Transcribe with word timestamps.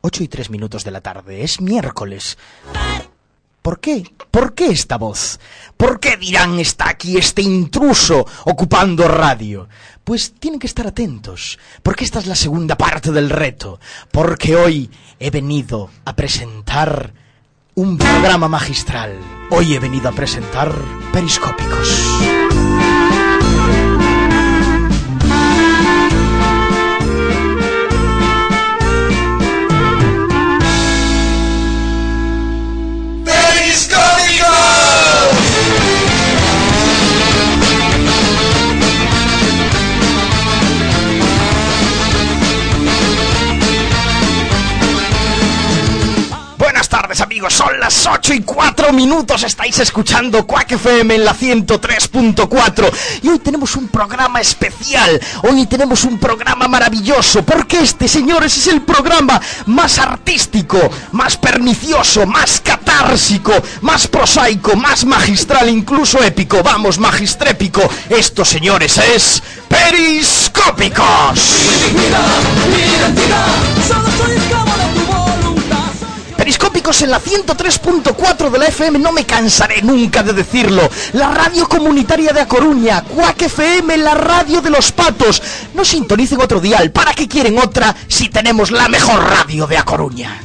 8 0.00 0.22
y 0.22 0.28
3 0.28 0.50
minutos 0.50 0.84
de 0.84 0.90
la 0.90 1.00
tarde. 1.00 1.42
Es 1.42 1.60
miércoles. 1.60 2.38
¿Por 3.66 3.80
qué? 3.80 4.04
¿Por 4.30 4.54
qué 4.54 4.66
esta 4.66 4.96
voz? 4.96 5.40
¿Por 5.76 5.98
qué 5.98 6.16
dirán 6.16 6.60
está 6.60 6.88
aquí 6.88 7.16
este 7.16 7.42
intruso 7.42 8.24
ocupando 8.44 9.08
radio? 9.08 9.68
Pues 10.04 10.34
tienen 10.38 10.60
que 10.60 10.68
estar 10.68 10.86
atentos, 10.86 11.58
porque 11.82 12.04
esta 12.04 12.20
es 12.20 12.26
la 12.26 12.36
segunda 12.36 12.76
parte 12.76 13.10
del 13.10 13.28
reto, 13.28 13.80
porque 14.12 14.54
hoy 14.54 14.88
he 15.18 15.30
venido 15.30 15.90
a 16.04 16.14
presentar 16.14 17.12
un 17.74 17.98
programa 17.98 18.46
magistral. 18.46 19.18
Hoy 19.50 19.74
he 19.74 19.80
venido 19.80 20.08
a 20.08 20.12
presentar 20.12 20.72
Periscópicos. 21.12 22.75
Amigos, 47.20 47.54
son 47.54 47.78
las 47.78 48.06
8 48.06 48.34
y 48.34 48.40
4 48.40 48.92
minutos, 48.92 49.42
estáis 49.42 49.78
escuchando 49.78 50.46
Quack 50.46 50.72
FM 50.72 51.14
en 51.14 51.24
la 51.24 51.34
103.4 51.34 52.92
y 53.22 53.28
hoy 53.28 53.38
tenemos 53.38 53.76
un 53.76 53.88
programa 53.88 54.40
especial, 54.40 55.20
hoy 55.42 55.66
tenemos 55.66 56.04
un 56.04 56.18
programa 56.18 56.68
maravilloso, 56.68 57.42
porque 57.42 57.80
este, 57.80 58.08
señores, 58.08 58.56
es 58.56 58.66
el 58.66 58.82
programa 58.82 59.40
más 59.66 59.98
artístico, 59.98 60.78
más 61.12 61.36
pernicioso, 61.36 62.26
más 62.26 62.60
catársico, 62.60 63.52
más 63.82 64.06
prosaico, 64.08 64.76
más 64.76 65.04
magistral, 65.04 65.68
incluso 65.68 66.22
épico, 66.22 66.62
vamos, 66.62 66.98
magistrépico, 66.98 67.88
esto, 68.10 68.44
señores, 68.44 68.98
es 68.98 69.42
Periscópicos. 69.68 71.40
Periscópicos 76.46 77.02
en 77.02 77.10
la 77.10 77.20
103.4 77.20 78.50
de 78.50 78.58
la 78.60 78.66
FM, 78.66 79.00
no 79.00 79.10
me 79.10 79.24
cansaré 79.24 79.82
nunca 79.82 80.22
de 80.22 80.32
decirlo. 80.32 80.88
La 81.14 81.28
radio 81.28 81.68
comunitaria 81.68 82.32
de 82.32 82.40
A 82.40 82.46
Coruña, 82.46 83.02
Cuac 83.02 83.42
FM, 83.42 83.96
la 83.96 84.14
radio 84.14 84.60
de 84.60 84.70
los 84.70 84.92
patos. 84.92 85.42
No 85.74 85.84
sintonicen 85.84 86.40
otro 86.40 86.60
dial, 86.60 86.92
¿para 86.92 87.14
qué 87.14 87.26
quieren 87.26 87.58
otra 87.58 87.96
si 88.06 88.28
tenemos 88.28 88.70
la 88.70 88.88
mejor 88.88 89.28
radio 89.28 89.66
de 89.66 89.76
A 89.76 89.84
Coruña? 89.84 90.40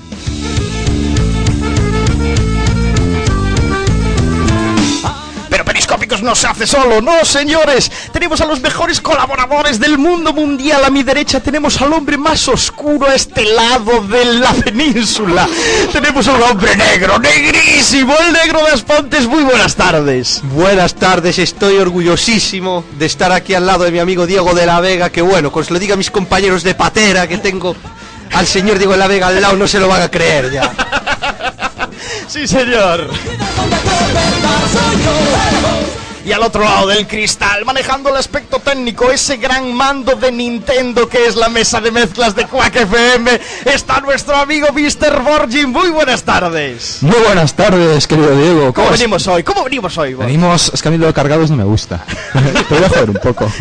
No 6.20 6.36
se 6.36 6.46
hace 6.46 6.68
solo, 6.68 7.02
no 7.02 7.24
señores. 7.24 7.90
Tenemos 8.12 8.42
a 8.42 8.46
los 8.46 8.60
mejores 8.60 9.00
colaboradores 9.00 9.80
del 9.80 9.98
mundo 9.98 10.34
mundial. 10.34 10.84
A 10.84 10.90
mi 10.90 11.04
derecha 11.04 11.40
tenemos 11.40 11.82
al 11.82 11.94
hombre 11.94 12.18
más 12.18 12.50
oscuro 12.50 13.08
a 13.08 13.16
este 13.16 13.46
lado 13.46 14.02
de 14.02 14.26
la 14.26 14.52
península. 14.52 15.48
Tenemos 15.92 16.28
a 16.28 16.34
un 16.34 16.44
hombre 16.44 16.76
negro, 16.76 17.18
negrísimo, 17.18 18.14
el 18.28 18.34
negro 18.34 18.60
de 18.66 18.74
Aspontes. 18.74 19.26
Muy 19.26 19.44
buenas 19.44 19.76
tardes. 19.76 20.42
Buenas 20.44 20.96
tardes, 20.96 21.40
estoy 21.40 21.78
orgullosísimo 21.78 22.84
de 23.00 23.06
estar 23.06 23.32
aquí 23.32 23.54
al 23.54 23.66
lado 23.66 23.86
de 23.86 23.92
mi 23.92 24.00
amigo 24.00 24.28
Diego 24.28 24.54
de 24.54 24.66
la 24.66 24.82
Vega, 24.82 25.10
que 25.10 25.22
bueno, 25.22 25.52
con 25.52 25.64
se 25.64 25.72
lo 25.72 25.80
diga 25.80 25.94
a 25.94 25.98
mis 25.98 26.12
compañeros 26.12 26.64
de 26.64 26.76
patera 26.76 27.26
que 27.28 27.38
tengo 27.38 27.74
al 28.34 28.46
señor 28.46 28.78
Diego 28.78 28.92
de 28.92 29.00
la 29.00 29.08
Vega 29.08 29.28
al 29.28 29.42
lado, 29.42 29.56
no 29.56 29.68
se 29.68 29.80
lo 29.80 29.88
van 29.88 30.02
a 30.02 30.12
creer 30.12 30.52
ya. 30.52 30.74
Sí, 32.28 32.48
señor. 32.48 33.10
Y 36.24 36.32
al 36.34 36.44
otro 36.44 36.64
lado 36.64 36.88
del 36.88 37.08
cristal, 37.08 37.66
manejando 37.66 38.10
el 38.10 38.16
aspecto 38.16 38.60
técnico, 38.60 39.10
ese 39.12 39.38
gran 39.38 39.74
mando 39.74 40.16
de 40.16 40.32
Nintendo 40.32 41.10
que 41.10 41.26
es 41.26 41.36
la 41.36 41.50
mesa 41.50 41.82
de 41.82 41.90
mezclas 41.92 42.36
de 42.36 42.46
Quack 42.46 42.76
FM, 42.76 43.40
está 43.66 44.00
nuestro 44.02 44.36
amigo 44.36 44.68
Mr. 44.72 45.20
Borgin. 45.24 45.70
Muy 45.72 45.90
buenas 45.90 46.22
tardes. 46.24 47.00
Muy 47.02 47.18
buenas 47.26 47.54
tardes, 47.56 48.06
querido 48.06 48.36
Diego. 48.38 48.72
¿Cómo 48.74 48.92
es- 48.92 49.00
venimos 49.00 49.26
hoy? 49.28 49.42
¿Cómo 49.44 49.64
venimos 49.64 49.98
hoy? 49.98 50.14
Borg? 50.14 50.28
Venimos, 50.28 50.72
es 50.74 50.82
que 50.82 50.88
a 50.90 50.92
mí 50.92 50.98
lo 51.00 51.08
de 51.08 51.14
cargados 51.14 51.50
no 51.50 51.58
me 51.58 51.64
gusta. 51.64 52.06
Te 52.70 52.76
voy 52.76 52.84
a 52.84 52.90
joder 52.90 53.10
un 53.10 53.18
poco. 53.18 53.52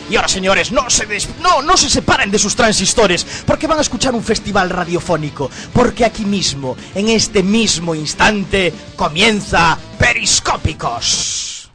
Y 0.09 0.15
ahora, 0.17 0.29
señores, 0.29 0.71
no 0.71 0.89
se, 0.89 1.05
des- 1.07 1.29
no, 1.41 1.63
no 1.63 1.77
se 1.77 1.91
separen 1.91 2.31
de 2.31 2.39
sus 2.39 2.55
transistores, 2.55 3.27
porque 3.45 3.67
van 3.67 3.79
a 3.79 3.83
escuchar 3.83 4.15
un 4.15 4.23
festival 4.23 4.71
radiofónico, 4.71 5.51
porque 5.73 6.05
aquí 6.05 6.25
mismo, 6.25 6.77
en 6.95 7.09
este 7.09 7.43
mismo 7.43 7.95
instante, 7.95 8.73
comienza 8.97 9.77
Periscópicos. 9.99 11.71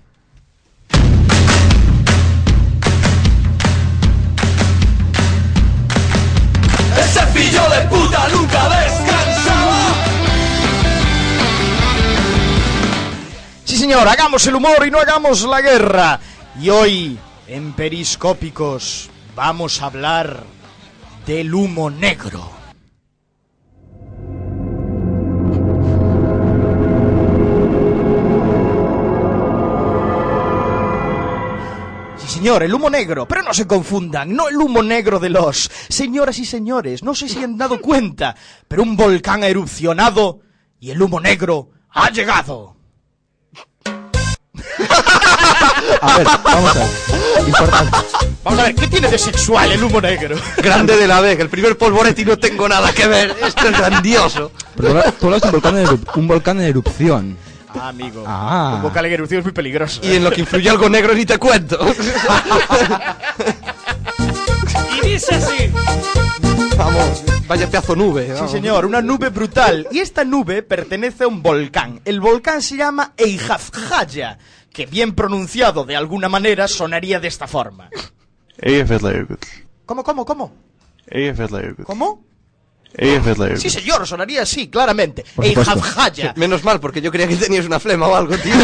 Ese 6.98 7.22
pillo 7.34 7.62
de 7.70 7.82
puta 7.88 8.28
nunca 8.30 8.70
descansaba. 8.70 9.96
Sí, 13.66 13.78
señor, 13.78 14.08
hagamos 14.08 14.46
el 14.48 14.56
humor 14.56 14.86
y 14.86 14.92
no 14.92 15.00
hagamos 15.00 15.42
la 15.44 15.62
guerra. 15.62 16.20
Y 16.60 16.70
hoy, 16.70 17.18
en 17.52 17.74
Periscópicos, 17.74 19.10
vamos 19.36 19.82
a 19.82 19.88
hablar 19.88 20.46
del 21.28 21.54
humo 21.54 21.90
negro. 21.90 22.50
Señor, 32.26 32.64
el 32.64 32.74
humo 32.74 32.90
negro, 32.90 33.28
pero 33.28 33.44
no 33.44 33.54
se 33.54 33.68
confundan, 33.68 34.34
no 34.34 34.48
el 34.48 34.56
humo 34.56 34.82
negro 34.82 35.20
de 35.20 35.30
los... 35.30 35.70
Señoras 35.90 36.40
y 36.40 36.46
señores, 36.46 37.04
no 37.04 37.14
sé 37.14 37.28
si 37.28 37.44
han 37.44 37.58
dado 37.58 37.82
cuenta, 37.82 38.34
pero 38.70 38.84
un 38.84 38.96
volcán 38.96 39.44
ha 39.44 39.48
erupcionado 39.48 40.40
y 40.80 40.92
el 40.92 41.02
humo 41.02 41.20
negro 41.20 41.72
ha 41.90 42.10
llegado. 42.12 42.81
A 46.02 46.18
ver, 46.18 46.28
vamos 46.44 46.76
a 46.76 46.80
ver. 46.80 47.48
Importante. 47.48 47.98
Vamos 48.44 48.60
a 48.60 48.64
ver, 48.64 48.76
¿qué 48.76 48.88
tiene 48.88 49.08
de 49.08 49.18
sexual 49.18 49.72
el 49.72 49.84
humo 49.84 50.02
negro? 50.02 50.36
Grande 50.58 50.98
de 50.98 51.08
la 51.08 51.22
Vega, 51.22 51.44
el 51.44 51.50
primer 51.50 51.78
polvorete 51.78 52.22
y 52.24 52.26
no 52.26 52.38
tengo 52.38 52.68
nada 52.68 52.92
que 52.92 53.08
ver. 53.08 53.36
Esto 53.46 53.68
es 53.70 53.78
grandioso. 53.78 54.52
Pero 54.76 55.04
tú 55.20 55.28
hablas- 55.28 55.42
de 55.42 55.48
un 55.48 55.52
volcán 55.52 55.78
en, 55.78 55.88
un 56.16 56.28
volcán 56.28 56.60
en 56.62 56.68
erupción. 56.68 57.38
Ah, 57.80 57.90
amigo. 57.90 58.24
Ah. 58.28 58.74
Un 58.76 58.82
vocal 58.82 59.06
en 59.06 59.14
erupción 59.14 59.40
es 59.40 59.46
muy 59.46 59.54
peligroso. 59.54 60.02
Y 60.04 60.16
en 60.16 60.24
lo 60.24 60.32
que 60.32 60.42
influye 60.42 60.70
algo 60.70 60.90
negro 60.90 61.14
ni 61.14 61.26
te 61.26 61.38
cuento. 61.38 61.80
Y 65.04 65.08
dice 65.08 65.36
así. 65.36 65.72
Vamos, 66.78 67.24
vaya 67.48 67.68
pedazo 67.70 67.96
nube. 67.96 68.36
Sí, 68.38 68.48
señor, 68.52 68.86
una 68.86 69.02
nube 69.02 69.30
brutal. 69.30 69.88
Y 69.92 70.00
esta 70.00 70.24
nube 70.24 70.64
pertenece 70.64 71.24
a 71.26 71.28
un 71.28 71.42
volcán. 71.44 72.02
El 72.06 72.20
volcán 72.20 72.62
se 72.62 72.76
llama 72.76 73.14
Eijafjaya, 73.18 74.38
que 74.74 74.86
bien 74.86 75.14
pronunciado 75.14 75.84
de 75.86 75.96
alguna 75.96 76.30
manera 76.30 76.68
sonaría 76.68 77.20
de 77.20 77.28
esta 77.28 77.48
forma. 77.48 77.90
Eyjafjallajökull. 78.58 79.38
¿Cómo, 79.86 80.04
cómo, 80.04 80.26
cómo? 80.26 80.54
Eyjafjallajökull. 81.08 81.86
¿Cómo? 81.86 82.24
Sí, 83.58 83.70
señor, 83.70 84.06
sonaría 84.06 84.42
así, 84.42 84.68
claramente. 84.68 85.24
Menos 86.36 86.64
mal, 86.64 86.80
porque 86.82 87.02
yo 87.02 87.10
creía 87.12 87.28
que 87.28 87.38
tenías 87.38 87.66
una 87.66 87.80
flema 87.80 88.08
o 88.08 88.16
algo, 88.16 88.36
tío. 88.38 88.54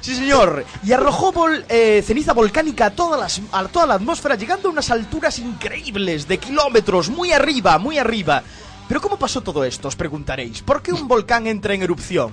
Sí, 0.00 0.14
señor. 0.14 0.66
Y 0.84 0.92
arrojó 0.92 1.32
vol- 1.32 1.64
eh, 1.68 2.02
ceniza 2.06 2.34
volcánica 2.34 2.86
a, 2.86 2.90
todas 2.90 3.18
las- 3.18 3.40
a 3.52 3.66
toda 3.68 3.86
la 3.86 3.94
atmósfera, 3.94 4.34
llegando 4.34 4.68
a 4.68 4.72
unas 4.72 4.90
alturas 4.90 5.38
increíbles, 5.38 6.28
de 6.28 6.36
kilómetros, 6.36 7.08
muy 7.08 7.32
arriba, 7.32 7.78
muy 7.78 7.96
arriba. 7.96 8.42
Pero 8.86 9.00
¿cómo 9.00 9.18
pasó 9.18 9.40
todo 9.40 9.64
esto? 9.64 9.88
Os 9.88 9.96
preguntaréis. 9.96 10.60
¿Por 10.60 10.82
qué 10.82 10.92
un 10.92 11.08
volcán 11.08 11.46
entra 11.46 11.72
en 11.72 11.82
erupción? 11.82 12.32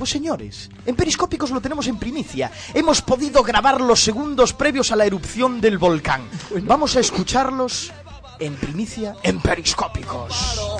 Pues 0.00 0.08
señores, 0.08 0.70
en 0.86 0.96
Periscópicos 0.96 1.50
lo 1.50 1.60
tenemos 1.60 1.86
en 1.86 1.98
primicia. 1.98 2.50
Hemos 2.72 3.02
podido 3.02 3.42
grabar 3.42 3.82
los 3.82 4.02
segundos 4.02 4.54
previos 4.54 4.90
a 4.92 4.96
la 4.96 5.04
erupción 5.04 5.60
del 5.60 5.76
volcán. 5.76 6.22
Vamos 6.62 6.96
a 6.96 7.00
escucharlos 7.00 7.92
en 8.38 8.54
primicia 8.54 9.16
en 9.22 9.40
Periscópicos. 9.40 10.78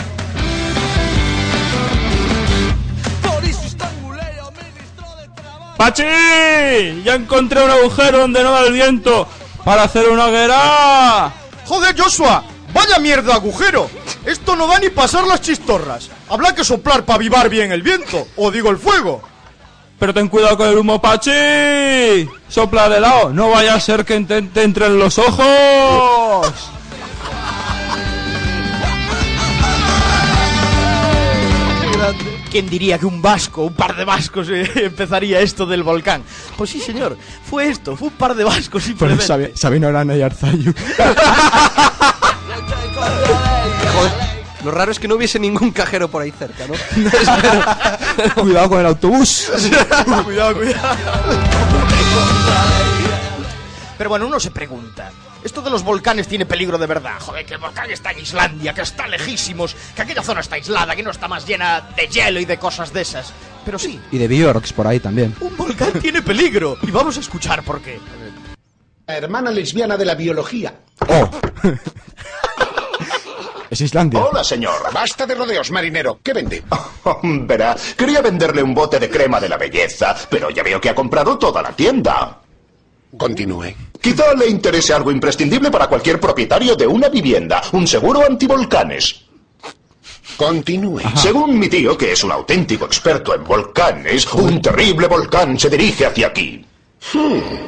¡Pachi! 5.77 7.03
Ya 7.05 7.15
encontré 7.15 7.63
un 7.63 7.71
agujero 7.71 8.21
donde 8.21 8.43
no 8.43 8.53
va 8.53 8.63
el 8.63 8.73
viento 8.73 9.29
para 9.67 9.83
hacer 9.83 10.09
una 10.09 10.29
hoguera. 10.29 11.31
Joder, 11.67 11.95
Joshua, 11.95 12.43
vaya 12.73 12.99
mierda 12.99 13.35
agujero. 13.35 13.89
Esto 14.25 14.57
no 14.57 14.67
da 14.67 14.79
ni 14.79 14.91
pasar 14.91 15.27
las 15.27 15.41
chistorras. 15.41 16.11
Habrá 16.29 16.55
que 16.55 16.65
soplar 16.65 17.05
para 17.05 17.17
avivar 17.17 17.49
bien 17.49 17.73
el 17.73 17.83
viento, 17.83 18.27
o 18.37 18.51
digo 18.51 18.71
el 18.71 18.79
fuego. 18.79 19.23
Pero 19.99 20.15
ten 20.15 20.29
cuidado 20.29 20.57
con 20.57 20.69
el 20.69 20.79
humo, 20.79 21.01
Pachi. 21.01 22.29
Sopla 22.49 22.89
de 22.89 23.01
lado, 23.01 23.31
no 23.31 23.51
vaya 23.51 23.75
a 23.75 23.81
ser 23.81 24.05
que 24.05 24.19
te, 24.21 24.41
te 24.43 24.63
entre 24.63 24.87
en 24.87 24.99
los 24.99 25.19
ojos. 25.19 26.53
¿Quién 32.51 32.69
diría 32.69 32.99
que 32.99 33.07
un 33.07 33.23
vasco, 33.23 33.63
un 33.63 33.75
par 33.75 33.95
de 33.95 34.05
vascos, 34.05 34.49
eh, 34.51 34.69
empezaría 34.87 35.41
esto 35.41 35.67
del 35.67 35.85
volcán? 35.85 36.23
Pues 36.57 36.71
sí, 36.71 36.81
señor, 36.81 37.17
fue 37.49 37.69
esto, 37.69 37.97
fue 37.97 38.09
un 38.09 38.15
par 38.15 38.35
de 38.35 38.43
vascos 38.43 38.83
simplemente. 38.83 39.25
Sabi- 39.25 39.53
Sabino 39.55 39.87
Arana 39.87 40.17
y 40.17 40.23
Arzayu. 40.23 40.73
Joder, 43.01 44.13
lo 44.65 44.71
raro 44.71 44.93
es 44.93 44.99
que 44.99 45.09
no 45.09 45.15
hubiese 45.17 45.39
ningún 45.39 45.71
cajero 45.71 46.09
por 46.09 46.23
ahí 46.23 46.31
cerca, 46.33 46.67
¿no? 46.67 46.75
Cuidado 48.43 48.69
con 48.69 48.81
el 48.81 48.87
autobús. 48.87 49.51
cuidado, 50.25 50.55
cuidado. 50.55 50.97
Pero 53.97 54.11
bueno, 54.11 54.27
uno 54.27 54.41
se 54.41 54.51
pregunta. 54.51 55.11
Esto 55.45 55.63
de 55.63 55.71
los 55.71 55.83
volcanes 55.83 56.29
tiene 56.29 56.45
peligro 56.47 56.77
de 56.79 56.87
verdad. 56.87 57.19
Joder, 57.21 57.47
que 57.47 57.55
el 57.55 57.61
volcán 57.61 57.91
está 57.91 58.13
en 58.13 58.21
Islandia, 58.21 58.75
que 58.75 58.83
está 58.83 59.07
lejísimos, 59.09 59.75
que 59.95 60.03
aquella 60.03 60.23
zona 60.23 60.41
está 60.41 60.57
aislada, 60.57 60.95
que 60.95 61.03
no 61.03 61.11
está 61.11 61.29
más 61.29 61.47
llena 61.47 61.81
de 61.97 62.07
hielo 62.09 62.41
y 62.41 62.45
de 62.45 62.59
cosas 62.59 62.93
de 62.93 63.03
esas. 63.03 63.33
Pero 63.65 63.79
sí, 63.79 64.01
Y 64.11 64.19
de 64.19 64.29
Bjorks 64.29 64.73
por 64.73 64.87
ahí 64.87 65.01
también. 65.01 65.35
un 65.41 65.57
volcán 65.57 65.93
tiene 66.01 66.23
peligro. 66.23 66.77
Y 66.83 66.91
vamos 66.91 67.17
a 67.17 67.21
escuchar 67.21 67.63
por 67.63 67.81
qué. 67.81 67.99
La 69.07 69.17
hermana 69.17 69.51
lesbiana 69.51 69.97
de 69.97 70.05
la 70.05 70.15
biología. 70.15 70.75
¡Oh! 71.09 71.31
es 73.71 73.81
Islandia. 73.81 74.25
Hola, 74.25 74.43
señor. 74.43 74.93
Basta 74.93 75.27
de 75.27 75.35
rodeos, 75.35 75.71
marinero. 75.71 76.19
¿Qué 76.23 76.33
vende? 76.33 76.63
Verá, 77.23 77.77
quería 77.97 78.21
venderle 78.21 78.63
un 78.63 78.75
bote 78.75 78.99
de 78.99 79.09
crema 79.09 79.41
de 79.41 79.49
la 79.49 79.57
belleza, 79.57 80.17
pero 80.29 80.51
ya 80.51 80.63
veo 80.63 80.81
que 80.81 80.91
ha 80.91 80.95
comprado 80.95 81.39
toda 81.39 81.63
la 81.63 81.71
tienda. 81.71 82.41
Continúe. 83.17 83.75
Quizá 84.01 84.35
le 84.35 84.49
interese 84.49 84.93
algo 84.93 85.11
imprescindible 85.11 85.71
para 85.71 85.87
cualquier 85.87 86.19
propietario 86.19 86.75
de 86.75 86.87
una 86.87 87.09
vivienda, 87.09 87.63
un 87.73 87.87
seguro 87.87 88.25
antivolcanes. 88.25 89.25
Continúe. 90.37 91.03
Según 91.17 91.59
mi 91.59 91.69
tío, 91.69 91.99
que 91.99 92.13
es 92.13 92.25
un 92.25 92.33
auténtico 92.33 92.87
experto 92.87 93.35
en 93.35 93.45
volcanes, 93.45 94.27
un 94.33 94.63
terrible 94.63 95.07
volcán 95.07 95.59
se 95.59 95.69
dirige 95.69 96.07
hacia 96.07 96.29
aquí. 96.29 96.65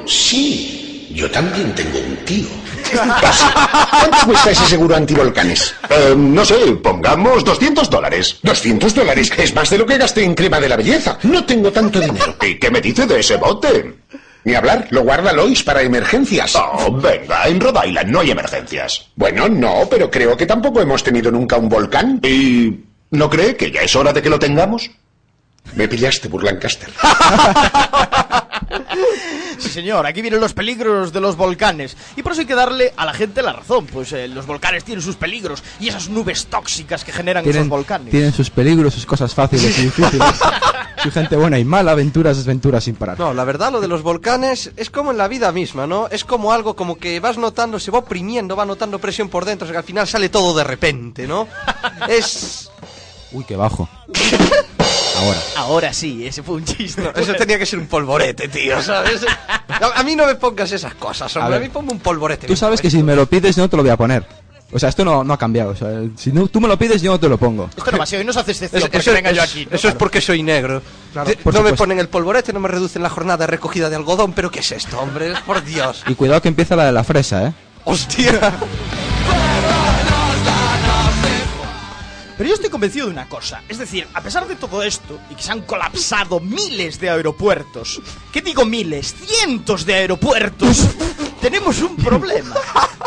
Sí, 0.07 0.92
yo 1.13 1.31
también 1.31 1.75
tengo 1.75 1.99
un 1.99 2.17
tío. 2.25 2.47
¿Cuánto 2.93 4.27
cuesta 4.27 4.51
ese 4.51 4.67
seguro 4.67 4.97
antivolcanes? 4.97 5.75
Eh, 5.89 6.15
no 6.17 6.45
sé, 6.45 6.55
pongamos 6.83 7.45
200 7.45 7.89
dólares. 7.89 8.39
200 8.43 8.95
dólares. 8.95 9.33
Es 9.37 9.55
más 9.55 9.71
de 9.71 9.79
lo 9.79 9.87
que 9.87 9.99
gasté 9.99 10.25
en 10.25 10.35
crema 10.35 10.61
de 10.61 10.69
la 10.69 10.77
belleza. 10.77 11.19
No 11.23 11.45
tengo 11.45 11.71
tanto 11.73 12.01
dinero. 12.01 12.37
¿Y 12.43 12.59
qué 12.59 12.71
me 12.71 12.81
dice 12.81 13.07
de 13.07 13.21
ese 13.21 13.37
bote? 13.37 13.95
Ni 14.45 14.55
hablar, 14.55 14.89
lo 14.91 15.03
guarda 15.03 15.33
Lois 15.33 15.63
para 15.63 15.83
emergencias. 15.83 16.57
Oh, 16.57 16.91
venga, 16.93 17.47
en 17.47 17.61
Rhode 17.61 17.89
Island 17.89 18.11
no 18.11 18.21
hay 18.21 18.33
emergencias. 18.33 19.07
Bueno, 19.15 19.49
no, 19.49 19.87
pero 19.89 20.11
creo 20.11 20.37
que 20.37 20.47
tampoco 20.47 20.81
hemos 20.81 21.05
tenido 21.05 21.31
nunca 21.31 21.57
un 21.57 21.69
volcán. 21.69 22.21
¿Y 22.25 22.81
no 23.11 23.31
cree 23.31 23.57
que 23.57 23.71
ya 23.71 23.83
es 23.83 23.95
hora 23.95 24.13
de 24.13 24.21
que 24.21 24.31
lo 24.31 24.39
tengamos? 24.39 24.91
Me 25.77 25.87
pillaste, 25.87 26.27
Burlancaster. 26.29 26.89
Sí, 29.59 29.69
señor, 29.69 30.07
aquí 30.07 30.23
vienen 30.23 30.41
los 30.41 30.55
peligros 30.55 31.13
de 31.13 31.21
los 31.21 31.37
volcanes. 31.37 31.97
Y 32.17 32.23
por 32.23 32.33
eso 32.33 32.41
hay 32.43 32.47
que 32.47 32.55
darle 32.55 32.93
a 32.97 33.05
la 33.05 33.13
gente 33.13 33.43
la 33.43 33.53
razón. 33.53 33.87
Pues 33.87 34.13
eh, 34.13 34.29
los 34.29 34.47
volcanes 34.47 34.85
tienen 34.85 35.03
sus 35.03 35.17
peligros 35.17 35.63
y 35.81 35.89
esas 35.89 36.09
nubes 36.09 36.47
tóxicas 36.47 37.05
que 37.05 37.13
generan 37.13 37.43
esos 37.45 37.53
Tienen, 37.53 37.69
volcanes. 37.69 38.11
tienen 38.11 38.33
sus 38.33 38.51
peligros, 38.51 38.95
sus 38.95 39.07
cosas 39.07 39.35
fáciles 39.35 39.79
y 39.79 39.83
difíciles. 39.83 40.29
su 41.03 41.11
gente 41.11 41.37
buena 41.37 41.59
y 41.59 41.65
mala, 41.65 41.93
aventuras, 41.93 42.37
desventuras 42.37 42.85
sin 42.85 42.95
parar. 42.95 43.19
No, 43.19 43.35
la 43.35 43.45
verdad, 43.45 43.73
lo 43.73 43.81
de 43.81 43.89
los 43.89 44.03
volcanes 44.03 44.71
es 44.77 44.91
como 44.91 45.11
en 45.11 45.19
la 45.19 45.29
vida 45.29 45.53
misma, 45.53 45.87
¿no? 45.87 46.09
Es 46.09 46.25
como 46.25 46.53
algo 46.53 46.75
como 46.77 46.97
que 46.97 47.21
vas 47.21 47.39
notando, 47.39 47.79
se 47.79 47.91
va 47.91 47.99
oprimiendo, 48.01 48.57
va 48.57 48.65
notando 48.65 48.99
presión 48.99 49.29
por 49.29 49.45
dentro, 49.45 49.65
o 49.65 49.69
sea 49.69 49.75
que 49.75 49.79
al 49.79 49.85
final 49.85 50.07
sale 50.09 50.29
todo 50.29 50.55
de 50.57 50.65
repente, 50.65 51.27
¿no? 51.27 51.47
Es... 52.09 52.71
Uy, 53.33 53.45
qué 53.45 53.57
bajo. 53.57 53.89
Ahora. 55.23 55.39
Ahora 55.57 55.93
sí, 55.93 56.27
ese 56.27 56.43
fue 56.43 56.57
un 56.57 56.65
chiste. 56.65 57.03
Eso 57.17 57.35
tenía 57.35 57.59
que 57.59 57.67
ser 57.67 57.79
un 57.79 57.87
polvorete, 57.87 58.49
tío, 58.49 58.83
¿sabes? 58.83 59.21
A, 59.69 60.01
a 60.01 60.03
mí 60.03 60.15
no 60.17 60.27
me 60.27 60.35
pongas 60.35 60.71
esas 60.73 60.95
cosas, 60.95 61.35
hombre. 61.37 61.57
A, 61.57 61.59
ver. 61.59 61.69
mí 61.69 61.73
ponme 61.73 61.93
un 61.93 62.01
polvorete. 62.01 62.47
Tú 62.47 62.57
sabes 62.57 62.81
que 62.81 62.91
si 62.91 63.03
me 63.03 63.15
lo 63.17 63.27
pides 63.27 63.57
yo 63.57 63.63
no 63.63 63.69
te 63.69 63.77
lo 63.77 63.83
voy 63.83 63.91
a 63.93 63.97
poner. 63.97 64.25
O 64.75 64.79
sea, 64.79 64.89
esto 64.89 65.05
no, 65.05 65.23
no 65.23 65.35
ha 65.35 65.39
cambiado. 65.39 65.73
O 65.73 65.77
sea, 65.77 65.89
si 66.17 66.33
no, 66.33 66.49
tú 66.49 66.59
me 66.59 66.67
lo 66.67 66.79
pides 66.79 67.03
yo 67.03 67.11
no 67.13 67.21
te 67.21 67.29
lo 67.29 67.37
pongo. 67.37 67.69
Esto 67.77 67.91
no 67.93 67.99
va 67.99 68.05
así, 68.05 68.17
hoy 68.17 68.25
no 68.25 68.33
se 68.33 68.41
hace 68.41 68.53
excepción 68.53 68.79
Eso, 68.79 68.87
porque 68.87 68.99
eso- 68.99 69.13
venga 69.13 69.31
yo 69.33 69.43
es- 69.43 69.51
aquí. 69.51 69.69
eso 69.71 69.89
es 69.89 69.95
porque 69.95 70.21
soy 70.23 70.43
negro. 70.43 70.81
No 71.45 71.63
me 71.63 71.75
ponen 71.75 71.99
el 71.99 72.09
polvorete, 72.09 72.53
no 72.55 72.61
me 72.61 72.69
reducen 72.69 73.03
la 73.03 73.11
jornada 73.11 73.37
de 73.39 73.47
recogida 73.49 73.91
de 73.91 73.97
algodón, 73.97 74.33
pero 74.33 74.51
¿qué 74.51 74.61
es 74.61 74.73
esto, 74.73 74.99
hombre? 74.99 75.35
Por 75.47 75.63
Dios. 75.63 76.03
Y 76.07 76.15
cuidado 76.15 76.41
que 76.41 76.49
empieza 76.49 76.75
la 76.75 76.87
de 76.87 76.93
la 76.93 77.05
fresa, 77.05 77.49
¿eh? 77.49 77.53
¡Hostia! 77.85 78.55
Pero 82.43 82.49
yo 82.51 82.55
estoy 82.57 82.71
convencido 82.71 83.07
de 83.07 83.13
una 83.13 83.29
cosa. 83.29 83.63
Es 83.69 83.79
decir, 83.79 84.05
a 84.15 84.21
pesar 84.21 84.49
de 84.49 84.57
todo 84.57 84.83
esto 84.83 85.17
y 85.31 85.37
que 85.37 85.43
se 85.45 85.53
han 85.53 85.63
colapsado 85.63 86.41
miles 86.41 86.99
de 86.99 87.09
aeropuertos, 87.09 88.03
¿qué 88.33 88.43
digo 88.43 88.65
miles? 88.65 89.15
Cientos 89.15 89.87
de 89.87 89.95
aeropuertos. 89.95 90.89
tenemos 91.41 91.81
un 91.83 91.95
problema. 91.97 92.57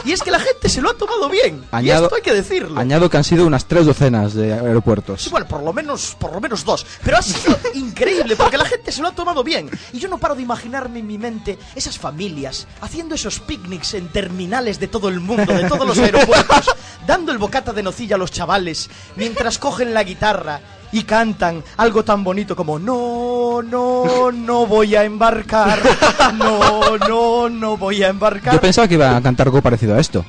Y 0.05 0.11
es 0.13 0.21
que 0.21 0.29
la 0.31 0.39
gente 0.39 0.69
se 0.69 0.81
lo 0.81 0.91
ha 0.91 0.93
tomado 0.93 1.27
bien. 1.29 1.63
y 1.63 1.75
Añado- 1.75 2.03
esto 2.05 2.15
hay 2.15 2.21
que 2.21 2.33
decirlo. 2.33 2.79
Añado 2.79 3.09
que 3.09 3.17
han 3.17 3.23
sido 3.25 3.45
unas 3.45 3.65
tres 3.65 3.85
docenas 3.85 4.33
de 4.33 4.53
aeropuertos. 4.53 5.21
Sí, 5.23 5.29
bueno, 5.29 5.47
por 5.47 5.63
lo 5.63 5.73
menos, 5.73 6.15
por 6.19 6.31
lo 6.33 6.39
menos 6.39 6.63
dos. 6.63 6.85
Pero 7.03 7.17
ha 7.17 7.21
sido 7.21 7.57
increíble 7.73 8.35
porque 8.37 8.57
la 8.57 8.65
gente 8.65 8.91
se 8.91 9.01
lo 9.01 9.07
ha 9.09 9.11
tomado 9.15 9.43
bien. 9.43 9.69
Y 9.93 9.99
yo 9.99 10.07
no 10.07 10.17
paro 10.17 10.35
de 10.35 10.43
imaginarme 10.43 10.99
en 10.99 11.07
mi 11.07 11.17
mente 11.17 11.57
esas 11.75 11.97
familias 11.97 12.67
haciendo 12.81 13.15
esos 13.15 13.39
picnics 13.41 13.95
en 13.95 14.07
terminales 14.09 14.79
de 14.79 14.87
todo 14.87 15.09
el 15.09 15.19
mundo, 15.19 15.51
de 15.53 15.67
todos 15.67 15.87
los 15.87 15.97
aeropuertos, 15.97 16.67
dando 17.07 17.31
el 17.31 17.37
bocata 17.37 17.73
de 17.73 17.83
nocilla 17.83 18.15
a 18.15 18.19
los 18.19 18.31
chavales, 18.31 18.89
mientras 19.25 19.57
cogen 19.57 19.91
la 19.91 20.03
guitarra 20.03 20.59
y 20.91 21.01
cantan 21.01 21.63
algo 21.77 22.05
tan 22.05 22.23
bonito 22.23 22.55
como 22.55 22.77
No, 22.77 23.63
no, 23.63 24.31
no 24.31 24.67
voy 24.67 24.95
a 24.95 25.03
embarcar. 25.03 25.79
No, 26.35 26.99
no, 26.99 27.49
no 27.49 27.75
voy 27.75 28.03
a 28.03 28.09
embarcar. 28.09 28.53
Yo 28.53 28.61
pensaba 28.61 28.87
que 28.87 28.93
iba 28.93 29.17
a 29.17 29.21
cantar 29.21 29.47
algo 29.47 29.63
parecido 29.63 29.95
a 29.95 29.99
esto. 29.99 30.23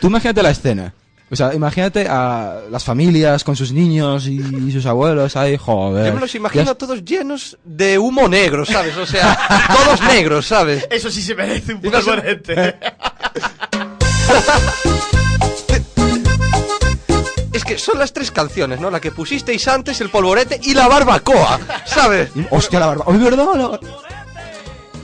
Tú 0.00 0.08
imagínate 0.08 0.42
la 0.42 0.50
escena. 0.50 0.92
O 1.30 1.34
sea, 1.34 1.54
imagínate 1.54 2.06
a 2.06 2.60
las 2.70 2.84
familias 2.84 3.42
con 3.42 3.56
sus 3.56 3.72
niños 3.72 4.26
y 4.26 4.70
sus 4.70 4.84
abuelos 4.84 5.36
ahí, 5.36 5.56
joder. 5.56 6.06
Yo 6.06 6.14
me 6.14 6.20
los 6.20 6.34
imagino 6.34 6.74
todos 6.76 7.02
llenos 7.02 7.56
de 7.64 7.98
humo 7.98 8.28
negro, 8.28 8.66
¿sabes? 8.66 8.94
O 8.98 9.06
sea, 9.06 9.38
todos 9.84 10.02
negros, 10.02 10.46
¿sabes? 10.46 10.86
Eso 10.90 11.10
sí 11.10 11.22
se 11.22 11.34
merece 11.34 11.72
un 11.72 11.80
polvorete. 11.80 12.76
Es 17.56 17.64
que 17.64 17.78
son 17.78 17.98
las 17.98 18.12
tres 18.12 18.30
canciones, 18.30 18.80
¿no? 18.80 18.90
La 18.90 19.00
que 19.00 19.10
pusisteis 19.12 19.66
antes, 19.68 20.00
el 20.02 20.10
polvorete 20.10 20.60
y 20.62 20.74
la 20.74 20.88
barbacoa, 20.88 21.58
¿sabes? 21.86 22.30
Hostia, 22.50 22.78
la 22.80 22.86
barba. 22.86 23.04
¡Ay, 23.08 23.16
verdad! 23.18 23.46
La- 23.54 23.80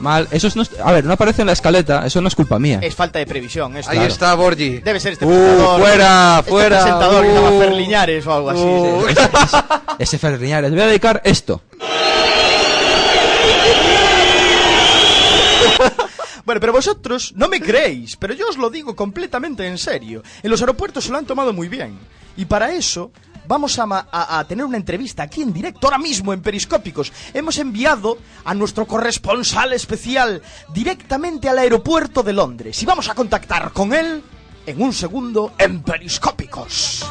Mal, 0.01 0.27
eso 0.33 0.49
es 0.49 0.57
no 0.57 0.63
es- 0.63 0.71
A 0.85 0.91
ver, 0.93 1.05
no 1.05 1.13
aparece 1.13 1.43
en 1.43 1.47
la 1.47 1.53
escaleta, 1.53 2.05
eso 2.05 2.21
no 2.21 2.27
es 2.29 2.35
culpa 2.35 2.59
mía. 2.59 2.81
Es 2.83 2.95
falta 2.95 3.21
de 3.21 3.27
previsión. 3.27 3.77
esto. 3.77 3.91
Ahí 3.93 4.01
está, 4.01 4.35
Borgi. 4.35 4.81
Debe 4.81 4.99
ser 4.99 5.13
este 5.13 5.25
Uh, 5.25 5.29
presentador. 5.29 5.81
fuera, 5.81 6.37
este 6.41 6.51
fuera. 6.51 6.79
presentador 6.81 7.23
que 7.23 7.29
se 7.29 7.35
llama 7.37 7.51
Uh. 7.51 7.61
Fer 7.61 7.73
Liñares 7.73 8.27
o 8.27 8.35
algo 8.35 8.51
así. 8.51 8.61
Uh. 8.61 9.05
sí. 9.09 9.57
Ese 10.01 10.19
Ferriñares. 10.19 10.71
Le 10.71 10.77
voy 10.77 10.85
a 10.85 10.89
dedicar 10.89 11.21
esto. 11.25 11.63
Bueno, 16.45 16.61
pero 16.61 16.73
vosotros 16.73 17.33
no 17.37 17.47
me 17.49 17.61
creéis, 17.61 18.17
pero 18.17 18.35
yo 18.35 18.49
os 18.49 18.57
lo 18.57 18.69
digo 18.69 18.97
completamente 18.97 19.65
en 19.65 19.79
serio. 19.79 20.25
En 20.43 20.51
los 20.51 20.61
aeropuertos 20.61 21.05
se 21.05 21.13
lo 21.13 21.19
han 21.19 21.25
tomado 21.25 21.53
muy 21.53 21.69
bien. 21.69 21.97
Y 22.37 22.45
para 22.45 22.73
eso 22.73 23.11
vamos 23.47 23.79
a, 23.79 24.45
tener 24.49 24.65
una 24.65 24.77
entrevista 24.77 25.25
aquí 25.25 25.43
en 25.43 25.53
directo, 25.53 25.87
ahora 25.87 25.99
mismo 25.99 26.33
en 26.33 26.41
Periscópicos. 26.41 27.13
Hemos 27.35 27.59
enviado 27.59 28.19
a 28.45 28.55
nuestro 28.55 28.87
corresponsal 28.87 29.73
especial 29.73 30.43
directamente 30.73 31.49
al 31.49 31.59
aeropuerto 31.59 32.23
de 32.23 32.33
Londres. 32.33 32.83
Y 32.83 32.87
vamos 32.87 33.09
a 33.09 33.15
contactar 33.15 33.73
con 33.73 33.93
él 33.93 34.23
en 34.65 34.83
un 34.83 34.93
segundo 34.93 35.53
en 35.59 35.83
Periscópicos. 35.83 37.05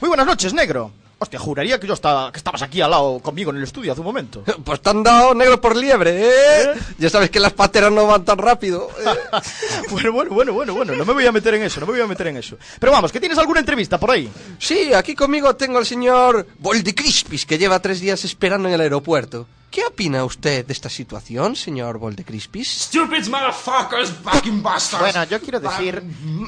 Muy 0.00 0.08
buenas 0.08 0.26
noches, 0.26 0.52
negro. 0.52 1.01
Hostia, 1.22 1.38
juraría 1.38 1.78
que 1.78 1.86
yo 1.86 1.94
estaba, 1.94 2.32
que 2.32 2.38
estabas 2.38 2.62
aquí 2.62 2.80
al 2.80 2.90
lado 2.90 3.20
conmigo 3.20 3.52
en 3.52 3.58
el 3.58 3.62
estudio 3.62 3.92
hace 3.92 4.00
un 4.00 4.06
momento. 4.06 4.42
Pues 4.64 4.80
te 4.80 4.90
han 4.90 5.04
dado 5.04 5.34
negro 5.34 5.60
por 5.60 5.76
liebre, 5.76 6.20
¿eh? 6.20 6.74
Ya 6.98 7.08
sabes 7.08 7.30
que 7.30 7.38
las 7.38 7.52
pateras 7.52 7.92
no 7.92 8.08
van 8.08 8.24
tan 8.24 8.38
rápido. 8.38 8.88
¿eh? 8.98 9.38
bueno, 9.90 10.10
bueno, 10.12 10.32
bueno, 10.32 10.52
bueno, 10.52 10.74
bueno, 10.74 10.96
no 10.96 11.04
me 11.04 11.12
voy 11.12 11.24
a 11.24 11.30
meter 11.30 11.54
en 11.54 11.62
eso, 11.62 11.78
no 11.78 11.86
me 11.86 11.92
voy 11.92 12.00
a 12.00 12.08
meter 12.08 12.26
en 12.26 12.38
eso. 12.38 12.56
Pero 12.80 12.90
vamos, 12.90 13.12
que 13.12 13.20
tienes 13.20 13.38
alguna 13.38 13.60
entrevista 13.60 14.00
por 14.00 14.10
ahí. 14.10 14.28
Sí, 14.58 14.92
aquí 14.92 15.14
conmigo 15.14 15.54
tengo 15.54 15.78
al 15.78 15.86
señor 15.86 16.44
Boldi 16.58 16.92
Crispis, 16.92 17.46
que 17.46 17.56
lleva 17.56 17.78
tres 17.78 18.00
días 18.00 18.24
esperando 18.24 18.66
en 18.66 18.74
el 18.74 18.80
aeropuerto. 18.80 19.46
¿Qué 19.72 19.86
opina 19.86 20.22
usted 20.26 20.66
de 20.66 20.72
esta 20.74 20.90
situación, 20.90 21.56
señor 21.56 21.96
Bolde 21.96 22.26
Crispis? 22.26 22.82
Stupid 22.82 23.26
motherfuckers, 23.28 24.10
fucking 24.22 24.62
bastards. 24.62 25.00
Bueno, 25.00 25.24
yo 25.24 25.40
quiero 25.40 25.60
decir 25.60 26.02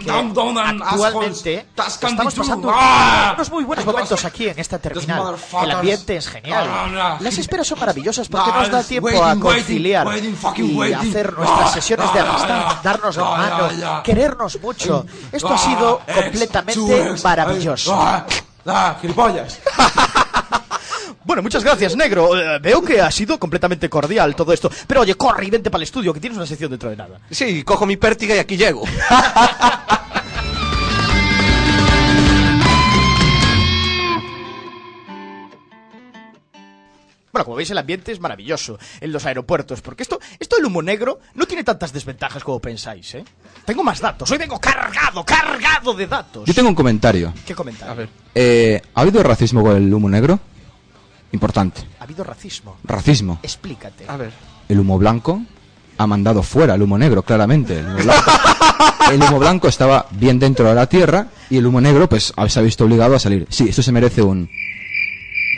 que 0.05 0.11
actualmente 0.11 1.67
estamos 1.87 2.35
pasando 2.35 2.71
Ah! 2.71 3.33
unos 3.35 3.51
muy 3.51 3.65
buenos 3.65 3.87
momentos 3.87 4.23
aquí 4.27 4.49
en 4.49 4.59
esta 4.59 4.79
terminal. 4.79 5.37
El 5.63 5.71
ambiente 5.71 6.17
es 6.17 6.29
genial. 6.29 6.69
Ah, 6.71 7.17
Las 7.19 7.39
esperas 7.39 7.67
son 7.67 7.81
maravillosas 7.81 8.29
porque 8.29 8.51
nos 8.53 8.71
da 8.71 8.83
tiempo 8.83 9.25
a 9.25 9.35
conciliar 9.41 10.07
y 10.19 10.93
hacer 10.93 11.33
nuestras 11.33 11.71
Ah, 11.71 11.73
sesiones 11.73 12.13
de 12.13 12.21
amistad, 12.21 12.77
darnos 12.83 13.17
la 13.17 13.25
mano, 13.25 14.03
querernos 14.03 14.61
mucho. 14.61 15.07
Esto 15.33 15.49
ha 15.55 15.57
sido 15.59 16.03
completamente 16.15 17.15
maravilloso. 17.25 17.95
Ah, 17.99 18.27
ah, 18.67 18.97
gilipollas. 19.01 19.61
Bueno, 21.25 21.43
muchas 21.43 21.65
gracias, 21.65 21.97
negro. 21.97 22.39
Eh, 22.39 22.59
veo 22.61 22.83
que 22.83 23.01
ha 23.01 23.11
sido 23.11 23.39
completamente 23.39 23.89
cordial 23.89 24.35
todo 24.35 24.53
esto. 24.53 24.71
Pero 24.87 25.03
oye, 25.03 25.15
corre 25.15 25.47
y 25.47 25.51
vente 25.51 25.71
para 25.71 25.81
el 25.81 25.85
estudio, 25.85 26.13
que 26.13 26.21
tienes 26.21 26.37
una 26.37 26.47
sección 26.47 26.71
dentro 26.71 26.91
de 26.91 26.97
nada. 26.97 27.21
Sí, 27.31 27.63
cojo 27.63 27.87
mi 27.87 27.97
pértiga 27.97 28.35
y 28.35 28.39
aquí 28.39 28.57
llego. 28.57 28.85
Bueno, 37.35 37.47
como 37.47 37.57
veis, 37.57 37.69
el 37.71 37.79
ambiente 37.79 38.13
es 38.13 38.21
maravilloso 38.21 38.79
en 39.01 39.11
los 39.11 39.27
aeropuertos, 39.27 39.81
porque 39.81 40.05
esto, 40.05 40.21
esto 40.39 40.55
del 40.55 40.67
humo 40.67 40.83
negro 40.83 41.19
no 41.35 41.47
tiene 41.47 41.65
tantas 41.65 41.93
desventajas 41.93 42.45
como 42.45 42.61
pensáis, 42.61 43.13
¿eh? 43.17 43.25
Tengo 43.65 43.83
más 43.83 44.01
datos, 44.01 44.31
hoy 44.31 44.39
vengo 44.39 44.61
cargado, 44.61 45.25
cargado 45.25 45.95
de 45.95 46.07
datos. 46.07 46.45
Yo 46.47 46.55
tengo 46.55 46.69
un 46.69 46.77
comentario. 46.77 47.35
¿Qué 47.45 47.53
comentario? 47.53 47.93
A 47.93 47.97
ver. 47.97 48.09
Eh, 48.37 48.81
¿Ha 48.95 49.01
habido 49.01 49.21
racismo 49.25 49.65
con 49.65 49.77
el 49.77 49.93
humo 49.93 50.09
negro? 50.09 50.39
Importante. 51.35 51.83
Ha 51.99 52.05
habido 52.05 52.23
racismo. 52.23 52.77
Racismo. 52.85 53.41
Explícate. 53.43 54.05
A 54.07 54.17
ver. 54.17 54.31
El 54.69 54.79
humo 54.79 54.99
blanco 54.99 55.43
ha 55.99 56.07
mandado 56.07 56.45
fuera 56.45 56.77
el 56.77 56.83
humo 56.83 56.97
negro, 56.97 57.25
claramente. 57.25 57.81
El 57.81 57.87
humo 57.87 58.05
blanco, 58.05 58.31
el 59.13 59.21
humo 59.21 59.39
blanco 59.41 59.67
estaba 59.67 60.07
bien 60.13 60.39
dentro 60.39 60.69
de 60.69 60.77
la 60.77 60.89
tierra 60.89 61.27
y 61.51 61.57
el 61.57 61.67
humo 61.67 61.81
negro, 61.81 62.09
pues, 62.09 62.33
se 62.47 62.59
ha 62.61 62.63
visto 62.63 62.85
obligado 62.85 63.17
a 63.17 63.19
salir. 63.19 63.49
Sí, 63.51 63.69
esto 63.69 63.83
se 63.83 63.91
merece 63.91 64.23
un. 64.23 64.49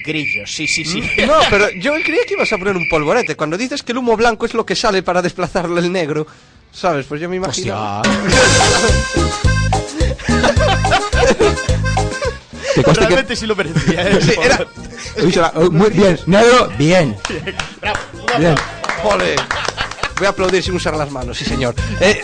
Grillos, 0.03 0.51
sí, 0.51 0.67
sí, 0.67 0.83
sí. 0.83 1.03
No, 1.27 1.35
pero 1.51 1.67
yo 1.79 1.93
creía 2.03 2.23
que 2.27 2.35
ibas 2.35 2.51
a 2.55 2.57
poner 2.57 2.75
un 2.75 2.89
polvorete. 2.89 3.37
Cuando 3.37 3.59
dices 3.59 3.83
que 3.83 3.93
el 3.93 3.99
humo 3.99 4.17
blanco 4.17 4.47
es 4.47 4.55
lo 4.55 4.65
que 4.65 4.75
sale 4.75 5.03
para 5.03 5.21
desplazarlo 5.21 5.79
el 5.79 5.93
negro, 5.93 6.27
¿sabes? 6.73 7.05
Pues 7.05 7.21
yo 7.21 7.29
me 7.29 7.37
imagino. 7.37 8.01
Que 12.77 12.83
conste 12.83 13.01
que- 13.01 13.07
Realmente 13.09 13.37
sí 13.37 13.47
lo 13.47 13.57
merecía, 13.57 14.09
¿eh? 14.09 14.19
Sí, 14.21 14.35
era- 14.41 14.67
la- 15.41 15.53
oh, 15.57 15.71
muy 15.71 15.91
bien, 15.91 16.19
negro, 16.27 16.71
bien. 16.79 17.17
Bien. 18.39 18.55
Ole. 19.05 19.37
Voy 20.19 20.27
a 20.27 20.31
aplaudir 20.31 20.63
sin 20.63 20.75
usar 20.75 20.97
las 20.97 21.11
manos, 21.11 21.37
sí 21.39 21.45
señor. 21.45 21.75
Eh, 22.01 22.21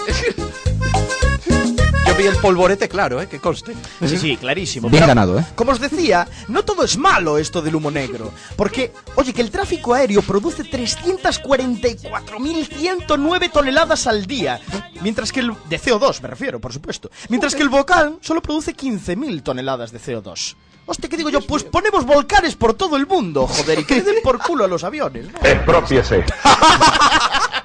vi 2.23 2.29
el 2.29 2.37
polvorete 2.37 2.89
claro, 2.89 3.21
¿eh? 3.21 3.27
Que 3.27 3.41
conste. 3.41 3.75
Sí, 4.07 4.17
sí, 4.17 4.37
clarísimo. 4.37 4.89
Bien 4.89 5.03
Pero, 5.03 5.09
ganado, 5.09 5.37
¿eh? 5.39 5.45
Como 5.55 5.73
os 5.73 5.81
decía, 5.81 6.27
no 6.49 6.65
todo 6.65 6.85
es 6.85 6.97
malo 6.97 7.39
esto 7.39 7.63
del 7.63 7.75
humo 7.75 7.91
negro. 7.91 8.33
Porque, 8.57 8.93
oye, 9.17 9.33
que 9.33 9.43
el 9.43 9.51
tráfico 9.51 9.95
aéreo 9.95 10.23
produce 10.23 10.63
344.109 10.65 13.53
toneladas 13.53 14.07
al 14.07 14.27
día. 14.27 14.61
Mientras 15.01 15.33
que 15.33 15.41
el. 15.41 15.53
de 15.69 15.81
CO2, 15.81 16.23
me 16.23 16.29
refiero, 16.29 16.61
por 16.61 16.73
supuesto. 16.73 17.11
Mientras 17.29 17.55
que 17.55 17.63
el 17.63 17.69
volcán 17.69 18.19
solo 18.21 18.41
produce 18.41 18.77
15.000 18.77 19.43
toneladas 19.43 19.91
de 19.91 20.01
CO2. 20.01 20.55
Hostia, 20.85 21.09
¿qué 21.09 21.17
digo 21.17 21.31
yo? 21.31 21.41
Pues 21.41 21.63
ponemos 21.63 22.05
volcanes 22.05 22.57
por 22.57 22.75
todo 22.75 22.97
el 22.97 23.07
mundo, 23.07 23.47
joder, 23.47 23.79
y 23.79 23.85
que 23.85 23.95
le 23.97 24.03
den 24.03 24.17
por 24.23 24.39
culo 24.39 24.65
a 24.65 24.69
los 24.69 24.83
aviones, 24.83 25.27
¿no? 25.33 25.39
Expropiese. 25.43 26.25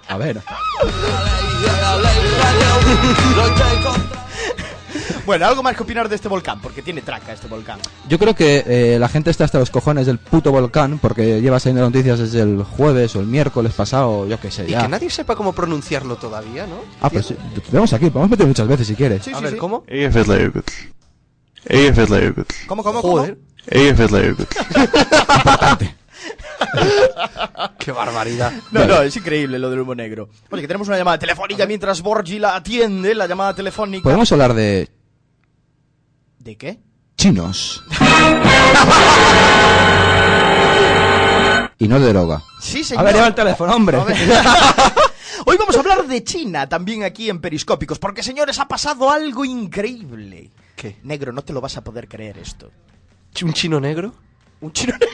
A 0.07 0.17
ver. 0.17 0.41
Bueno, 5.25 5.45
algo 5.47 5.63
más 5.63 5.75
que 5.75 5.83
opinar 5.83 6.09
de 6.09 6.15
este 6.15 6.27
volcán, 6.27 6.61
porque 6.61 6.81
tiene 6.81 7.01
traca 7.01 7.33
este 7.33 7.47
volcán. 7.47 7.79
Yo 8.09 8.17
creo 8.17 8.35
que 8.35 8.63
eh, 8.65 8.97
la 8.99 9.09
gente 9.09 9.29
está 9.31 9.45
hasta 9.45 9.59
los 9.59 9.69
cojones 9.69 10.05
del 10.05 10.17
puto 10.19 10.51
volcán 10.51 10.99
porque 10.99 11.41
lleva 11.41 11.59
saliendo 11.59 11.83
noticias 11.89 12.19
desde 12.19 12.41
el 12.41 12.63
jueves 12.63 13.15
o 13.15 13.19
el 13.19 13.27
miércoles 13.27 13.73
pasado, 13.73 14.27
yo 14.27 14.39
qué 14.39 14.51
sé, 14.51 14.65
Y 14.67 14.71
ya. 14.71 14.83
que 14.83 14.87
nadie 14.87 15.09
sepa 15.09 15.35
cómo 15.35 15.53
pronunciarlo 15.53 16.15
todavía, 16.17 16.65
¿no? 16.67 16.77
Ah, 17.01 17.09
pues 17.09 17.27
sí, 17.27 17.35
lo 17.55 17.61
tenemos 17.61 17.91
aquí, 17.93 18.09
podemos 18.09 18.29
meter 18.31 18.47
muchas 18.47 18.67
veces 18.67 18.87
si 18.87 18.95
quieres. 18.95 19.23
Sí, 19.23 19.31
A 19.33 19.37
sí, 19.37 19.43
ver, 19.43 19.53
sí. 19.53 19.59
¿cómo? 19.59 19.83
¿Cómo, 22.67 22.83
cómo, 22.83 23.01
cómo? 23.01 23.17
Joder, 23.17 23.37
EFS-leukert. 23.67 24.47
qué 27.79 27.91
barbaridad. 27.91 28.51
No, 28.71 28.85
no, 28.85 29.01
es 29.01 29.15
increíble 29.15 29.59
lo 29.59 29.69
del 29.69 29.79
humo 29.81 29.95
negro. 29.95 30.29
Oye, 30.49 30.61
que 30.61 30.67
tenemos 30.67 30.87
una 30.87 30.97
llamada 30.97 31.19
telefónica 31.19 31.65
mientras 31.65 32.01
Borgi 32.01 32.39
la 32.39 32.55
atiende, 32.55 33.15
la 33.15 33.27
llamada 33.27 33.53
telefónica. 33.53 34.03
Podemos 34.03 34.31
hablar 34.31 34.53
de 34.53 34.89
¿De 36.47 36.55
qué? 36.55 36.79
chinos. 37.17 37.83
y 41.77 41.89
no 41.89 41.99
de 41.99 42.07
droga. 42.13 42.41
Sí, 42.61 42.79
A 42.79 42.83
señor. 42.85 43.03
ver, 43.03 43.15
lleva 43.15 43.27
el 43.27 43.35
teléfono, 43.35 43.75
hombre. 43.75 43.97
A. 43.97 44.05
Hoy 45.45 45.57
vamos 45.57 45.75
a 45.75 45.79
hablar 45.79 46.07
de 46.07 46.23
China 46.23 46.69
también 46.69 47.03
aquí 47.03 47.29
en 47.29 47.41
Periscópicos, 47.41 47.99
porque 47.99 48.23
señores, 48.23 48.59
ha 48.59 48.67
pasado 48.69 49.11
algo 49.11 49.43
increíble. 49.43 50.51
¿Qué? 50.77 50.95
Negro, 51.03 51.33
no 51.33 51.41
te 51.41 51.51
lo 51.51 51.59
vas 51.59 51.75
a 51.75 51.83
poder 51.83 52.07
creer 52.07 52.37
esto. 52.37 52.71
¿Un 53.41 53.51
chino 53.51 53.81
negro? 53.81 54.13
Un 54.61 54.71
chino 54.71 54.93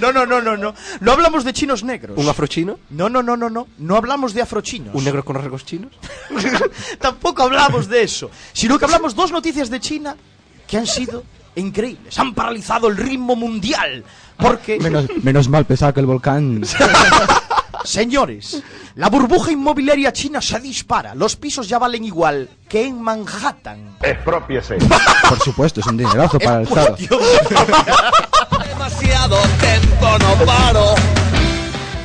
No, 0.00 0.12
no, 0.12 0.26
no, 0.26 0.40
no, 0.40 0.56
no. 0.56 0.74
No 1.00 1.12
hablamos 1.12 1.44
de 1.44 1.52
chinos 1.52 1.82
negros. 1.84 2.16
¿Un 2.18 2.28
afrochino? 2.28 2.78
No, 2.90 3.08
no, 3.08 3.22
no, 3.22 3.36
no, 3.36 3.48
no. 3.50 3.66
No 3.78 3.96
hablamos 3.96 4.34
de 4.34 4.42
afrochinos. 4.42 4.94
¿Un 4.94 5.04
negro 5.04 5.24
con 5.24 5.36
rasgos 5.36 5.64
chinos? 5.64 5.92
Tampoco 7.00 7.42
hablamos 7.42 7.88
de 7.88 8.02
eso. 8.02 8.30
Sino 8.52 8.78
que 8.78 8.84
hablamos 8.84 9.14
dos 9.14 9.32
noticias 9.32 9.70
de 9.70 9.80
China 9.80 10.16
que 10.66 10.76
han 10.78 10.86
sido 10.86 11.24
increíbles. 11.54 12.18
Han 12.18 12.34
paralizado 12.34 12.88
el 12.88 12.96
ritmo 12.96 13.36
mundial. 13.36 14.04
Porque, 14.36 14.78
Menos, 14.78 15.06
menos 15.22 15.48
mal, 15.48 15.64
pensaba 15.64 15.92
que 15.94 16.00
el 16.00 16.06
volcán. 16.06 16.62
señores, 17.84 18.62
la 18.96 19.08
burbuja 19.08 19.52
inmobiliaria 19.52 20.12
china 20.12 20.42
se 20.42 20.58
dispara. 20.60 21.14
Los 21.14 21.36
pisos 21.36 21.68
ya 21.68 21.78
valen 21.78 22.04
igual 22.04 22.50
que 22.68 22.84
en 22.84 23.00
Manhattan. 23.00 23.96
Expropiese. 24.02 24.76
Por 25.28 25.38
supuesto, 25.40 25.80
es 25.80 25.86
un 25.86 25.96
dinerazo 25.96 26.38
para 26.40 26.60
el 26.60 26.68
Estado. 26.68 26.96
Demasiado 28.86 29.36
tiempo 29.58 30.06
no 30.20 30.44
paro. 30.46 30.94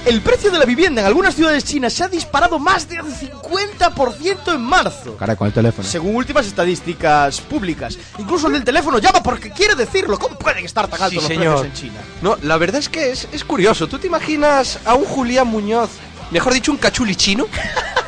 El 0.04 0.20
precio 0.22 0.50
de 0.50 0.58
la 0.58 0.66
vivienda 0.66 1.02
en 1.02 1.06
algunas 1.08 1.36
ciudades 1.36 1.64
chinas 1.64 1.94
se 1.94 2.04
ha 2.04 2.08
disparado 2.08 2.58
más 2.58 2.90
del 2.90 3.02
50% 3.04 4.56
en 4.56 4.62
marzo. 4.62 5.16
Cara 5.16 5.36
con 5.36 5.46
el 5.46 5.54
teléfono. 5.54 5.88
Según 5.88 6.16
últimas 6.16 6.48
estadísticas 6.48 7.40
públicas. 7.42 8.00
Incluso 8.18 8.48
el 8.48 8.54
del 8.54 8.64
teléfono 8.64 8.98
llama 8.98 9.22
porque 9.22 9.52
quiere 9.52 9.76
decirlo. 9.76 10.18
¿Cómo 10.18 10.40
pueden 10.40 10.66
estar 10.66 10.88
tan 10.88 11.04
altos 11.04 11.24
Sí, 11.24 11.30
los 11.30 11.38
señor. 11.38 11.60
precios 11.60 11.84
en 11.84 11.90
China? 11.92 12.02
No, 12.24 12.36
la 12.42 12.58
verdad 12.58 12.80
es 12.80 12.90
que 12.90 13.12
es, 13.12 13.28
es 13.32 13.44
curioso. 13.44 13.88
¿Tú 13.88 14.00
te 14.00 14.08
imaginas 14.08 14.80
a 14.84 14.96
un 14.96 15.06
Julián 15.06 15.48
Muñoz, 15.48 15.92
mejor 16.32 16.52
dicho, 16.52 16.72
un 16.72 16.80
cachuli 16.80 17.16
chino? 17.16 17.46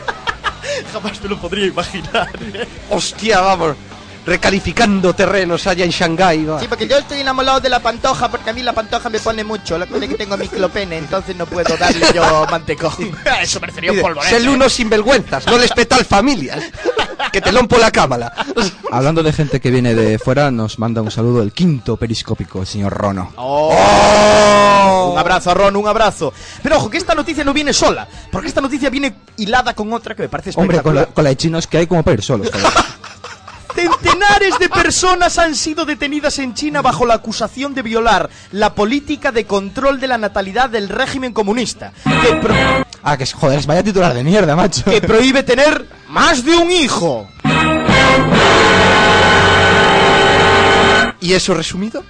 Jamás 0.92 1.22
me 1.22 1.30
lo 1.30 1.39
podría 1.39 1.68
imaginar. 1.68 2.27
Hostia, 2.89 3.39
vamos, 3.39 3.75
recalificando 4.25 5.13
terrenos 5.13 5.68
allá 5.68 5.86
en 5.86 5.92
Shanghái. 5.92 6.48
Sí, 6.60 6.68
porque 6.68 6.88
yo 6.88 6.98
estoy 6.98 7.20
enamorado 7.20 7.60
de 7.60 7.70
la 7.70 7.80
pantoja, 7.80 8.30
porque 8.30 8.50
a 8.50 8.53
mí 8.53 8.63
la 8.63 8.74
pantoja 8.74 9.10
me 9.10 9.20
pone 9.20 9.44
mucho. 9.44 9.77
La 9.77 9.86
cosa 9.86 10.03
es 10.06 10.10
que 10.12 10.15
tengo 10.18 10.38
miclopene, 10.38 10.98
entonces 10.98 11.36
no 11.36 11.46
puedo 11.46 11.75
darle 11.77 12.06
yo 12.13 12.46
mantecón. 12.51 12.94
Eso 13.42 13.60
merecería 13.60 13.92
un 13.92 14.01
polvorete. 14.01 14.39
Ser 14.39 14.50
unos 14.50 14.74
sinvergüenzas, 14.74 15.46
no 15.48 15.58
les 15.58 15.72
petal 15.72 16.06
familias. 16.06 16.63
que 17.32 17.42
te 17.42 17.51
lompo 17.51 17.77
la 17.77 17.92
cámara. 17.92 18.34
Hablando 18.92 19.24
de 19.24 19.34
gente 19.34 19.60
que 19.60 19.72
viene 19.72 19.96
de 19.96 20.20
fuera, 20.20 20.51
nos 20.51 20.80
manda 20.80 21.01
un 21.01 21.12
saludo 21.12 21.42
el 21.42 21.51
quinto 21.51 21.98
periscópico, 21.98 22.62
el 22.62 22.68
señor 22.68 22.94
Rono. 22.94 23.32
¡Oh! 23.36 25.12
Un 25.13 25.18
abrazo 25.20 25.51
a 25.51 25.53
Ron, 25.53 25.75
un 25.75 25.88
abrazo. 25.88 26.34
Pero 26.62 26.77
ojo, 26.77 26.89
que 26.89 26.98
esta 26.98 27.15
noticia 27.15 27.44
no 27.44 27.53
viene 27.53 27.74
sola, 27.74 28.08
porque 28.32 28.48
esta 28.48 28.62
noticia 28.62 28.89
viene 28.89 29.15
hilada 29.38 29.74
con 29.74 29.92
otra 29.94 30.15
que 30.15 30.24
me 30.24 30.30
parece 30.30 30.51
Hombre, 30.56 30.82
con 30.82 30.96
la, 30.96 31.01
espectacular. 31.01 31.13
con 31.13 31.24
la 31.24 31.30
de 31.32 31.38
chinos 31.38 31.68
que 31.68 31.77
hay 31.80 31.88
como 31.88 32.03
para 32.03 32.15
ir 32.15 32.22
solos. 32.24 32.50
Centenares 33.75 34.60
de 34.60 34.70
personas 34.70 35.38
han 35.39 35.56
sido 35.56 35.86
detenidas 35.86 36.38
en 36.39 36.53
China 36.53 36.82
bajo 36.82 37.06
la 37.06 37.15
acusación 37.15 37.74
de 37.74 37.82
violar 37.82 38.30
la 38.51 38.74
política 38.75 39.32
de 39.32 39.46
control 39.46 40.00
de 40.00 40.08
la 40.08 40.18
natalidad 40.18 40.70
del 40.70 40.89
régimen 40.89 41.34
comunista, 41.34 41.92
que, 42.03 42.36
pro- 42.36 42.53
ah, 43.03 43.18
que 43.18 43.24
es- 43.24 43.34
joder, 43.34 43.65
vaya 43.65 43.84
titular 43.84 44.13
de 44.13 44.24
mierda, 44.24 44.56
macho. 44.56 44.84
que 44.86 45.01
prohíbe 45.01 45.44
tener 45.44 45.86
más 46.10 46.46
de 46.46 46.56
un 46.56 46.72
hijo. 46.72 47.27
¿Y 51.20 51.34
eso 51.34 51.53
resumido? 51.53 52.03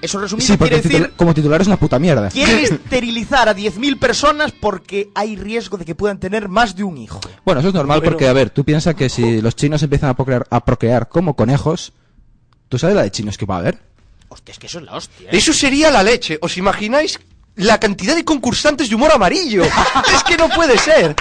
Eso 0.00 0.18
resumido 0.20 0.46
Sí, 0.46 0.56
quiere 0.56 0.80
decir 0.80 1.12
como 1.16 1.34
titular 1.34 1.60
es 1.60 1.66
una 1.66 1.76
puta 1.76 1.98
mierda. 1.98 2.28
quieren 2.30 2.58
esterilizar 2.64 3.48
a 3.48 3.54
10.000 3.56 3.98
personas 3.98 4.52
porque 4.52 5.10
hay 5.14 5.36
riesgo 5.36 5.76
de 5.76 5.84
que 5.84 5.94
puedan 5.94 6.18
tener 6.20 6.48
más 6.48 6.76
de 6.76 6.84
un 6.84 6.96
hijo. 6.98 7.20
Bueno, 7.44 7.60
eso 7.60 7.68
es 7.68 7.74
normal 7.74 7.98
Bueno. 8.00 8.12
porque, 8.12 8.28
a 8.28 8.32
ver, 8.32 8.50
tú 8.50 8.64
piensas 8.64 8.94
que 8.94 9.08
si 9.08 9.40
los 9.40 9.56
chinos 9.56 9.82
empiezan 9.82 10.10
a 10.10 10.14
procrear, 10.14 10.46
a 10.50 10.64
procrear 10.64 11.08
como 11.08 11.34
conejos, 11.34 11.92
¿tú 12.68 12.78
sabes 12.78 12.94
la 12.94 13.02
de 13.02 13.10
chinos 13.10 13.36
que 13.36 13.46
va 13.46 13.56
a 13.56 13.58
haber? 13.58 13.78
Hostia, 14.28 14.52
es 14.52 14.58
que 14.58 14.66
eso 14.66 14.78
es 14.78 14.84
la 14.84 14.94
hostia. 14.94 15.26
¿eh? 15.26 15.36
Eso 15.36 15.52
sería 15.52 15.90
la 15.90 16.02
leche. 16.02 16.38
¿Os 16.42 16.56
imagináis 16.58 17.18
la 17.56 17.80
cantidad 17.80 18.14
de 18.14 18.24
concursantes 18.24 18.88
de 18.88 18.94
humor 18.94 19.10
amarillo? 19.10 19.62
es 20.14 20.22
que 20.24 20.36
no 20.36 20.48
puede 20.50 20.78
ser. 20.78 21.16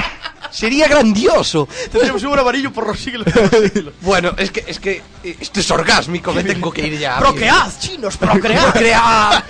Sería 0.51 0.87
grandioso. 0.87 1.67
Tendremos 1.91 2.23
un 2.23 2.37
amarillo 2.39 2.71
por 2.71 2.87
los 2.87 2.99
siglos. 2.99 3.25
de 3.25 3.41
los 3.41 3.71
siglos. 3.73 3.93
Bueno, 4.01 4.33
es 4.37 4.51
que, 4.51 4.63
es 4.67 4.79
que 4.79 5.01
esto 5.23 5.59
es 5.59 5.71
orgásmico, 5.71 6.33
me 6.33 6.43
tengo 6.43 6.71
que 6.71 6.87
ir 6.87 6.97
ya. 6.99 7.17
Procread, 7.19 7.71
chinos, 7.79 8.17
procread. 8.17 8.63
Procread. 8.71 9.43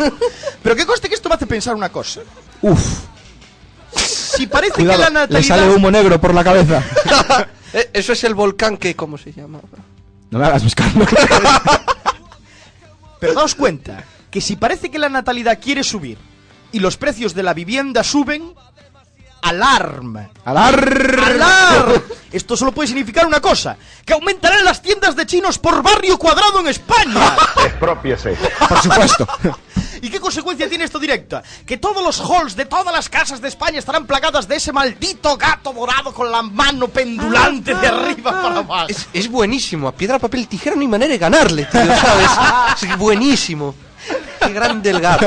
Pero 0.62 0.76
que 0.76 0.86
conste 0.86 1.08
que 1.08 1.14
esto 1.14 1.28
me 1.28 1.34
hace 1.34 1.46
pensar 1.46 1.74
una 1.74 1.88
cosa. 1.90 2.20
Uf, 2.62 2.80
Si 3.96 4.46
parece 4.46 4.72
cuidado, 4.74 4.98
que 4.98 5.04
la 5.04 5.10
natalidad... 5.10 5.40
le 5.40 5.46
sale 5.46 5.70
humo 5.74 5.90
negro 5.90 6.20
por 6.20 6.34
la 6.34 6.44
cabeza. 6.44 6.82
Eh, 7.76 7.90
Eso 7.92 8.12
es 8.12 8.22
el 8.22 8.34
volcán 8.34 8.76
que, 8.76 8.94
¿cómo 8.94 9.18
se 9.18 9.32
llama? 9.32 9.58
No 10.30 10.38
me 10.38 10.46
hagas 10.46 10.62
buscarlo. 10.62 11.04
Pero 13.18 13.34
daos 13.34 13.56
cuenta 13.56 14.04
que 14.30 14.40
si 14.40 14.54
parece 14.56 14.90
que 14.92 14.98
la 15.00 15.08
natalidad 15.08 15.58
quiere 15.60 15.82
subir 15.82 16.16
y 16.70 16.78
los 16.78 16.96
precios 16.96 17.34
de 17.34 17.42
la 17.42 17.52
vivienda 17.54 18.04
suben, 18.04 18.52
alarma. 19.44 20.30
¡Alar! 20.44 21.18
¡Alarma! 21.22 22.02
Esto 22.32 22.56
solo 22.56 22.72
puede 22.72 22.88
significar 22.88 23.26
una 23.26 23.40
cosa, 23.40 23.76
que 24.04 24.12
aumentarán 24.12 24.64
las 24.64 24.82
tiendas 24.82 25.14
de 25.14 25.26
chinos 25.26 25.58
por 25.58 25.82
barrio 25.82 26.18
cuadrado 26.18 26.60
en 26.60 26.68
España. 26.68 27.36
Expropiese. 27.64 28.36
Por 28.68 28.82
supuesto. 28.82 29.28
¿Y 30.02 30.10
qué 30.10 30.18
consecuencia 30.20 30.68
tiene 30.68 30.84
esto 30.84 30.98
directa? 30.98 31.42
Que 31.64 31.76
todos 31.76 32.02
los 32.02 32.20
halls 32.20 32.56
de 32.56 32.66
todas 32.66 32.92
las 32.92 33.08
casas 33.08 33.40
de 33.40 33.48
España 33.48 33.78
estarán 33.78 34.06
plagadas 34.06 34.48
de 34.48 34.56
ese 34.56 34.72
maldito 34.72 35.36
gato 35.36 35.72
dorado 35.72 36.12
con 36.12 36.30
la 36.30 36.42
mano 36.42 36.88
pendulante 36.88 37.74
de 37.74 37.86
arriba 37.86 38.32
para 38.32 38.58
abajo. 38.58 38.88
Es, 38.88 39.06
es 39.12 39.28
buenísimo. 39.28 39.88
A 39.88 39.92
piedra, 39.92 40.18
papel, 40.18 40.48
tijera 40.48 40.74
no 40.74 40.82
hay 40.82 40.88
manera 40.88 41.12
de 41.12 41.18
ganarle, 41.18 41.64
tío, 41.66 41.80
¿sabes? 41.86 42.82
Es 42.82 42.98
buenísimo. 42.98 43.74
Qué 44.40 44.52
grande 44.52 44.90
el 44.90 45.00
gato. 45.00 45.26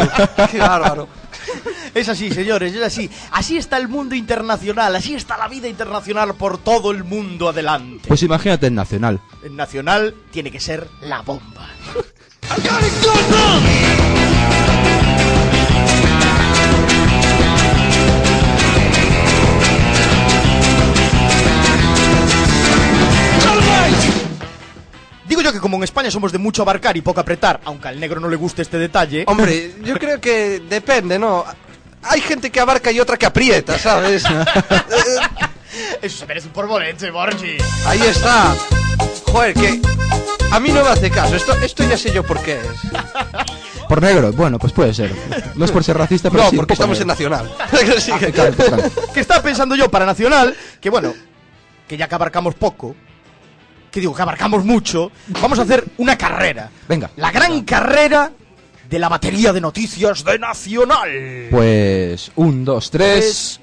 Qué 0.51 0.59
bárbaro. 0.59 1.07
Es 1.94 2.10
así, 2.10 2.32
señores, 2.32 2.74
es 2.74 2.82
así. 2.82 3.10
Así 3.32 3.58
está 3.58 3.77
el 3.77 3.88
mundo 3.88 4.16
internacional, 4.16 4.96
así 4.96 5.16
está 5.16 5.38
la 5.38 5.48
vida 5.48 5.68
internacional 5.68 6.36
por 6.36 6.58
todo 6.58 6.92
el 6.92 7.04
mundo 7.04 7.50
adelante. 7.50 8.08
Pues 8.08 8.22
imagínate 8.24 8.68
en 8.68 8.75
Nacional. 8.75 9.20
El 9.44 9.56
nacional 9.56 10.13
tiene 10.32 10.51
que 10.51 10.60
ser 10.60 10.88
la 11.01 11.22
bomba. 11.22 11.70
que 25.57 25.61
como 25.61 25.77
en 25.77 25.83
España 25.83 26.09
somos 26.11 26.31
de 26.31 26.37
mucho 26.37 26.61
abarcar 26.61 26.95
y 26.97 27.01
poco 27.01 27.19
apretar, 27.19 27.59
aunque 27.65 27.87
al 27.87 27.99
negro 27.99 28.19
no 28.19 28.29
le 28.29 28.35
guste 28.35 28.61
este 28.61 28.77
detalle, 28.77 29.24
Hombre, 29.27 29.74
yo 29.83 29.96
creo 29.96 30.22
que 30.22 30.61
depende, 30.70 31.17
¿no? 31.20 31.43
Hay 32.03 32.22
gente 32.22 32.50
que 32.51 32.59
abarca 32.59 32.91
y 32.91 33.00
otra 33.00 33.17
que 33.17 33.25
aprieta, 33.25 33.77
¿sabes? 33.77 34.24
eso 36.01 36.17
se 36.17 36.25
merece 36.25 36.48
un 36.48 36.53
porbolense, 36.53 37.11
Borgi. 37.11 37.57
Ahí 37.85 38.01
está. 38.01 38.55
Joder, 39.25 39.53
que 39.53 39.81
a 40.51 40.59
mí 40.59 40.70
no 40.72 40.83
me 40.83 40.89
hace 40.89 41.09
caso. 41.09 41.35
Esto, 41.35 41.53
esto 41.61 41.83
ya 41.83 41.98
sé 41.98 42.13
yo 42.13 42.24
por 42.24 42.39
qué 42.41 42.53
es. 42.59 42.91
Por 43.87 44.01
negro, 44.01 44.33
bueno, 44.33 44.59
pues 44.59 44.74
puede 44.74 44.93
ser. 44.93 45.15
No 45.55 45.63
es 45.63 45.72
por 45.72 45.81
ser 45.81 45.98
racista, 45.98 46.29
pero 46.29 46.43
No, 46.43 46.50
sí, 46.50 46.57
porque 46.57 46.74
estamos 46.74 47.00
en 47.00 47.07
negro. 47.07 47.29
Nacional. 47.29 47.55
Sí, 48.01 48.11
que- 48.20 48.33
Claro, 48.33 48.51
claro. 48.53 48.83
que 49.13 49.22
estaba 49.22 49.41
pensando 49.41 49.75
yo 49.75 49.89
para 49.89 50.05
Nacional, 50.05 50.53
que 50.81 50.89
bueno, 50.89 51.13
que 51.87 51.96
ya 51.96 52.09
que 52.09 52.15
abarcamos 52.15 52.55
poco, 52.55 52.98
que 53.98 54.01
digo 54.01 54.14
que 54.14 54.22
abarcamos 54.22 54.64
mucho, 54.64 55.12
vamos 55.42 55.57
a 55.57 55.64
hacer 55.64 55.83
una 55.98 56.16
carrera. 56.16 56.70
Venga. 56.88 57.10
La 57.16 57.31
gran 57.31 57.64
carrera 57.64 58.31
de 58.88 59.00
la 59.00 59.10
batería 59.10 59.51
de 59.51 59.60
noticias 59.60 60.24
de 60.24 60.38
Nacional. 60.38 61.48
Pues. 61.50 62.31
Un, 62.36 62.64
dos, 62.64 62.92
tres. 62.92 63.60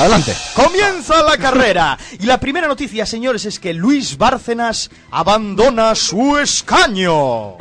Adelante. 0.00 0.34
Comienza 0.52 1.22
la 1.22 1.38
carrera. 1.38 1.96
Y 2.18 2.26
la 2.26 2.40
primera 2.40 2.66
noticia, 2.66 3.06
señores, 3.06 3.44
es 3.44 3.60
que 3.60 3.72
Luis 3.72 4.18
Bárcenas 4.18 4.90
abandona 5.12 5.94
su 5.94 6.36
escaño. 6.38 7.54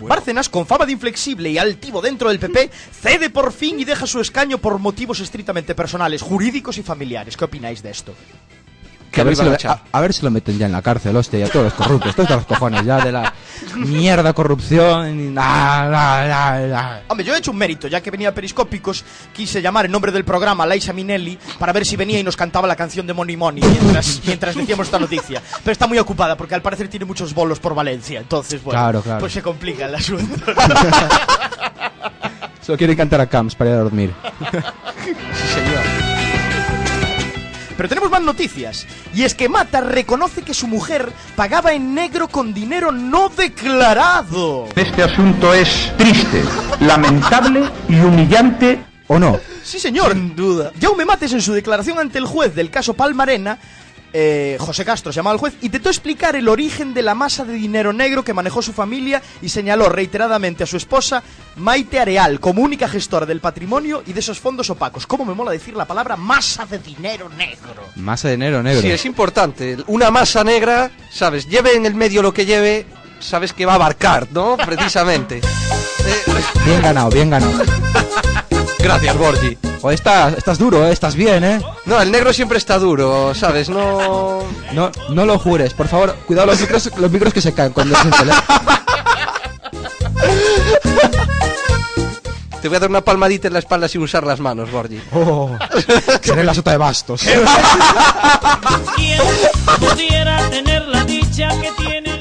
Bárcenas, 0.00 0.48
con 0.48 0.66
fama 0.66 0.86
de 0.86 0.92
inflexible 0.92 1.50
y 1.50 1.58
altivo 1.58 2.00
dentro 2.00 2.28
del 2.28 2.38
PP, 2.38 2.70
cede 3.00 3.30
por 3.30 3.52
fin 3.52 3.80
y 3.80 3.84
deja 3.84 4.06
su 4.06 4.20
escaño 4.20 4.58
por 4.58 4.78
motivos 4.78 5.20
estrictamente 5.20 5.74
personales, 5.74 6.22
jurídicos 6.22 6.78
y 6.78 6.82
familiares. 6.82 7.36
¿Qué 7.36 7.44
opináis 7.44 7.82
de 7.82 7.90
esto? 7.90 8.14
Que 9.16 9.20
a, 9.22 9.24
ver 9.24 9.34
si 9.36 9.42
lo, 9.44 9.50
a 9.52 9.80
a- 9.92 10.00
ver 10.00 10.12
si 10.12 10.22
lo 10.22 10.30
meten 10.30 10.58
ya 10.58 10.66
en 10.66 10.72
la 10.72 10.82
cárcel, 10.82 11.16
hostia, 11.16 11.40
y 11.40 11.42
a 11.42 11.48
todos 11.50 11.64
los 11.64 11.74
corruptos, 11.74 12.14
todos 12.14 12.30
los 12.30 12.44
cojones 12.46 12.84
ya 12.84 12.98
de 13.04 13.10
la 13.12 13.32
mierda 13.76 14.32
corrupción 14.34 15.34
na, 15.34 15.88
na, 15.88 16.58
na. 16.68 17.00
Hombre, 17.08 17.24
yo 17.26 17.34
he 17.34 17.38
hecho 17.38 17.50
un 17.50 17.56
mérito, 17.56 17.88
ya 17.88 18.00
que 18.00 18.10
venía 18.10 18.34
Periscópicos, 18.34 19.04
quise 19.32 19.60
llamar 19.62 19.86
en 19.86 19.92
nombre 19.92 20.12
del 20.12 20.24
programa 20.24 20.64
a 20.64 20.66
Laisa 20.66 20.92
Minelli 20.92 21.38
para 21.58 21.72
ver 21.72 21.84
si 21.86 21.96
venía 21.96 22.18
y 22.20 22.22
nos 22.22 22.36
cantaba 22.36 22.68
la 22.68 22.76
canción 22.76 23.06
de 23.06 23.14
Money 23.14 23.36
Money 23.36 23.62
mientras, 23.62 24.20
mientras 24.26 24.54
decíamos 24.54 24.86
esta 24.86 24.98
noticia. 24.98 25.42
Pero 25.64 25.72
está 25.72 25.86
muy 25.86 25.98
ocupada 25.98 26.36
porque 26.36 26.54
al 26.54 26.62
parecer 26.62 26.88
tiene 26.88 27.06
muchos 27.06 27.32
bolos 27.34 27.58
por 27.58 27.74
Valencia, 27.74 28.20
entonces, 28.20 28.62
bueno, 28.62 28.78
Claro, 28.80 29.00
claro. 29.02 29.20
pues 29.20 29.32
se 29.32 29.40
complica 29.42 29.86
el 29.86 29.94
asunto. 29.94 30.52
Solo 32.60 32.76
quieren 32.78 32.96
cantar 32.96 33.20
a 33.20 33.26
Camps 33.26 33.54
para 33.54 33.70
ir 33.70 33.76
a 33.76 33.78
dormir. 33.80 34.12
Pero 37.76 37.88
tenemos 37.88 38.10
más 38.10 38.22
noticias. 38.22 38.86
Y 39.14 39.24
es 39.24 39.34
que 39.34 39.48
Mata 39.48 39.80
reconoce 39.80 40.42
que 40.42 40.54
su 40.54 40.66
mujer 40.66 41.12
pagaba 41.34 41.72
en 41.72 41.94
negro 41.94 42.28
con 42.28 42.54
dinero 42.54 42.92
no 42.92 43.28
declarado. 43.28 44.68
Este 44.74 45.02
asunto 45.02 45.52
es 45.52 45.92
triste, 45.96 46.42
lamentable 46.80 47.68
y 47.88 47.96
humillante. 47.96 48.80
¿O 49.08 49.18
no? 49.18 49.38
Sí, 49.62 49.78
señor. 49.78 50.12
Sin 50.12 50.34
duda. 50.34 50.72
Jaume 50.80 51.04
Mates, 51.04 51.32
en 51.32 51.42
su 51.42 51.52
declaración 51.52 51.98
ante 51.98 52.18
el 52.18 52.24
juez 52.24 52.54
del 52.54 52.70
caso 52.70 52.94
Palmarena, 52.94 53.58
eh, 54.12 54.56
José 54.60 54.84
Castro 54.84 55.12
se 55.12 55.16
llamaba 55.16 55.34
el 55.34 55.40
juez, 55.40 55.54
intentó 55.62 55.88
explicar 55.90 56.36
el 56.36 56.48
origen 56.48 56.94
de 56.94 57.02
la 57.02 57.14
masa 57.14 57.44
de 57.44 57.52
dinero 57.52 57.92
negro 57.92 58.24
que 58.24 58.32
manejó 58.32 58.62
su 58.62 58.72
familia 58.72 59.20
y 59.42 59.48
señaló 59.48 59.88
reiteradamente 59.88 60.64
a 60.64 60.66
su 60.66 60.76
esposa 60.76 61.22
Maite 61.56 61.98
Areal 62.00 62.40
como 62.40 62.62
única 62.62 62.88
gestora 62.88 63.26
del 63.26 63.40
patrimonio 63.40 64.02
y 64.06 64.12
de 64.12 64.20
esos 64.20 64.40
fondos 64.40 64.70
opacos. 64.70 65.06
¿Cómo 65.06 65.24
me 65.24 65.34
mola 65.34 65.50
decir 65.50 65.74
la 65.76 65.84
palabra 65.86 66.16
masa 66.16 66.64
de 66.66 66.78
dinero 66.78 67.28
negro? 67.28 67.84
Masa 67.96 68.28
de 68.28 68.34
enero 68.34 68.62
negro. 68.62 68.80
Sí, 68.80 68.90
es 68.90 69.04
importante. 69.04 69.76
Una 69.86 70.10
masa 70.10 70.44
negra, 70.44 70.90
¿sabes? 71.10 71.46
Lleve 71.48 71.74
en 71.76 71.86
el 71.86 71.94
medio 71.94 72.22
lo 72.22 72.32
que 72.32 72.46
lleve, 72.46 72.86
sabes 73.20 73.52
que 73.52 73.66
va 73.66 73.72
a 73.72 73.76
abarcar, 73.76 74.28
¿no? 74.32 74.56
Precisamente. 74.56 75.38
Eh, 75.38 76.32
Bien 76.64 76.80
ganado, 76.82 77.10
bien 77.10 77.30
ganado. 77.30 77.62
gracias, 78.78 79.16
Borgi. 79.18 79.58
Joder, 79.80 79.94
estás, 79.94 80.34
estás 80.34 80.58
duro, 80.58 80.86
¿eh? 80.86 80.92
estás 80.92 81.14
bien, 81.14 81.44
¿eh? 81.44 81.60
No, 81.84 82.00
el 82.00 82.10
negro 82.10 82.32
siempre 82.32 82.58
está 82.58 82.78
duro, 82.78 83.34
¿sabes? 83.34 83.68
No... 83.68 84.40
No, 84.72 84.90
no 85.10 85.26
lo 85.26 85.38
jures, 85.38 85.74
por 85.74 85.88
favor, 85.88 86.14
cuidado 86.26 86.46
los 86.48 86.60
micros, 86.60 86.90
los 86.96 87.10
micros 87.10 87.32
que 87.32 87.40
se 87.40 87.52
caen 87.54 87.72
cuando 87.72 87.94
se. 87.96 88.10
Te 92.60 92.68
voy 92.68 92.76
a 92.78 92.80
dar 92.80 92.90
una 92.90 93.00
palmadita 93.02 93.46
en 93.46 93.52
la 93.52 93.60
espalda 93.60 93.86
sin 93.86 94.02
usar 94.02 94.24
las 94.26 94.40
manos, 94.40 94.72
Borgi. 94.72 95.00
Oh, 95.12 95.56
seré 96.20 96.42
la 96.42 96.52
sota 96.52 96.72
de 96.72 96.78
bastos. 96.78 97.22
¿Quién 98.96 99.20
pudiera 99.78 100.50
tener 100.50 100.88
la 100.88 101.04
dicha 101.04 101.48
que 101.60 101.70
tiene 101.72 101.98
el 101.98 102.04
gato? 102.04 102.15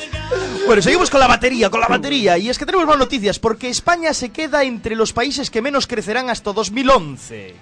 Bueno, 0.65 0.81
seguimos 0.81 1.09
con 1.09 1.19
la 1.19 1.27
batería, 1.27 1.69
con 1.69 1.79
la 1.79 1.87
batería. 1.87 2.37
Y 2.37 2.49
es 2.49 2.57
que 2.57 2.65
tenemos 2.65 2.87
más 2.87 2.97
noticias, 2.97 3.39
porque 3.39 3.69
España 3.69 4.13
se 4.13 4.29
queda 4.29 4.63
entre 4.63 4.95
los 4.95 5.13
países 5.13 5.49
que 5.49 5.61
menos 5.61 5.87
crecerán 5.87 6.29
hasta 6.29 6.53
2011. 6.53 7.55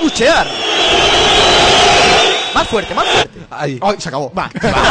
buchear. 0.00 0.46
Más 2.54 2.66
fuerte, 2.66 2.94
más 2.94 3.06
fuerte. 3.06 3.38
Ay. 3.50 3.78
Ay, 3.80 3.96
se 3.98 4.08
acabó. 4.08 4.32
Va. 4.36 4.50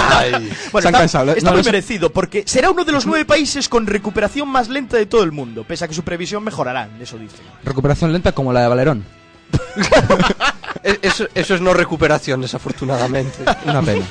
Ay. 0.10 0.32
Bueno, 0.32 0.49
Se 0.71 0.77
han 0.77 0.86
está, 0.86 0.91
cansado, 0.91 1.32
¿eh? 1.32 1.36
está 1.38 1.49
No, 1.49 1.55
muy 1.58 1.63
no 1.63 1.71
merecido 1.71 2.12
porque 2.12 2.43
será 2.45 2.71
uno 2.71 2.86
de 2.86 2.91
los 2.91 3.05
nueve 3.05 3.25
países 3.25 3.67
con 3.67 3.86
recuperación 3.86 4.47
más 4.47 4.69
lenta 4.69 4.97
de 4.97 5.05
todo 5.05 5.23
el 5.23 5.32
mundo, 5.32 5.63
pese 5.65 5.86
a 5.86 5.88
que 5.88 5.93
su 5.93 6.03
previsión 6.03 6.43
mejorará, 6.43 6.89
eso 7.01 7.17
dice. 7.17 7.38
Recuperación 7.63 8.13
lenta 8.13 8.32
como 8.32 8.53
la 8.53 8.62
de 8.62 8.67
Valerón. 8.67 9.05
E- 10.83 10.99
Eso, 11.01 11.27
eso 11.35 11.55
es 11.55 11.61
no 11.61 11.73
recuperación, 11.73 12.41
desafortunadamente. 12.41 13.37
Una 13.65 13.81
pena. 13.81 14.05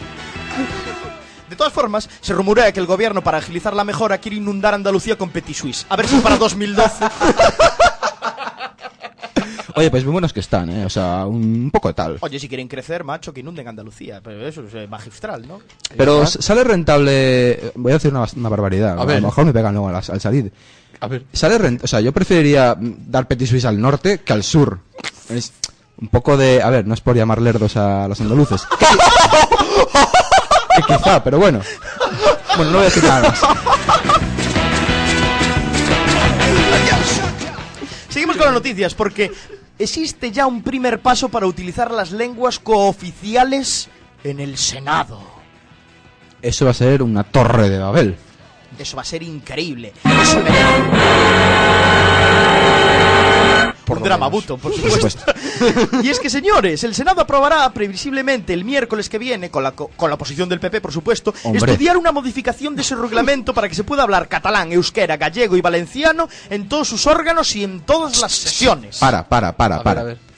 De 1.49 1.57
todas 1.57 1.73
formas, 1.73 2.09
se 2.21 2.35
rumorea 2.35 2.71
que 2.73 2.81
el 2.81 2.87
gobierno 2.87 3.23
para 3.23 3.39
agilizar 3.39 3.75
la 3.75 3.83
mejora 3.85 4.19
quiere 4.19 4.37
inundar 4.37 4.75
Andalucía 4.75 5.17
con 5.17 5.31
Petit 5.31 5.57
Suisse. 5.57 5.87
A 5.89 5.97
ver 5.97 6.07
si 6.07 6.17
para 6.21 6.37
2012 6.37 7.07
Oye, 9.75 9.91
pues 9.93 10.03
muy 10.05 10.13
buenos 10.13 10.33
que 10.33 10.41
están, 10.41 10.69
¿eh? 10.71 10.85
O 10.85 10.91
sea, 10.91 11.25
un 11.25 11.71
poco 11.73 11.95
tal. 11.95 12.17
Oye, 12.21 12.41
si 12.41 12.49
quieren 12.49 12.67
crecer, 12.67 13.05
macho, 13.05 13.33
que 13.33 13.41
inunden 13.41 13.69
Andalucía. 13.69 14.21
Pero 14.23 14.45
eso 14.47 14.65
es 14.67 14.75
eh, 14.75 14.89
magistral, 14.89 15.47
¿no? 15.47 15.61
Pero 15.97 16.25
s- 16.25 16.43
sale 16.43 16.65
rentable. 16.65 17.73
Voy 17.77 17.93
a 17.93 17.95
decir 17.95 18.11
una, 18.11 18.27
una 18.35 18.49
barbaridad. 18.49 18.99
A 18.99 19.03
A, 19.03 19.05
ver. 19.05 19.21
lo 19.23 19.29
mejor 19.29 19.45
me 19.45 19.53
pegan 19.53 19.75
luego 19.75 19.89
al, 19.89 19.95
al 19.97 20.21
salir. 20.21 20.53
A 21.01 21.07
ver. 21.07 21.25
Sale 21.33 21.59
rent- 21.61 21.85
O 21.85 21.87
sea, 21.87 22.01
yo 22.01 22.13
preferiría 22.13 22.77
dar 22.79 23.29
Petit 23.29 23.47
Suisse 23.47 23.67
al 23.67 23.81
norte 23.81 24.19
que 24.19 24.33
al 24.33 24.43
sur. 24.43 24.81
Es 25.29 25.53
un 26.01 26.09
poco 26.09 26.37
de. 26.37 26.63
A 26.63 26.71
ver, 26.71 26.87
no 26.87 26.95
es 26.95 27.01
por 27.01 27.17
llamar 27.17 27.41
lerdos 27.41 27.77
a 27.77 28.09
los 28.09 28.21
andaluces. 28.21 28.63
Que 30.77 30.95
quizá, 30.95 31.25
pero 31.25 31.39
bueno. 31.39 31.61
Bueno, 32.57 32.71
no 32.71 32.79
voy 32.79 32.87
a 32.87 32.91
decir 32.91 33.03
nada 33.03 33.31
más. 33.31 33.41
Seguimos 38.09 38.37
con 38.37 38.45
las 38.47 38.55
noticias 38.55 38.95
porque 38.95 39.33
existe 39.77 40.31
ya 40.31 40.47
un 40.47 40.63
primer 40.63 41.01
paso 41.01 41.31
para 41.31 41.47
utilizar 41.47 41.91
las 41.91 42.13
lenguas 42.13 42.61
cooficiales 42.61 43.89
en 44.23 44.39
el 44.39 44.57
Senado. 44.57 45.21
Eso 46.43 46.67
va 46.67 46.71
a 46.71 46.75
ser 46.75 47.03
una 47.03 47.25
torre 47.25 47.69
de 47.69 47.79
Babel. 47.79 48.17
Eso 48.79 48.97
va 48.97 49.03
a 49.03 49.05
ser 49.05 49.25
increíble. 49.25 49.93
Eso 50.05 50.41
merece. 53.97 54.03
un 54.03 54.09
drama 54.09 54.29
buto, 54.29 54.57
por 54.59 54.73
supuesto. 54.75 55.23
y 56.03 56.09
es 56.09 56.19
que, 56.21 56.31
señores, 56.31 56.85
el 56.85 56.95
Senado 56.95 57.21
aprobará 57.21 57.69
previsiblemente 57.73 58.53
el 58.53 58.65
miércoles 58.65 59.09
que 59.09 59.19
viene, 59.19 59.51
con 59.51 59.63
la, 59.63 59.73
co- 59.73 59.91
con 59.97 60.11
la 60.11 60.15
oposición 60.15 60.49
del 60.49 60.61
PP, 60.61 60.81
por 60.81 60.93
supuesto, 60.93 61.35
Hombre. 61.45 61.73
estudiar 61.73 61.97
una 61.97 62.13
modificación 62.13 62.75
de 62.77 62.83
ese 62.83 62.95
reglamento 62.97 63.53
para 63.55 63.69
que 63.69 63.75
se 63.75 63.85
pueda 63.85 64.03
hablar 64.03 64.29
catalán, 64.29 64.73
euskera, 64.73 65.17
gallego 65.17 65.57
y 65.57 65.61
valenciano 65.61 66.29
en 66.51 66.69
todos 66.69 66.89
sus 66.89 67.07
órganos 67.07 67.55
y 67.57 67.65
en 67.65 67.81
todas 67.81 68.21
las 68.21 68.33
sesiones. 68.33 68.99
Para, 68.99 69.29
para, 69.29 69.57
para, 69.57 69.77
A 69.77 69.79
ver, 69.79 69.85
para. 69.85 70.01
a 70.01 70.05
ver. 70.05 70.29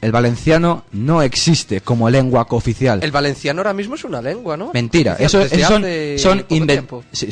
El 0.00 0.12
valenciano 0.12 0.84
no 0.92 1.22
existe 1.22 1.80
como 1.80 2.08
lengua 2.08 2.44
cooficial. 2.46 3.00
El 3.02 3.10
valenciano 3.10 3.58
ahora 3.60 3.72
mismo 3.72 3.96
es 3.96 4.04
una 4.04 4.22
lengua, 4.22 4.56
¿no? 4.56 4.70
Mentira, 4.72 5.16
eso, 5.18 5.40
eso 5.40 5.66
son, 5.66 5.84
son 6.18 6.44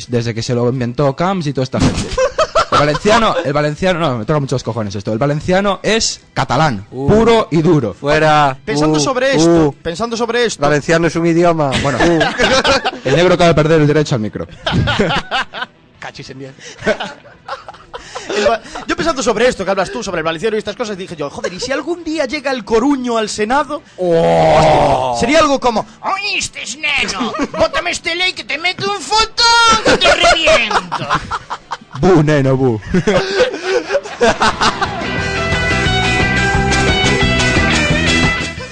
desde 0.09 0.33
que 0.33 0.43
se 0.43 0.53
lo 0.53 0.67
inventó 0.67 1.15
Camps 1.15 1.47
y 1.47 1.53
toda 1.53 1.63
esta 1.63 1.79
gente. 1.79 2.01
El 2.79 2.85
valenciano, 2.85 3.35
el 3.43 3.53
valenciano, 3.53 3.99
no, 3.99 4.17
me 4.19 4.25
toca 4.25 4.39
muchos 4.39 4.63
cojones 4.63 4.93
esto. 4.95 5.11
El 5.11 5.17
valenciano 5.17 5.79
es 5.81 6.21
catalán, 6.33 6.85
Uh. 6.91 7.07
puro 7.07 7.47
y 7.51 7.61
duro. 7.61 7.93
Fuera. 7.93 8.55
Pensando 8.63 8.97
Uh, 8.97 9.01
sobre 9.01 9.35
esto, 9.35 9.67
uh. 9.69 9.73
pensando 9.73 10.15
sobre 10.15 10.45
esto, 10.45 10.61
Valenciano 10.61 11.07
es 11.07 11.15
un 11.15 11.25
idioma. 11.25 11.71
Bueno, 11.81 11.97
El 13.03 13.15
negro 13.15 13.33
acaba 13.33 13.49
de 13.49 13.55
perder 13.55 13.81
el 13.81 13.87
derecho 13.87 14.15
al 14.15 14.21
micro. 14.21 14.47
cachis 15.99 16.29
en 16.29 16.39
va- 18.49 18.61
yo 18.85 18.95
pensando 18.95 19.23
sobre 19.23 19.47
esto 19.47 19.63
que 19.65 19.71
hablas 19.71 19.91
tú, 19.91 20.03
sobre 20.03 20.19
el 20.19 20.23
valenciano 20.23 20.55
y 20.55 20.59
estas 20.59 20.75
cosas, 20.75 20.97
dije 20.97 21.15
yo, 21.15 21.29
joder, 21.29 21.51
¿y 21.53 21.59
si 21.59 21.71
algún 21.71 22.03
día 22.03 22.25
llega 22.25 22.51
el 22.51 22.63
coruño 22.63 23.17
al 23.17 23.29
Senado? 23.29 23.81
Oh. 23.97 25.11
Hostia, 25.13 25.19
sería 25.19 25.39
algo 25.39 25.59
como, 25.59 25.85
oíste, 26.01 26.63
neno, 26.77 27.33
bótame 27.57 27.91
este 27.91 28.15
ley 28.15 28.33
que 28.33 28.43
te 28.43 28.57
meto 28.57 28.91
un 28.91 29.01
fotón 29.01 29.83
que 29.85 29.97
te 29.97 30.13
reviento. 30.13 31.07
Bu, 31.99 32.23
neno, 32.23 32.55
bu. 32.57 32.79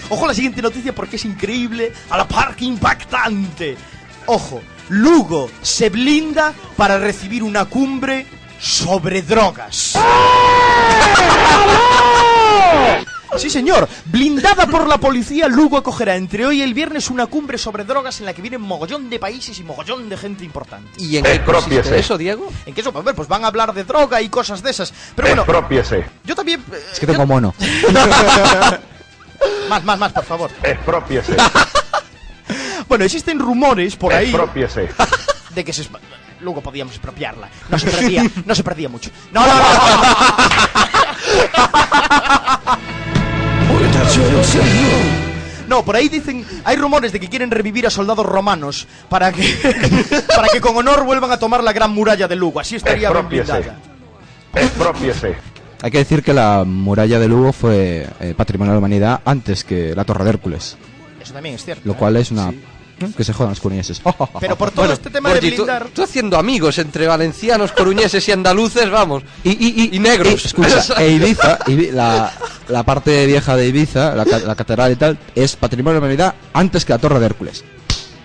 Ojo 0.09 0.25
a 0.25 0.27
la 0.27 0.33
siguiente 0.33 0.61
noticia 0.61 0.93
porque 0.93 1.15
es 1.15 1.25
increíble, 1.25 1.91
a 2.09 2.17
la 2.17 2.27
par 2.27 2.55
que 2.55 2.65
impactante. 2.65 3.75
Ojo, 4.27 4.61
Lugo 4.89 5.49
se 5.61 5.89
blinda 5.89 6.53
para 6.77 6.99
recibir 6.99 7.43
una 7.43 7.65
cumbre 7.65 8.25
sobre 8.59 9.21
drogas. 9.23 9.97
Sí, 13.38 13.50
señor. 13.50 13.88
Blindada 14.06 14.67
por 14.67 14.88
la 14.88 14.98
policía, 14.98 15.48
Lugo 15.48 15.78
acogerá 15.78 16.15
entre 16.15 16.45
hoy 16.45 16.60
y 16.60 16.62
el 16.62 16.74
viernes 16.74 17.10
una 17.10 17.26
cumbre 17.28 17.58
sobre 17.58 17.84
drogas 17.84 18.19
en 18.19 18.26
la 18.26 18.34
que 18.34 18.41
vienen 18.41 18.62
mogollón 18.62 19.10
de 19.10 19.19
países 19.19 19.58
y 19.60 19.63
mogollón 19.63 20.08
de 20.10 20.17
gente 20.17 20.43
importante. 20.45 20.89
¿Y 21.02 21.17
en 21.17 21.24
qué 21.24 21.41
consiste 21.43 21.76
Expropiese. 21.76 22.00
eso, 22.00 22.17
Diego? 22.17 22.52
¿En 22.65 22.74
qué 22.74 22.82
eso? 22.82 22.91
Pues, 22.93 23.04
ver, 23.06 23.15
pues 23.15 23.28
van 23.28 23.43
a 23.43 23.48
hablar 23.48 23.74
de 23.74 23.84
droga 23.84 24.21
y 24.21 24.30
cosas 24.30 24.62
de 24.63 24.71
esas. 24.71 24.93
Pero 25.15 25.28
bueno, 25.30 25.41
Expropiese. 25.43 26.06
yo 26.24 26.36
también... 26.36 26.62
eh, 26.71 26.84
Es 26.93 27.00
que 27.00 27.08
tengo 27.08 27.26
mono. 27.26 27.54
Más, 29.69 29.84
más, 29.84 30.00
más, 30.00 30.12
por 30.13 30.24
favor. 30.26 30.50
Expropiese. 30.63 31.36
Bueno, 32.88 33.04
existen 33.04 33.39
rumores 33.39 33.95
por 33.95 34.13
ahí... 34.13 34.28
Expropiese. 34.28 34.89
de 35.56 35.63
que 35.65 35.74
se 35.74 35.88
luego 36.41 36.62
podíamos 36.62 36.93
expropiarla. 36.93 37.50
No 37.69 37.80
se 37.80 37.89
perdía, 37.89 38.24
no 38.45 38.54
se 38.54 38.63
perdía 38.63 38.88
mucho. 38.89 39.10
No, 39.32 39.41
no, 39.41 39.48
no. 39.48 39.60
no, 39.60 40.04
no. 41.56 43.04
No, 45.67 45.84
por 45.84 45.95
ahí 45.95 46.10
dicen, 46.10 46.45
hay 46.63 46.75
rumores 46.75 47.12
de 47.12 47.19
que 47.19 47.27
quieren 47.27 47.49
revivir 47.49 47.88
a 47.88 47.89
soldados 47.89 48.25
romanos 48.25 48.88
para 49.10 49.31
que 49.31 49.43
para 50.36 50.47
que 50.49 50.62
con 50.62 50.77
honor 50.77 51.03
vuelvan 51.03 51.31
a 51.31 51.38
tomar 51.38 51.63
la 51.63 51.73
gran 51.73 51.91
muralla 51.91 52.27
de 52.27 52.36
Lugo. 52.36 52.60
Así 52.60 52.75
estaría 52.75 53.10
bien 53.10 53.25
Expropiese. 53.25 53.51
blindada. 53.51 53.79
Expropiese. 54.53 55.36
Hay 55.81 55.91
que 55.91 55.97
decir 55.97 56.23
que 56.23 56.34
la 56.34 56.63
muralla 56.65 57.19
de 57.19 57.27
Lugo 57.27 57.51
fue 57.51 58.08
eh, 58.19 58.34
patrimonio 58.36 58.71
de 58.71 58.75
la 58.75 58.79
humanidad 58.79 59.21
antes 59.25 59.63
que 59.63 59.95
la 59.95 60.03
Torre 60.03 60.23
de 60.23 60.29
Hércules. 60.31 60.77
Eso 61.21 61.34
también 61.34 61.55
es 61.55 61.65
cierto. 61.65 61.81
Lo 61.86 61.93
¿eh? 61.93 61.97
cual 61.97 62.17
es 62.17 62.31
una... 62.31 62.53
Que 63.17 63.23
se 63.23 63.34
jodan 63.34 63.49
los 63.51 63.60
coruñeses. 63.60 64.01
Pero 64.39 64.55
por 64.58 64.71
todo 64.71 64.91
este 64.93 65.10
tema 65.10 65.29
de 65.29 65.36
Borgi, 65.36 65.51
tú, 65.51 65.63
blindar, 65.63 65.88
tú 65.93 66.03
haciendo 66.03 66.38
amigos 66.38 66.77
entre 66.79 67.08
valencianos, 67.08 67.71
coruñeses 67.73 68.27
y 68.27 68.31
andaluces, 68.31 68.89
vamos. 68.89 69.23
Y, 69.43 69.49
y, 69.51 69.95
Y 69.95 69.99
negros. 69.99 70.43
y, 70.43 70.47
escucha, 70.47 70.81
e 71.01 71.10
Ibiza, 71.12 71.60
Ibi- 71.65 71.91
la, 71.91 72.31
la 72.69 72.84
parte 72.84 73.25
vieja 73.25 73.55
de 73.58 73.67
Ibiza, 73.67 74.15
la, 74.15 74.23
la 74.25 74.55
catedral 74.55 74.93
y 74.93 74.95
tal, 74.95 75.17
es 75.36 75.55
patrimonio 75.58 75.95
de 75.95 75.99
la 75.99 76.05
humanidad 76.05 76.36
antes 76.53 76.86
que 76.86 76.93
la 76.93 76.99
Torre 76.99 77.19
de 77.19 77.25
Hércules. 77.25 77.63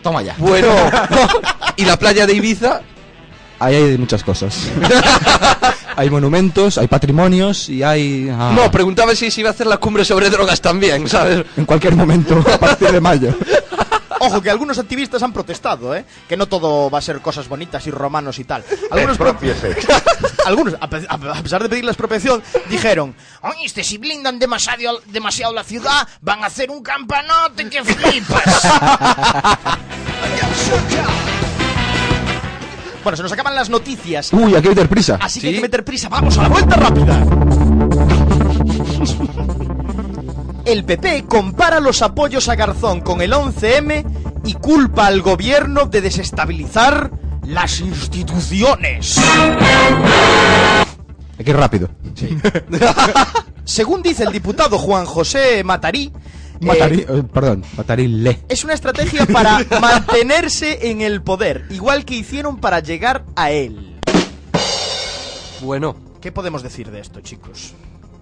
Toma 0.03 0.23
ya. 0.23 0.35
Bueno. 0.39 0.69
y 1.77 1.85
la 1.85 1.99
playa 1.99 2.27
de 2.27 2.35
Ibiza. 2.35 2.81
Ahí 3.59 3.75
hay 3.75 3.99
muchas 3.99 4.25
cosas. 4.25 4.57
hay 5.97 6.09
monumentos, 6.09 6.79
hay 6.79 6.87
patrimonios 6.89 7.69
y 7.69 7.83
hay... 7.83 8.31
ah, 8.33 8.53
No, 8.57 8.71
preguntaba 8.71 9.15
si 9.15 9.31
se 9.31 9.41
iba 9.41 9.51
a 9.51 9.53
hacer 9.53 9.67
la 9.67 9.77
cumbre 9.77 10.03
sobre 10.05 10.31
drogas 10.31 10.61
también, 10.63 11.07
¿sabes? 11.09 11.45
en 11.57 11.67
cualquier 11.67 11.95
momento, 11.95 12.39
a 12.39 12.57
partir 12.59 12.91
de 12.91 13.01
mayo. 13.03 13.35
Ojo 14.21 14.41
que 14.41 14.49
algunos 14.51 14.79
activistas 14.79 15.23
han 15.23 15.33
protestado, 15.33 15.95
¿eh? 15.97 16.05
Que 16.29 16.37
no 16.37 16.47
todo 16.47 16.89
va 16.89 16.99
a 16.99 17.03
ser 17.03 17.21
cosas 17.21 17.49
bonitas 17.49 17.85
y 17.87 17.91
romanos 17.91 18.39
y 18.39 18.45
tal. 18.45 18.65
Algunos. 18.91 19.19
Algunos, 20.47 20.75
a 20.81 20.89
pe- 20.89 21.07
a 21.09 21.15
a 21.15 21.43
pesar 21.43 21.63
de 21.63 21.69
pedir 21.69 21.85
la 21.85 21.91
expropiación, 21.91 22.43
dijeron: 22.69 23.15
Oíste, 23.43 23.83
si 23.85 23.99
blindan 23.99 24.39
demasiado, 24.39 25.01
demasiado 25.07 25.53
la 25.53 25.65
ciudad, 25.65 26.07
van 26.21 26.43
a 26.43 26.47
hacer 26.47 26.71
un 26.71 26.83
campanote 26.83 27.69
que 27.69 27.83
flipas. 27.85 28.43
bueno, 33.05 33.17
se 33.17 33.23
nos 33.23 33.33
acaban 33.33 33.55
las 33.55 33.69
noticias. 33.71 34.33
Uy, 34.33 34.55
hay 34.55 34.63
que 34.63 34.69
meter 34.71 34.89
prisa. 34.89 35.19
Así 35.21 35.41
que 35.41 35.49
hay 35.49 35.55
que 35.57 35.61
meter 35.63 35.85
prisa. 35.85 36.09
¡Vamos 36.09 36.37
a 36.39 36.43
la 36.43 36.49
vuelta 36.49 36.77
rápida! 36.77 37.25
El 40.71 40.85
PP 40.85 41.25
compara 41.25 41.81
los 41.81 42.01
apoyos 42.01 42.49
a 42.49 42.55
Garzón 42.55 43.01
con 43.01 43.21
el 43.23 43.33
11M 43.33 44.05
y 44.45 44.55
culpa 44.55 45.07
al 45.07 45.21
gobierno 45.21 45.87
de 45.87 46.01
desestabilizar 46.01 47.11
las 47.45 47.81
instituciones. 47.81 49.19
Hay 51.37 51.45
que 51.45 51.51
ir 51.51 51.57
rápido. 51.57 51.91
Según 53.65 54.01
dice 54.01 54.23
el 54.23 54.31
diputado 54.31 54.79
Juan 54.79 55.07
José 55.07 55.65
Matarí, 55.65 56.13
eh, 56.61 56.65
Matarí, 56.65 57.01
eh, 57.01 57.25
perdón, 57.35 57.65
Matarí 57.77 58.07
le. 58.07 58.39
es 58.49 58.63
una 58.63 58.75
estrategia 58.75 59.27
para 59.27 59.59
mantenerse 59.81 60.89
en 60.89 61.01
el 61.01 61.21
poder, 61.21 61.67
igual 61.71 62.05
que 62.05 62.15
hicieron 62.15 62.59
para 62.59 62.79
llegar 62.79 63.25
a 63.35 63.51
él. 63.51 63.99
Bueno. 65.63 65.97
¿Qué 66.21 66.31
podemos 66.31 66.63
decir 66.63 66.93
de 66.93 67.01
esto, 67.01 67.21
chicos? 67.23 67.75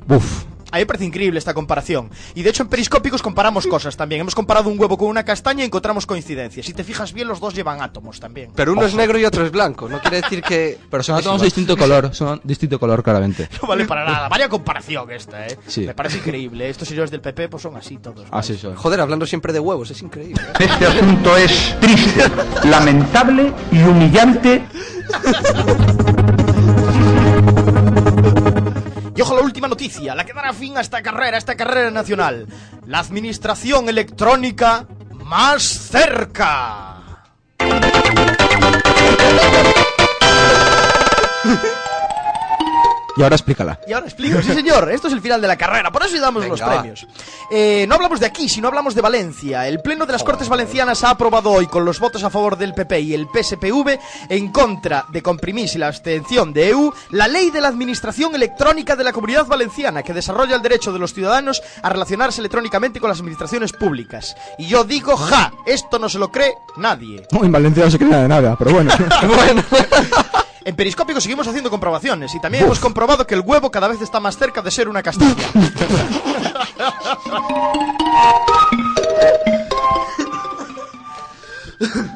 Uf. 0.08 0.44
A 0.70 0.76
mí 0.76 0.83
me 0.83 0.87
parece 0.87 1.07
increíble 1.07 1.38
esta 1.38 1.54
comparación. 1.54 2.11
Y 2.35 2.42
de 2.42 2.50
hecho 2.50 2.62
en 2.62 2.68
Periscópicos 2.68 3.22
comparamos 3.22 3.66
cosas 3.66 3.96
también. 3.96 4.20
Hemos 4.20 4.35
comparado 4.35 4.68
un 4.68 4.78
huevo 4.78 4.98
con 4.98 5.09
una 5.09 5.24
castaña 5.24 5.62
y 5.62 5.66
encontramos 5.66 6.04
coincidencias. 6.04 6.66
Si 6.66 6.74
te 6.74 6.85
fijas 6.85 7.12
bien, 7.12 7.26
los 7.26 7.40
dos 7.40 7.54
llevan 7.54 7.81
átomos 7.81 8.20
también. 8.20 8.50
Pero 8.54 8.72
uno 8.72 8.83
es 8.83 8.94
negro 8.94 9.18
y 9.18 9.24
otro 9.24 9.44
es 9.46 9.50
blanco. 9.50 9.88
No 9.88 10.00
quiere 10.00 10.20
decir 10.20 10.42
que. 10.42 10.78
Pero 10.90 11.02
son 11.02 11.16
átomos 11.16 11.40
de 11.40 11.46
distinto 11.46 11.76
color, 11.76 12.14
son 12.14 12.40
distinto 12.44 12.78
color 12.78 13.02
claramente. 13.02 13.48
No 13.62 13.68
vale 13.68 13.87
para 13.87 14.04
nada. 14.04 14.28
Vaya 14.28 14.48
comparación 14.48 15.11
esta, 15.11 15.46
¿eh? 15.46 15.59
Sí. 15.66 15.87
Me 15.87 15.94
parece 15.94 16.18
increíble. 16.18 16.68
Estos 16.68 16.88
señores 16.88 17.11
del 17.11 17.20
PP 17.20 17.48
pues 17.48 17.62
son 17.62 17.76
así 17.76 17.96
todos. 17.96 18.26
Así 18.31 18.57
son. 18.57 18.74
Joder, 18.76 19.00
hablando 19.00 19.26
siempre 19.26 19.52
de 19.52 19.61
huevos, 19.61 19.90
es 19.90 20.02
increíble. 20.02 20.42
Este 20.59 20.87
asunto 20.87 21.37
es 21.37 21.76
triste, 21.81 22.24
lamentable 22.64 23.52
y 23.72 23.83
humillante. 23.83 24.62
Y 29.18 29.20
ojo 29.20 29.35
la 29.35 29.42
última 29.42 29.66
noticia, 29.66 30.14
la 30.14 30.24
que 30.24 30.33
dará 30.33 30.52
fin 30.52 30.76
a 30.76 30.81
esta 30.81 31.02
carrera, 31.02 31.35
a 31.35 31.38
esta 31.38 31.57
carrera 31.57 31.90
nacional. 31.90 32.46
La 32.87 33.00
administración 33.00 33.88
electrónica 33.88 34.87
más 35.24 35.64
cerca. 35.64 37.24
Y 43.18 43.22
ahora 43.22 43.35
explícala. 43.35 43.81
Y 43.87 43.92
ahora 43.92 44.07
explico, 44.07 44.40
sí 44.40 44.52
señor, 44.52 44.90
esto 44.92 45.09
es 45.09 45.12
el 45.12 45.20
final 45.20 45.40
de 45.40 45.48
la 45.48 45.57
carrera, 45.57 45.90
por 45.90 46.04
eso 46.04 46.14
le 46.14 46.20
damos 46.20 46.46
los 46.46 46.61
Venga, 46.61 46.72
premios. 46.72 47.04
Eh, 47.50 47.85
no 47.88 47.96
hablamos 47.96 48.20
de 48.20 48.26
aquí, 48.26 48.48
sino 48.48 48.68
hablamos 48.68 48.94
de 48.94 49.00
Valencia. 49.00 49.66
El 49.66 49.81
Pleno 49.81 50.07
de 50.07 50.12
las 50.12 50.22
Cortes 50.22 50.48
Valencianas 50.48 51.02
ha 51.02 51.11
aprobado 51.11 51.50
hoy, 51.50 51.66
con 51.66 51.85
los 51.85 51.98
votos 51.98 52.22
a 52.22 52.31
favor 52.31 52.57
del 52.57 52.74
PP 52.74 53.00
y 53.00 53.14
el 53.14 53.26
PSPV, 53.26 53.98
en 54.28 54.52
contra 54.52 55.04
de 55.09 55.20
Comprimís 55.20 55.74
y 55.74 55.78
la 55.78 55.88
abstención 55.88 56.52
de 56.52 56.68
EU, 56.68 56.92
la 57.11 57.26
ley 57.26 57.50
de 57.50 57.61
la 57.61 57.68
Administración 57.68 58.37
Electrónica 58.37 58.94
de 58.94 59.02
la 59.02 59.12
Comunidad 59.12 59.46
Valenciana, 59.46 60.04
que 60.04 60.14
desarrolla 60.14 60.54
el 60.54 60.62
derecho 60.62 60.92
de 60.92 61.00
los 61.00 61.12
ciudadanos 61.12 61.61
a 61.83 61.88
relacionarse 61.88 62.40
electrónicamente 62.40 63.00
con 63.00 63.09
las 63.09 63.18
administraciones 63.18 63.72
públicas. 63.72 64.37
Y 64.59 64.68
yo 64.68 64.85
digo, 64.85 65.16
ja, 65.16 65.52
esto 65.66 65.98
no 65.98 66.09
se 66.09 66.20
lo 66.20 66.31
cree 66.31 66.54
nadie. 66.76 67.26
No, 67.33 67.44
en 67.44 67.50
Valencia 67.50 67.85
no 67.85 67.90
se 67.90 67.98
cree 67.98 68.11
nada 68.11 68.22
de 68.22 68.28
nada, 68.28 68.57
pero 68.57 68.70
bueno. 68.72 68.92
Bueno. 69.28 69.62
En 70.68 70.76
Periscópico 70.76 71.18
seguimos 71.18 71.48
haciendo 71.48 71.70
comprobaciones 71.70 72.35
y 72.35 72.40
también 72.40 72.64
hemos 72.64 72.78
comprobado 72.78 73.26
que 73.26 73.35
el 73.35 73.40
huevo 73.40 73.70
cada 73.70 73.88
vez 73.88 74.02
está 74.02 74.20
más 74.20 74.37
cerca 74.37 74.61
de 74.61 74.70
ser 74.70 74.87
una 74.87 75.02
castaña. 75.02 75.35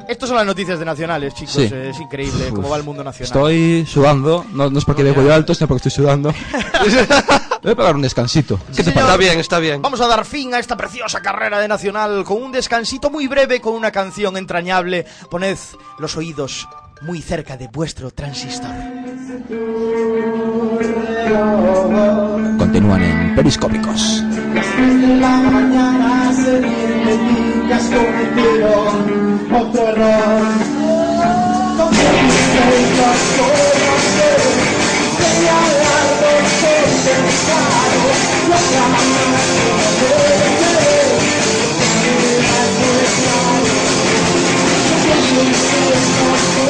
Estas 0.07 0.29
son 0.29 0.37
las 0.37 0.45
noticias 0.45 0.79
de 0.79 0.85
nacionales, 0.85 1.33
chicos. 1.33 1.55
Sí. 1.55 1.63
Es 1.63 1.99
increíble 1.99 2.51
cómo 2.51 2.69
va 2.69 2.77
el 2.77 2.83
mundo 2.83 3.03
nacional. 3.03 3.27
Estoy 3.27 3.87
sudando, 3.87 4.45
no, 4.53 4.69
no 4.69 4.79
es 4.79 4.85
porque 4.85 5.03
vengo 5.03 5.23
yo 5.23 5.33
alto, 5.33 5.55
sino 5.55 5.67
porque 5.67 5.89
estoy 5.89 6.05
sudando. 6.05 6.35
Voy 7.63 7.73
a 7.73 7.75
pegar 7.75 7.95
un 7.95 8.03
descansito. 8.03 8.59
Sí. 8.71 8.83
Está 8.83 9.17
bien, 9.17 9.41
está 9.41 9.61
bien. 9.61 9.81
Vamos 9.81 10.03
a 10.03 10.07
dar 10.07 10.27
fin 10.27 10.53
a 10.53 10.59
esta 10.59 10.77
preciosa 10.77 11.23
carrera 11.23 11.59
de 11.59 11.69
Nacional 11.69 12.23
con 12.25 12.43
un 12.43 12.53
descansito 12.53 13.09
muy 13.09 13.29
breve, 13.29 13.63
con 13.63 13.73
una 13.73 13.91
canción 13.91 14.37
entrañable. 14.37 15.07
Poned 15.31 15.57
los 15.99 16.19
oídos 16.19 16.69
muy 17.03 17.21
cerca 17.21 17.57
de 17.57 17.69
vuestro 17.69 18.11
transistor. 18.11 18.71
Continúan 22.59 23.03
en 23.03 23.35
Periscópicos. 23.35 24.23
Otro 29.51 29.89
error. 29.89 30.73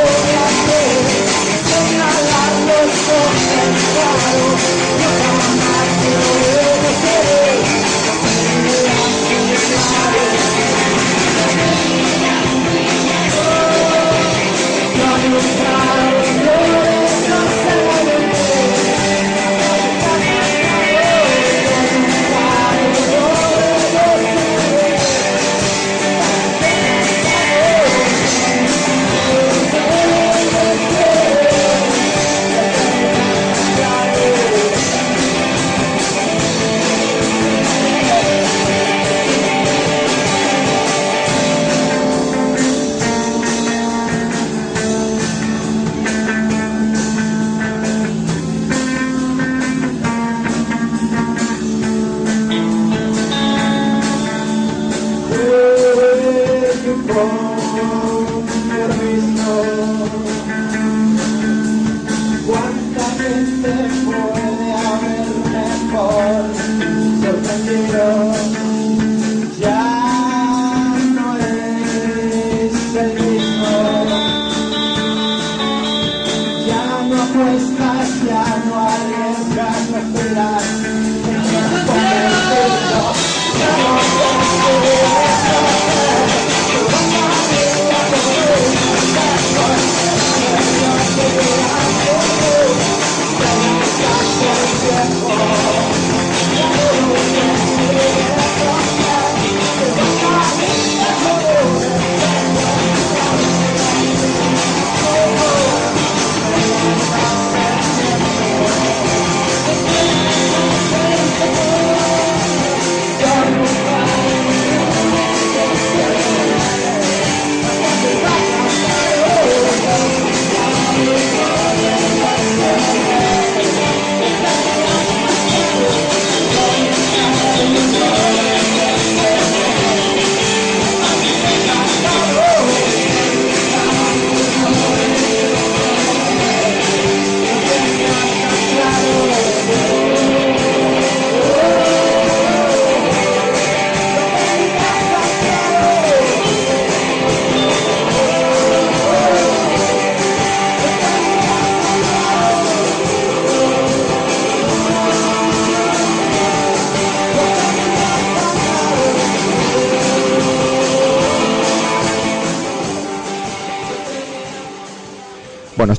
Lord, 0.04 0.26
I. 0.34 1.01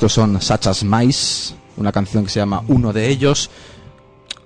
estos 0.04 0.22
son 0.22 0.42
Sachas 0.42 0.84
Mais, 0.84 1.56
una 1.78 1.94
canción 1.94 2.26
que 2.26 2.30
se 2.30 2.42
llama 2.42 2.62
Uno 2.68 2.92
de 2.92 3.08
ellos. 3.08 3.50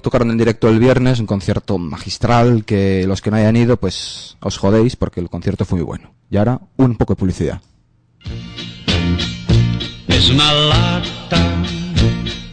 Tocaron 0.03 0.29
en 0.29 0.37
directo 0.37 0.69
el 0.69 0.77
viernes, 0.77 1.19
un 1.19 1.25
concierto 1.25 1.79
magistral 1.79 2.63
que 2.63 3.05
los 3.07 3.23
que 3.23 3.31
no 3.31 3.37
hayan 3.37 3.55
ido, 3.55 3.75
pues 3.77 4.37
os 4.39 4.55
jodéis 4.55 4.95
porque 4.95 5.19
el 5.19 5.31
concierto 5.31 5.65
fue 5.65 5.79
muy 5.79 5.85
bueno. 5.85 6.13
Y 6.29 6.37
ahora, 6.37 6.59
un 6.75 6.95
poco 6.95 7.13
de 7.13 7.17
publicidad. 7.17 7.59
Es 10.07 10.29
una 10.29 10.53
lata 10.53 11.63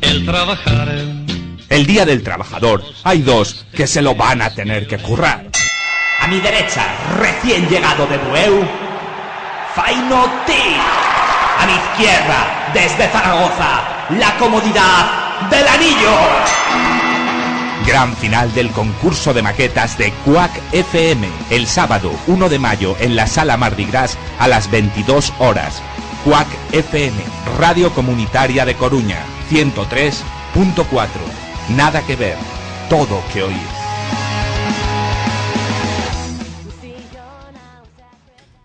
el 0.01 0.25
trabajar. 0.25 0.89
El 1.69 1.85
Día 1.85 2.07
del 2.07 2.23
Trabajador 2.23 2.83
hay 3.03 3.21
dos 3.21 3.67
que 3.75 3.87
se 3.87 4.01
lo 4.01 4.15
van 4.15 4.41
a 4.41 4.49
tener 4.49 4.87
que 4.87 4.97
currar. 4.97 5.51
A 6.21 6.27
mi 6.27 6.41
derecha, 6.41 6.87
recién 7.19 7.69
llegado 7.69 8.07
de 8.07 8.17
Bueu, 8.17 8.63
Faino 9.75 10.25
T. 10.47 10.55
A 11.57 11.67
mi 11.67 11.73
izquierda, 11.73 12.64
desde 12.75 13.09
Zaragoza, 13.09 13.83
la 14.11 14.37
comodidad 14.37 15.49
del 15.49 15.67
anillo. 15.67 16.11
Gran 17.87 18.17
final 18.17 18.53
del 18.53 18.71
concurso 18.71 19.33
de 19.33 19.43
maquetas 19.43 19.97
de 19.97 20.13
Quack 20.25 20.51
FM 20.73 21.29
el 21.51 21.67
sábado 21.67 22.11
1 22.27 22.49
de 22.49 22.59
mayo 22.59 22.97
en 22.99 23.15
la 23.15 23.27
sala 23.27 23.57
Mardi 23.57 23.85
Gras 23.85 24.19
a 24.39 24.49
las 24.49 24.71
22 24.71 25.33
horas. 25.39 25.81
Quack 26.25 26.49
FM, 26.73 27.17
Radio 27.59 27.93
Comunitaria 27.95 28.65
de 28.65 28.75
Coruña, 28.75 29.19
103.4. 29.51 31.09
Nada 31.77 32.03
que 32.03 32.17
ver, 32.17 32.37
todo 32.89 33.23
que 33.33 33.43
oír. 33.43 33.74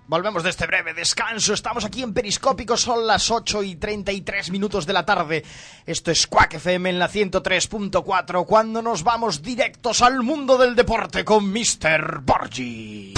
Volvemos 0.09 0.41
de 0.41 0.49
este 0.49 0.65
breve 0.65 0.95
descanso. 0.95 1.53
Estamos 1.53 1.85
aquí 1.85 2.01
en 2.01 2.15
Periscópico. 2.15 2.75
Son 2.75 3.05
las 3.05 3.29
8 3.29 3.61
y 3.61 3.75
33 3.75 4.49
minutos 4.49 4.87
de 4.87 4.93
la 4.93 5.05
tarde. 5.05 5.45
Esto 5.85 6.09
es 6.09 6.25
Quack 6.25 6.55
FM 6.55 6.89
en 6.89 6.97
la 6.97 7.07
103.4. 7.07 8.43
Cuando 8.47 8.81
nos 8.81 9.03
vamos 9.03 9.43
directos 9.43 10.01
al 10.01 10.23
mundo 10.23 10.57
del 10.57 10.75
deporte 10.75 11.23
con 11.23 11.53
Mr. 11.53 12.21
Borgi. 12.23 13.13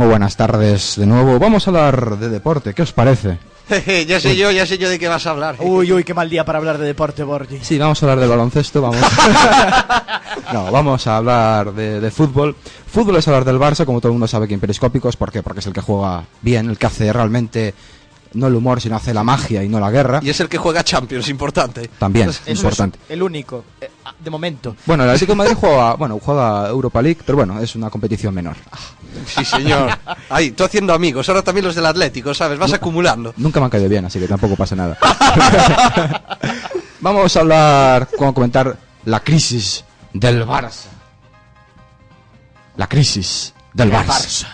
Muy 0.00 0.08
buenas 0.08 0.34
tardes 0.34 0.96
de 0.96 1.04
nuevo. 1.04 1.38
Vamos 1.38 1.66
a 1.66 1.70
hablar 1.70 2.18
de 2.18 2.30
deporte. 2.30 2.72
¿Qué 2.72 2.80
os 2.80 2.90
parece? 2.90 3.36
ya 4.08 4.18
sé 4.18 4.34
yo, 4.34 4.50
ya 4.50 4.64
sé 4.64 4.78
yo 4.78 4.88
de 4.88 4.98
qué 4.98 5.08
vas 5.08 5.26
a 5.26 5.30
hablar. 5.32 5.56
Uy, 5.58 5.92
uy, 5.92 6.04
qué 6.04 6.14
mal 6.14 6.30
día 6.30 6.42
para 6.42 6.56
hablar 6.56 6.78
de 6.78 6.86
deporte, 6.86 7.22
Borgi. 7.22 7.58
Sí, 7.60 7.76
vamos 7.78 8.02
a 8.02 8.06
hablar 8.06 8.20
del 8.20 8.30
baloncesto, 8.30 8.80
vamos. 8.80 8.96
no, 10.54 10.72
vamos 10.72 11.06
a 11.06 11.18
hablar 11.18 11.74
de, 11.74 12.00
de 12.00 12.10
fútbol. 12.10 12.56
Fútbol 12.86 13.16
es 13.16 13.28
hablar 13.28 13.44
del 13.44 13.58
Barça, 13.58 13.84
como 13.84 14.00
todo 14.00 14.08
el 14.08 14.14
mundo 14.14 14.26
sabe 14.26 14.48
que 14.48 14.54
en 14.54 14.60
Periscópicos. 14.60 15.18
¿Por 15.18 15.30
qué? 15.30 15.42
Porque 15.42 15.60
es 15.60 15.66
el 15.66 15.74
que 15.74 15.82
juega 15.82 16.24
bien, 16.40 16.70
el 16.70 16.78
que 16.78 16.86
hace 16.86 17.12
realmente 17.12 17.74
no 18.34 18.46
el 18.46 18.54
humor, 18.54 18.80
sino 18.80 18.96
hace 18.96 19.12
la 19.12 19.24
magia 19.24 19.62
y 19.62 19.68
no 19.68 19.80
la 19.80 19.90
guerra. 19.90 20.20
Y 20.22 20.30
es 20.30 20.40
el 20.40 20.48
que 20.48 20.58
juega 20.58 20.84
Champions, 20.84 21.28
importante. 21.28 21.90
También, 21.98 22.28
Eso 22.28 22.42
importante. 22.48 22.98
es 23.04 23.10
el 23.10 23.22
único, 23.22 23.64
eh, 23.80 23.90
ah, 24.04 24.14
de 24.18 24.30
momento. 24.30 24.76
Bueno, 24.86 25.04
el 25.04 25.10
Atlético 25.10 25.32
de 25.32 25.36
Madrid 25.36 25.56
juega, 25.58 25.94
bueno, 25.94 26.18
juega 26.22 26.68
Europa 26.68 27.02
League, 27.02 27.20
pero 27.24 27.36
bueno, 27.36 27.60
es 27.60 27.74
una 27.74 27.90
competición 27.90 28.34
menor. 28.34 28.56
Sí, 29.26 29.44
señor. 29.44 29.98
Ahí, 30.28 30.50
tú 30.52 30.64
haciendo 30.64 30.92
amigos. 30.92 31.28
Ahora 31.28 31.42
también 31.42 31.64
los 31.66 31.74
del 31.74 31.86
Atlético, 31.86 32.34
¿sabes? 32.34 32.58
Vas 32.58 32.72
acumulando. 32.72 33.34
Nunca 33.36 33.60
me 33.60 33.64
han 33.64 33.70
caído 33.70 33.88
bien, 33.88 34.04
así 34.04 34.18
que 34.18 34.28
tampoco 34.28 34.56
pasa 34.56 34.76
nada. 34.76 34.98
Vamos 37.00 37.36
a 37.36 37.40
hablar, 37.40 38.08
como 38.16 38.34
comentar 38.34 38.76
la 39.04 39.20
crisis 39.20 39.84
del 40.12 40.46
Barça. 40.46 40.88
La 42.76 42.88
crisis 42.88 43.54
del 43.72 43.92
Barça. 43.92 44.46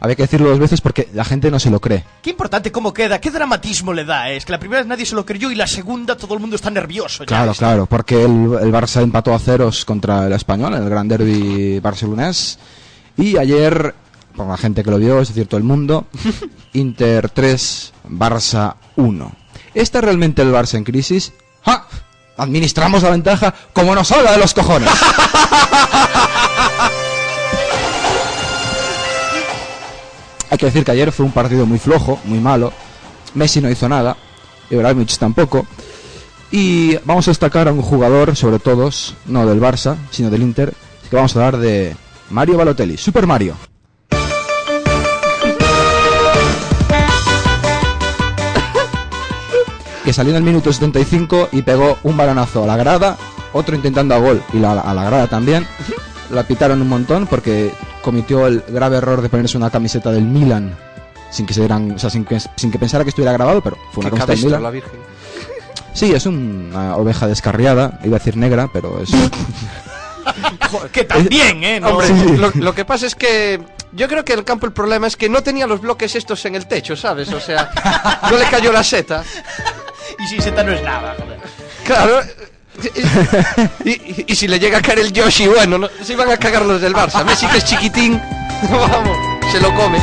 Había 0.00 0.16
que 0.16 0.22
decirlo 0.22 0.48
dos 0.48 0.58
veces 0.58 0.80
porque 0.80 1.08
la 1.12 1.24
gente 1.24 1.50
no 1.50 1.58
se 1.60 1.70
lo 1.70 1.78
cree. 1.80 2.04
Qué 2.22 2.30
importante 2.30 2.72
cómo 2.72 2.92
queda, 2.94 3.20
qué 3.20 3.30
dramatismo 3.30 3.92
le 3.92 4.04
da. 4.04 4.30
eh. 4.30 4.36
Es 4.36 4.46
que 4.46 4.52
la 4.52 4.58
primera 4.58 4.80
vez 4.80 4.86
nadie 4.88 5.04
se 5.04 5.14
lo 5.14 5.26
creyó 5.26 5.50
y 5.50 5.54
la 5.54 5.66
segunda 5.66 6.16
todo 6.16 6.34
el 6.34 6.40
mundo 6.40 6.56
está 6.56 6.70
nervioso. 6.70 7.24
ya 7.24 7.26
Claro, 7.26 7.52
claro, 7.54 7.86
porque 7.86 8.14
el, 8.22 8.30
el 8.60 8.72
Barça 8.72 9.02
empató 9.02 9.34
a 9.34 9.38
ceros 9.38 9.84
contra 9.84 10.26
el 10.26 10.32
Español 10.32 10.74
en 10.74 10.82
el 10.84 10.88
Gran 10.88 11.06
Derby 11.06 11.80
barcelonés. 11.80 12.58
Y 13.18 13.36
ayer, 13.36 13.94
por 14.34 14.46
la 14.46 14.56
gente 14.56 14.82
que 14.82 14.90
lo 14.90 14.96
vio, 14.98 15.20
es 15.20 15.28
decir, 15.28 15.46
todo 15.46 15.58
el 15.58 15.64
mundo, 15.64 16.06
Inter 16.72 17.28
3, 17.28 17.92
Barça 18.08 18.74
1. 18.96 19.32
¿Está 19.74 20.00
realmente 20.00 20.40
el 20.40 20.52
Barça 20.52 20.76
en 20.78 20.84
crisis? 20.84 21.32
¡Ja! 21.64 21.86
Administramos 22.38 23.02
la 23.02 23.10
ventaja 23.10 23.54
como 23.74 23.94
nos 23.94 24.10
habla 24.12 24.32
de 24.32 24.38
los 24.38 24.54
cojones. 24.54 24.88
Hay 30.50 30.58
que 30.58 30.66
decir 30.66 30.84
que 30.84 30.90
ayer 30.92 31.12
fue 31.12 31.26
un 31.26 31.32
partido 31.32 31.66
muy 31.66 31.78
flojo, 31.78 32.18
muy 32.24 32.38
malo. 32.40 32.72
Messi 33.34 33.60
no 33.60 33.70
hizo 33.70 33.88
nada, 33.88 34.16
Ibrahimovic 34.70 35.16
tampoco. 35.18 35.66
Y 36.50 36.96
vamos 37.04 37.28
a 37.28 37.30
destacar 37.30 37.68
a 37.68 37.72
un 37.72 37.82
jugador, 37.82 38.34
sobre 38.34 38.58
todos, 38.58 39.14
no 39.26 39.46
del 39.46 39.60
Barça, 39.60 39.96
sino 40.10 40.30
del 40.30 40.42
Inter, 40.42 40.74
que 41.08 41.16
vamos 41.16 41.36
a 41.36 41.38
hablar 41.46 41.60
de 41.60 41.94
Mario 42.30 42.56
Balotelli, 42.56 42.96
Super 42.96 43.26
Mario. 43.26 43.54
Que 50.04 50.12
salió 50.12 50.30
en 50.30 50.36
el 50.38 50.42
minuto 50.42 50.72
75 50.72 51.50
y 51.52 51.62
pegó 51.62 51.98
un 52.02 52.16
balonazo 52.16 52.64
a 52.64 52.66
la 52.66 52.76
grada, 52.76 53.16
otro 53.52 53.76
intentando 53.76 54.14
a 54.14 54.18
gol 54.18 54.42
y 54.52 54.58
la- 54.58 54.80
a 54.80 54.94
la 54.94 55.04
grada 55.04 55.26
también. 55.26 55.66
La 56.30 56.44
pitaron 56.44 56.80
un 56.80 56.88
montón 56.88 57.26
porque 57.26 57.72
cometió 58.02 58.46
el 58.46 58.62
grave 58.68 58.96
error 58.98 59.20
de 59.22 59.28
ponerse 59.28 59.56
una 59.56 59.70
camiseta 59.70 60.10
del 60.10 60.24
Milan 60.24 60.76
sin 61.30 61.46
que 61.46 61.54
se 61.54 61.60
dieran, 61.60 61.92
o 61.92 61.98
sea, 61.98 62.10
sin 62.10 62.24
que, 62.24 62.38
sin 62.56 62.70
que 62.70 62.78
pensara 62.78 63.04
que 63.04 63.10
estuviera 63.10 63.32
grabado, 63.32 63.60
pero 63.60 63.76
fue 63.92 64.02
una 64.04 64.10
camiseta 64.10 64.32
del 64.34 64.44
Milan. 64.44 64.62
la 64.62 64.70
Virgen. 64.70 65.00
Sí, 65.94 66.12
es 66.12 66.26
una 66.26 66.96
oveja 66.96 67.26
descarriada, 67.26 67.98
iba 68.04 68.16
a 68.16 68.18
decir 68.18 68.36
negra, 68.36 68.68
pero 68.72 69.00
es... 69.02 69.10
Que 70.92 71.04
también, 71.04 71.64
¿eh? 71.64 71.80
No- 71.80 71.88
Hombre, 71.90 72.06
Sí. 72.06 72.36
lo, 72.36 72.50
lo 72.54 72.74
que 72.74 72.84
pasa 72.84 73.06
es 73.06 73.14
que 73.16 73.60
yo 73.92 74.06
creo 74.06 74.24
que 74.24 74.32
el 74.34 74.44
campo 74.44 74.66
el 74.66 74.72
problema 74.72 75.06
es 75.08 75.16
que 75.16 75.28
no 75.28 75.42
tenía 75.42 75.66
los 75.66 75.80
bloques 75.80 76.14
estos 76.14 76.44
en 76.44 76.54
el 76.54 76.66
techo, 76.66 76.94
¿sabes? 76.94 77.32
O 77.32 77.40
sea, 77.40 77.70
no 78.30 78.36
le 78.38 78.44
cayó 78.44 78.72
la 78.72 78.84
seta. 78.84 79.24
Y 80.18 80.26
si 80.26 80.40
seta 80.40 80.62
no 80.62 80.72
es 80.72 80.82
nada, 80.82 81.14
joder. 81.18 81.38
Claro. 81.84 82.20
Y, 83.84 84.34
si 84.34 84.48
le 84.48 84.58
llega 84.58 84.78
a 84.78 84.82
caer 84.82 85.00
el 85.00 85.12
Yoshi, 85.12 85.46
bueno, 85.48 85.78
no, 85.78 85.88
se 86.02 86.12
iban 86.12 86.30
a 86.30 86.36
cagar 86.36 86.64
los 86.64 86.80
del 86.80 86.94
Barça. 86.94 87.24
Messi 87.24 87.46
que 87.46 87.58
es 87.58 87.64
chiquitín, 87.64 88.20
vamos, 88.70 89.16
se 89.50 89.60
lo 89.60 89.74
come. 89.74 89.98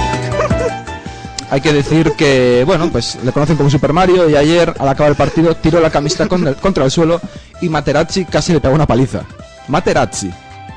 Hay 1.50 1.62
que 1.62 1.72
decir 1.72 2.12
que, 2.18 2.64
bueno, 2.66 2.90
pues 2.92 3.18
le 3.24 3.32
conocen 3.32 3.56
como 3.56 3.70
Super 3.70 3.94
Mario 3.94 4.30
y 4.30 4.36
ayer, 4.36 4.74
al 4.80 4.90
acabar 4.90 5.12
el 5.12 5.16
partido, 5.16 5.56
tiró 5.56 5.80
la 5.80 5.90
camiseta 5.90 6.28
con 6.28 6.46
el- 6.46 6.56
contra 6.56 6.84
el 6.84 6.92
suelo 6.92 7.22
y 7.62 7.70
Materazzi 7.70 8.26
casi 8.26 8.52
le 8.52 8.60
pegó 8.60 8.76
una 8.76 8.86
paliza. 8.86 9.22
Materazzi, 9.70 10.30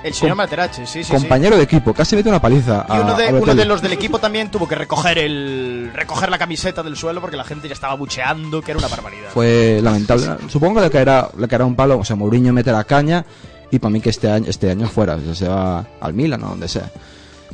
El 0.02 0.14
señor 0.14 0.36
Materazzi, 0.36 0.86
sí, 0.86 1.04
sí. 1.04 1.12
compañero 1.12 1.56
de 1.56 1.62
equipo, 1.62 1.92
casi 1.92 2.16
mete 2.16 2.28
una 2.28 2.40
paliza. 2.40 2.86
Y 2.88 2.92
uno 2.92 3.16
de, 3.16 3.28
a 3.28 3.34
uno 3.34 3.54
de 3.54 3.64
los 3.66 3.82
del 3.82 3.92
equipo 3.92 4.18
también 4.18 4.50
tuvo 4.50 4.66
que 4.66 4.74
recoger 4.74 5.18
el 5.18 5.90
recoger 5.94 6.30
la 6.30 6.38
camiseta 6.38 6.82
del 6.82 6.96
suelo 6.96 7.20
porque 7.20 7.36
la 7.36 7.44
gente 7.44 7.68
ya 7.68 7.74
estaba 7.74 7.94
bucheando, 7.94 8.62
que 8.62 8.70
era 8.70 8.78
una 8.78 8.88
barbaridad. 8.88 9.30
Fue 9.32 9.80
lamentable. 9.82 10.26
Supongo 10.48 10.76
que 10.76 10.86
le 10.86 10.90
caerá, 10.90 11.28
le 11.36 11.46
caerá 11.48 11.66
un 11.66 11.76
palo, 11.76 11.98
o 11.98 12.04
sea, 12.04 12.16
Mourinho 12.16 12.52
mete 12.52 12.72
la 12.72 12.84
caña 12.84 13.24
y 13.70 13.78
para 13.78 13.90
mí 13.90 14.00
que 14.00 14.10
este 14.10 14.30
año, 14.30 14.46
este 14.48 14.70
año 14.70 14.88
fuera, 14.88 15.16
o 15.16 15.20
sea, 15.20 15.34
se 15.34 15.48
va 15.48 15.86
al 16.00 16.14
Milan 16.14 16.42
o 16.44 16.48
donde 16.48 16.68
sea. 16.68 16.90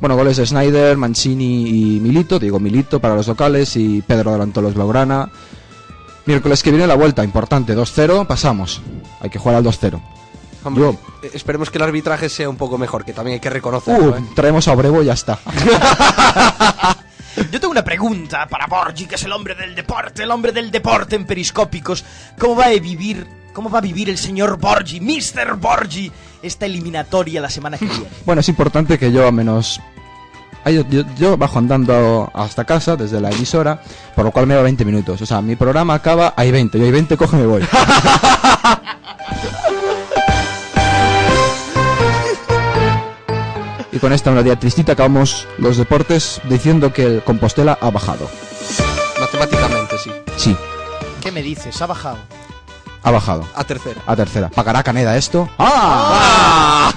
Bueno, 0.00 0.14
goles 0.14 0.36
de 0.36 0.46
Snyder, 0.46 0.96
Mancini 0.96 1.68
y 1.68 2.00
Milito, 2.00 2.38
digo 2.38 2.60
Milito 2.60 3.00
para 3.00 3.14
los 3.14 3.26
locales 3.26 3.76
y 3.76 4.02
Pedro 4.02 4.30
adelantó 4.30 4.60
los 4.60 4.74
Blaugrana. 4.74 5.30
Miércoles 6.26 6.62
que 6.62 6.70
viene 6.70 6.86
la 6.86 6.96
vuelta, 6.96 7.24
importante, 7.24 7.76
2-0, 7.76 8.26
pasamos. 8.26 8.82
Hay 9.20 9.30
que 9.30 9.38
jugar 9.38 9.56
al 9.56 9.64
2-0. 9.64 10.00
Hombre, 10.66 10.82
Yo- 10.84 10.96
eh, 11.22 11.30
esperemos 11.34 11.70
que 11.70 11.78
el 11.78 11.84
arbitraje 11.84 12.28
sea 12.28 12.48
un 12.48 12.56
poco 12.56 12.76
mejor, 12.78 13.04
que 13.04 13.12
también 13.12 13.34
hay 13.34 13.40
que 13.40 13.50
reconocerlo. 13.50 14.10
Uh, 14.12 14.16
¿eh? 14.16 14.24
traemos 14.34 14.66
a 14.68 14.74
Brevo 14.74 15.02
y 15.02 15.06
ya 15.06 15.12
está. 15.14 15.38
Yo 17.52 17.60
tengo 17.60 17.70
una 17.70 17.84
pregunta 17.84 18.46
para 18.48 18.66
Borgi, 18.66 19.04
que 19.06 19.16
es 19.16 19.22
el 19.24 19.32
hombre 19.32 19.54
del 19.54 19.74
deporte, 19.74 20.22
el 20.22 20.30
hombre 20.30 20.52
del 20.52 20.70
deporte 20.70 21.16
en 21.16 21.26
periscópicos. 21.26 22.02
¿Cómo 22.38 22.56
va 22.56 22.64
a 22.66 22.70
vivir, 22.70 23.26
cómo 23.52 23.68
va 23.68 23.78
a 23.78 23.82
vivir 23.82 24.08
el 24.08 24.16
señor 24.16 24.58
Borgi, 24.58 25.00
Mr. 25.00 25.56
Borgi, 25.56 26.10
esta 26.42 26.64
eliminatoria 26.66 27.40
la 27.42 27.50
semana 27.50 27.76
que 27.76 27.84
viene? 27.84 28.06
Bueno, 28.24 28.40
es 28.40 28.48
importante 28.48 28.98
que 28.98 29.12
yo 29.12 29.26
a 29.26 29.32
menos... 29.32 29.80
Yo, 30.64 30.82
yo- 30.88 31.04
yo 31.16 31.36
bajo 31.36 31.58
andando 31.60 32.28
hasta 32.34 32.64
casa 32.64 32.96
desde 32.96 33.20
la 33.20 33.30
emisora, 33.30 33.80
por 34.16 34.24
lo 34.24 34.32
cual 34.32 34.46
me 34.48 34.56
va 34.56 34.62
20 34.62 34.84
minutos. 34.84 35.20
O 35.22 35.26
sea, 35.26 35.40
mi 35.40 35.54
programa 35.54 35.94
acaba, 35.94 36.34
hay 36.36 36.50
20, 36.50 36.76
yo 36.78 36.84
hay 36.86 36.90
20, 36.90 37.16
cojo 37.16 37.36
y 37.36 37.40
me 37.40 37.46
voy. 37.46 37.62
y 43.96 43.98
con 43.98 44.12
esta 44.12 44.30
melodía 44.30 44.58
tristita 44.58 44.92
acabamos 44.92 45.48
los 45.56 45.78
deportes 45.78 46.40
diciendo 46.44 46.92
que 46.92 47.04
el 47.06 47.22
Compostela 47.24 47.78
ha 47.80 47.90
bajado. 47.90 48.28
Matemáticamente, 49.18 49.96
sí. 49.98 50.10
Sí, 50.36 50.56
¿Qué 51.22 51.32
me 51.32 51.42
dices? 51.42 51.80
¿Ha 51.80 51.86
bajado? 51.86 52.18
ha 53.02 53.10
bajado. 53.10 53.48
A 53.54 53.64
tercera. 53.64 54.02
A 54.06 54.14
tercera. 54.16 54.48
¿Pagará 54.50 54.82
Caneda 54.82 55.16
esto? 55.16 55.48
¡Ah! 55.58 56.92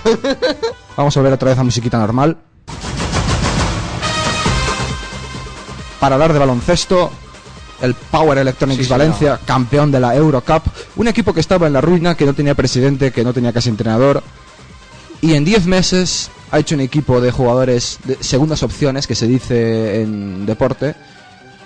Vamos 0.98 1.16
a 1.16 1.22
ver 1.22 1.34
otra 1.34 1.50
vez 1.52 1.60
a 1.60 1.64
musiquita 1.64 1.98
normal. 2.00 2.36
Para 6.00 6.16
hablar 6.16 6.34
de 6.34 6.40
baloncesto, 6.40 7.12
el 7.82 7.94
Power 7.94 8.40
Electronics 8.40 8.84
Sí. 8.86 8.90
Valencia, 8.90 9.40
campeón 9.46 9.92
de 9.92 10.00
la 10.00 10.16
Eurocup. 10.16 10.64
Un 10.96 11.08
equipo 11.08 11.34
que 11.34 11.40
estaba 11.40 11.68
en 11.68 11.74
la 11.74 11.82
ruina, 11.82 12.16
que 12.16 12.26
no 12.26 12.34
tenía 12.34 12.56
presidente, 12.56 13.12
que 13.12 13.24
no 13.24 13.32
tenía 13.34 13.54
casi 13.54 13.70
entrenador. 13.70 14.24
Y 15.22 15.34
en 15.34 15.44
10 15.46 15.66
meses 15.66 16.30
ha 16.52 16.60
hecho 16.60 16.76
un 16.76 16.82
equipo 16.82 17.20
de 17.22 17.32
jugadores 17.32 18.00
de 18.06 18.16
segundas 18.24 18.64
opciones, 18.64 19.06
que 19.08 19.16
se 19.16 19.28
dice 19.28 20.02
en 20.02 20.46
deporte, 20.46 20.96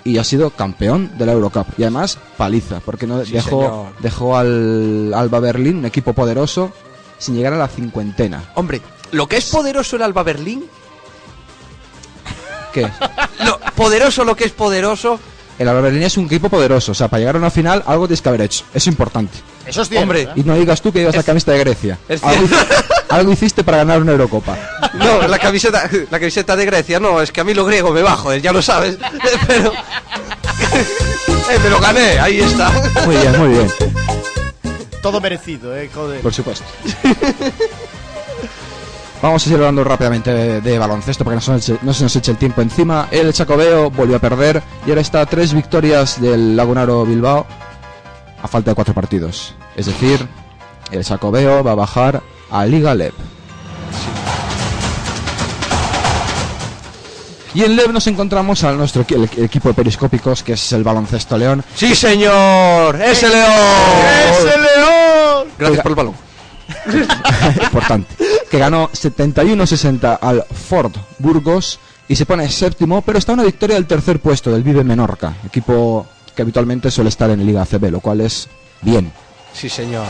y 0.04 0.18
ha 0.18 0.24
sido 0.24 0.50
campeón 0.50 1.12
de 1.16 1.24
la 1.26 1.32
Eurocup. 1.32 1.66
Y 1.78 1.82
además, 1.82 2.18
paliza, 2.36 2.80
porque 2.80 3.06
no 3.06 3.24
Sí, 3.24 3.32
dejó, 3.32 3.48
señor. 3.48 3.86
dejó 4.00 4.36
al 4.36 5.14
Alba 5.14 5.40
Berlín, 5.40 5.78
un 5.78 5.86
equipo 5.86 6.12
poderoso, 6.12 6.72
sin 7.18 7.36
llegar 7.36 7.52
a 7.54 7.58
la 7.58 7.68
cincuentena. 7.68 8.42
Hombre, 8.54 8.82
lo 9.12 9.26
que 9.28 9.36
es 9.38 9.46
poderoso 9.46 9.96
el 9.96 10.02
Alba 10.02 10.22
Berlín, 10.22 10.64
¿Qué? 12.72 12.82
lo 13.44 13.60
poderoso 13.76 14.24
lo 14.24 14.34
que 14.36 14.44
es 14.44 14.52
poderoso, 14.52 15.20
El 15.58 15.68
Alba 15.68 15.82
Berlín 15.82 16.02
es 16.02 16.16
un 16.16 16.26
equipo 16.26 16.48
poderoso, 16.48 16.92
o 16.92 16.94
sea, 16.94 17.08
para 17.08 17.20
llegar 17.20 17.36
a 17.36 17.38
una 17.38 17.50
final 17.50 17.82
algo 17.86 18.06
tienes 18.06 18.22
que 18.22 18.28
haber 18.28 18.40
hecho. 18.42 18.64
Es 18.74 18.86
importante. 18.86 19.38
Eso 19.66 19.82
es 19.82 19.88
cierto. 19.88 20.02
Hombre, 20.02 20.22
¿eh? 20.22 20.28
Y 20.36 20.42
no 20.42 20.56
digas 20.56 20.82
tú 20.82 20.92
que 20.92 20.98
llevas 21.00 21.16
la 21.16 21.22
camiseta 21.22 21.52
de 21.52 21.58
Grecia. 21.58 21.98
es 22.08 22.22
Algo, 22.24 22.46
cierto. 22.48 22.74
algo 23.10 23.32
hiciste 23.32 23.62
para 23.62 23.78
ganar 23.78 24.02
una 24.02 24.12
Eurocopa. 24.12 24.56
No, 24.94 25.26
la 25.28 25.38
camiseta, 25.38 25.88
la 26.10 26.18
camiseta 26.18 26.56
de 26.56 26.66
Grecia, 26.66 26.98
no, 26.98 27.20
es 27.20 27.30
que 27.30 27.40
a 27.40 27.44
mí 27.44 27.54
lo 27.54 27.64
griego 27.64 27.90
me 27.92 28.02
joder, 28.02 28.42
ya 28.42 28.52
lo 28.52 28.62
sabes. 28.62 28.98
Pero. 29.46 29.72
Eh, 31.50 31.58
me 31.62 31.68
lo 31.68 31.78
gané, 31.78 32.18
ahí 32.18 32.40
está. 32.40 32.70
Muy 33.04 33.16
bien, 33.16 33.38
muy 33.38 33.48
bien. 33.50 33.70
Todo 35.02 35.20
merecido, 35.20 35.76
¿eh? 35.76 35.90
Joder. 35.94 36.22
Por 36.22 36.32
supuesto. 36.32 36.64
Vamos 39.22 39.40
a 39.42 39.44
seguir 39.44 39.58
hablando 39.58 39.84
rápidamente 39.84 40.30
de, 40.32 40.60
de 40.60 40.78
baloncesto 40.78 41.24
porque 41.24 41.36
no 41.36 41.40
se, 41.40 41.52
nos 41.52 41.68
eche- 41.68 41.78
no 41.80 41.94
se 41.94 42.02
nos 42.02 42.14
eche 42.16 42.30
el 42.30 42.36
tiempo 42.36 42.60
encima. 42.60 43.08
El 43.10 43.32
Chacobeo 43.32 43.90
volvió 43.90 44.16
a 44.16 44.18
perder 44.18 44.62
y 44.86 44.90
ahora 44.90 45.00
está 45.00 45.22
a 45.22 45.26
tres 45.26 45.54
victorias 45.54 46.20
del 46.20 46.54
Lagunaro 46.56 47.06
Bilbao 47.06 47.46
a 48.42 48.48
falta 48.48 48.70
de 48.70 48.74
cuatro 48.74 48.92
partidos. 48.92 49.54
Es 49.76 49.86
decir, 49.86 50.26
el 50.90 51.02
Chacobeo 51.04 51.64
va 51.64 51.72
a 51.72 51.74
bajar 51.74 52.22
a 52.50 52.66
Liga 52.66 52.94
Leb. 52.94 53.14
Y 57.54 57.62
en 57.62 57.76
Leb 57.76 57.92
nos 57.92 58.06
encontramos 58.08 58.62
a 58.64 58.72
nuestro 58.72 59.06
equi- 59.06 59.30
el 59.38 59.44
equipo 59.44 59.68
de 59.68 59.74
periscópicos, 59.74 60.42
que 60.42 60.54
es 60.54 60.72
el 60.72 60.82
Baloncesto 60.84 61.38
León. 61.38 61.64
Sí, 61.76 61.94
señor, 61.94 63.00
ese 63.00 63.28
león. 63.30 63.48
¡Ese 64.28 64.58
león! 64.58 65.48
Gracias 65.56 65.80
por 65.82 65.92
el 65.92 65.96
balón. 65.96 66.14
importante, 67.62 68.14
que 68.54 68.60
ganó 68.60 68.88
71-60 68.90 70.16
al 70.20 70.44
Ford 70.44 70.92
Burgos 71.18 71.80
y 72.06 72.14
se 72.14 72.24
pone 72.24 72.48
séptimo, 72.48 73.02
pero 73.02 73.18
está 73.18 73.32
a 73.32 73.34
una 73.34 73.42
victoria 73.42 73.74
del 73.74 73.88
tercer 73.88 74.20
puesto 74.20 74.52
del 74.52 74.62
Vive 74.62 74.84
Menorca, 74.84 75.34
equipo 75.44 76.06
que 76.36 76.42
habitualmente 76.42 76.88
suele 76.92 77.08
estar 77.08 77.28
en 77.30 77.44
Liga 77.44 77.62
ACB, 77.62 77.90
lo 77.90 77.98
cual 77.98 78.20
es 78.20 78.48
bien. 78.80 79.12
Sí, 79.52 79.68
señor. 79.68 80.06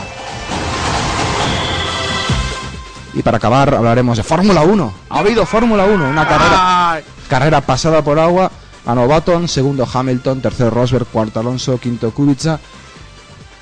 Y 3.15 3.23
para 3.23 3.37
acabar 3.37 3.73
hablaremos 3.73 4.15
de 4.17 4.23
Fórmula 4.23 4.61
1. 4.61 4.93
Ha 5.09 5.17
habido 5.17 5.43
Fórmula 5.47 5.85
1, 5.85 6.07
una 6.07 6.27
carrera, 6.27 6.91
Ay, 6.91 7.03
carrera 7.27 7.61
pasada 7.61 8.03
por 8.03 8.19
agua. 8.19 8.51
Ganó 8.85 9.07
Baton, 9.07 9.47
segundo 9.47 9.87
Hamilton, 9.91 10.41
tercero 10.41 10.69
Rosberg, 10.69 11.07
cuarto 11.07 11.39
Alonso, 11.39 11.79
quinto 11.79 12.11
Kubica. 12.11 12.59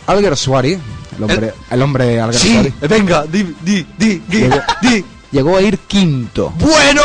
Alguersuari, 0.07 0.77
el 1.18 1.24
hombre, 1.24 1.53
el 1.70 1.82
hombre 1.82 2.20
Alguersuari, 2.22 2.70
sí, 2.80 2.88
venga, 2.88 3.24
di, 3.26 3.43
di, 3.61 3.86
di, 3.97 4.22
di, 4.28 4.39
Llegó- 4.39 4.61
di. 4.82 5.05
llegó 5.32 5.57
a 5.57 5.61
ir 5.61 5.78
quinto. 5.80 6.53
¡Bueno! 6.57 7.01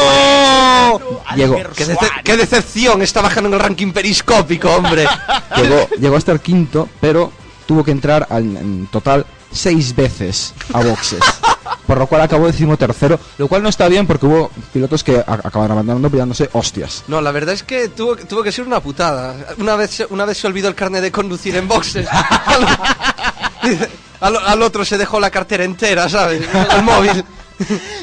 Llegó, 1.36 1.56
¡Qué, 1.76 1.86
dece- 1.86 2.22
qué 2.24 2.36
decepción! 2.36 3.02
Está 3.02 3.20
bajando 3.22 3.48
en 3.48 3.54
el 3.54 3.60
ranking 3.60 3.92
periscópico, 3.92 4.70
hombre. 4.70 5.06
llegó, 5.56 5.88
llegó 6.00 6.14
a 6.16 6.18
estar 6.18 6.40
quinto, 6.40 6.88
pero 7.00 7.30
tuvo 7.66 7.84
que 7.84 7.90
entrar 7.90 8.26
al- 8.30 8.56
en 8.56 8.86
total 8.90 9.24
seis 9.52 9.94
veces 9.94 10.54
a 10.72 10.82
boxes. 10.82 11.20
Por 11.86 11.96
lo 11.96 12.06
cual 12.06 12.20
acabó 12.20 12.46
decimotercero, 12.46 13.18
lo 13.38 13.48
cual 13.48 13.62
no 13.62 13.70
está 13.70 13.88
bien 13.88 14.06
porque 14.06 14.26
hubo 14.26 14.50
pilotos 14.74 15.02
que 15.02 15.18
acabaron 15.18 15.72
abandonando 15.72 16.10
pillándose 16.10 16.50
hostias. 16.52 17.04
No, 17.08 17.20
la 17.22 17.30
verdad 17.32 17.54
es 17.54 17.62
que 17.62 17.88
tuvo, 17.88 18.14
tuvo 18.16 18.42
que 18.42 18.52
ser 18.52 18.66
una 18.66 18.80
putada. 18.80 19.34
Una 19.58 19.74
vez, 19.76 19.90
se- 19.92 20.06
una 20.10 20.26
vez 20.26 20.36
se 20.36 20.46
olvidó 20.46 20.68
el 20.68 20.74
carnet 20.74 21.00
de 21.02 21.10
conducir 21.12 21.56
en 21.56 21.66
boxes. 21.66 22.06
al, 24.20 24.62
otro 24.62 24.84
se 24.84 24.98
dejó 24.98 25.20
la 25.20 25.30
cartera 25.30 25.64
entera, 25.64 26.08
¿sabes? 26.08 26.42
El 26.76 26.82
móvil. 26.82 27.24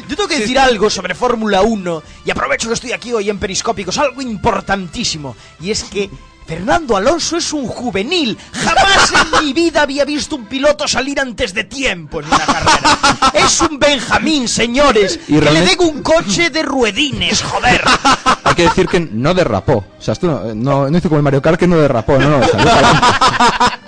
Yo 0.08 0.16
tengo 0.16 0.28
que 0.28 0.40
decir 0.40 0.60
algo 0.60 0.90
sobre 0.90 1.16
Fórmula 1.16 1.62
1 1.62 2.04
y 2.26 2.32
aprovecho 2.32 2.68
que 2.68 2.74
estoy 2.74 2.92
aquí 2.92 3.14
hoy 3.14 3.30
en 3.30 3.40
Periscópicos, 3.40 3.98
algo 3.98 4.22
importantísimo, 4.22 5.36
y 5.62 5.72
es 5.72 5.86
que 5.86 6.10
Fernando 6.46 6.96
Alonso 6.96 7.38
es 7.38 7.52
un 7.54 7.66
juvenil. 7.66 8.38
Jamás 8.54 9.12
en 9.12 9.46
mi 9.46 9.54
vida 9.54 9.82
había 9.82 10.06
visto 10.06 10.36
un 10.36 10.46
piloto 10.46 10.88
salir 10.88 11.20
antes 11.20 11.54
de 11.54 11.64
tiempo 11.64 12.20
en 12.20 12.28
una 12.28 12.46
carrera. 12.46 13.32
Es 13.34 13.60
un 13.62 13.80
Benjamín, 13.80 14.48
señores. 14.48 15.20
Y 15.28 15.40
que 15.40 15.52
le 15.52 15.62
den 15.62 15.80
un 15.80 16.04
coche 16.04 16.52
de 16.52 16.62
ruedines, 16.62 17.42
joder. 17.42 17.84
Hay 18.44 18.54
que 18.54 18.64
decir 18.64 18.88
que 18.88 19.00
no 19.00 19.34
derrapó. 19.34 19.86
O 19.98 20.02
sea, 20.02 20.12
esto 20.14 20.28
no, 20.28 20.54
no, 20.54 20.90
no 20.90 20.98
hizo 20.98 21.10
como 21.10 21.18
el 21.18 21.24
Mario 21.24 21.42
Kart 21.42 21.60
que 21.60 21.68
no 21.68 21.78
derrapó, 21.78 22.18
no, 22.20 22.30
no, 22.30 22.44
eh, 22.44 22.50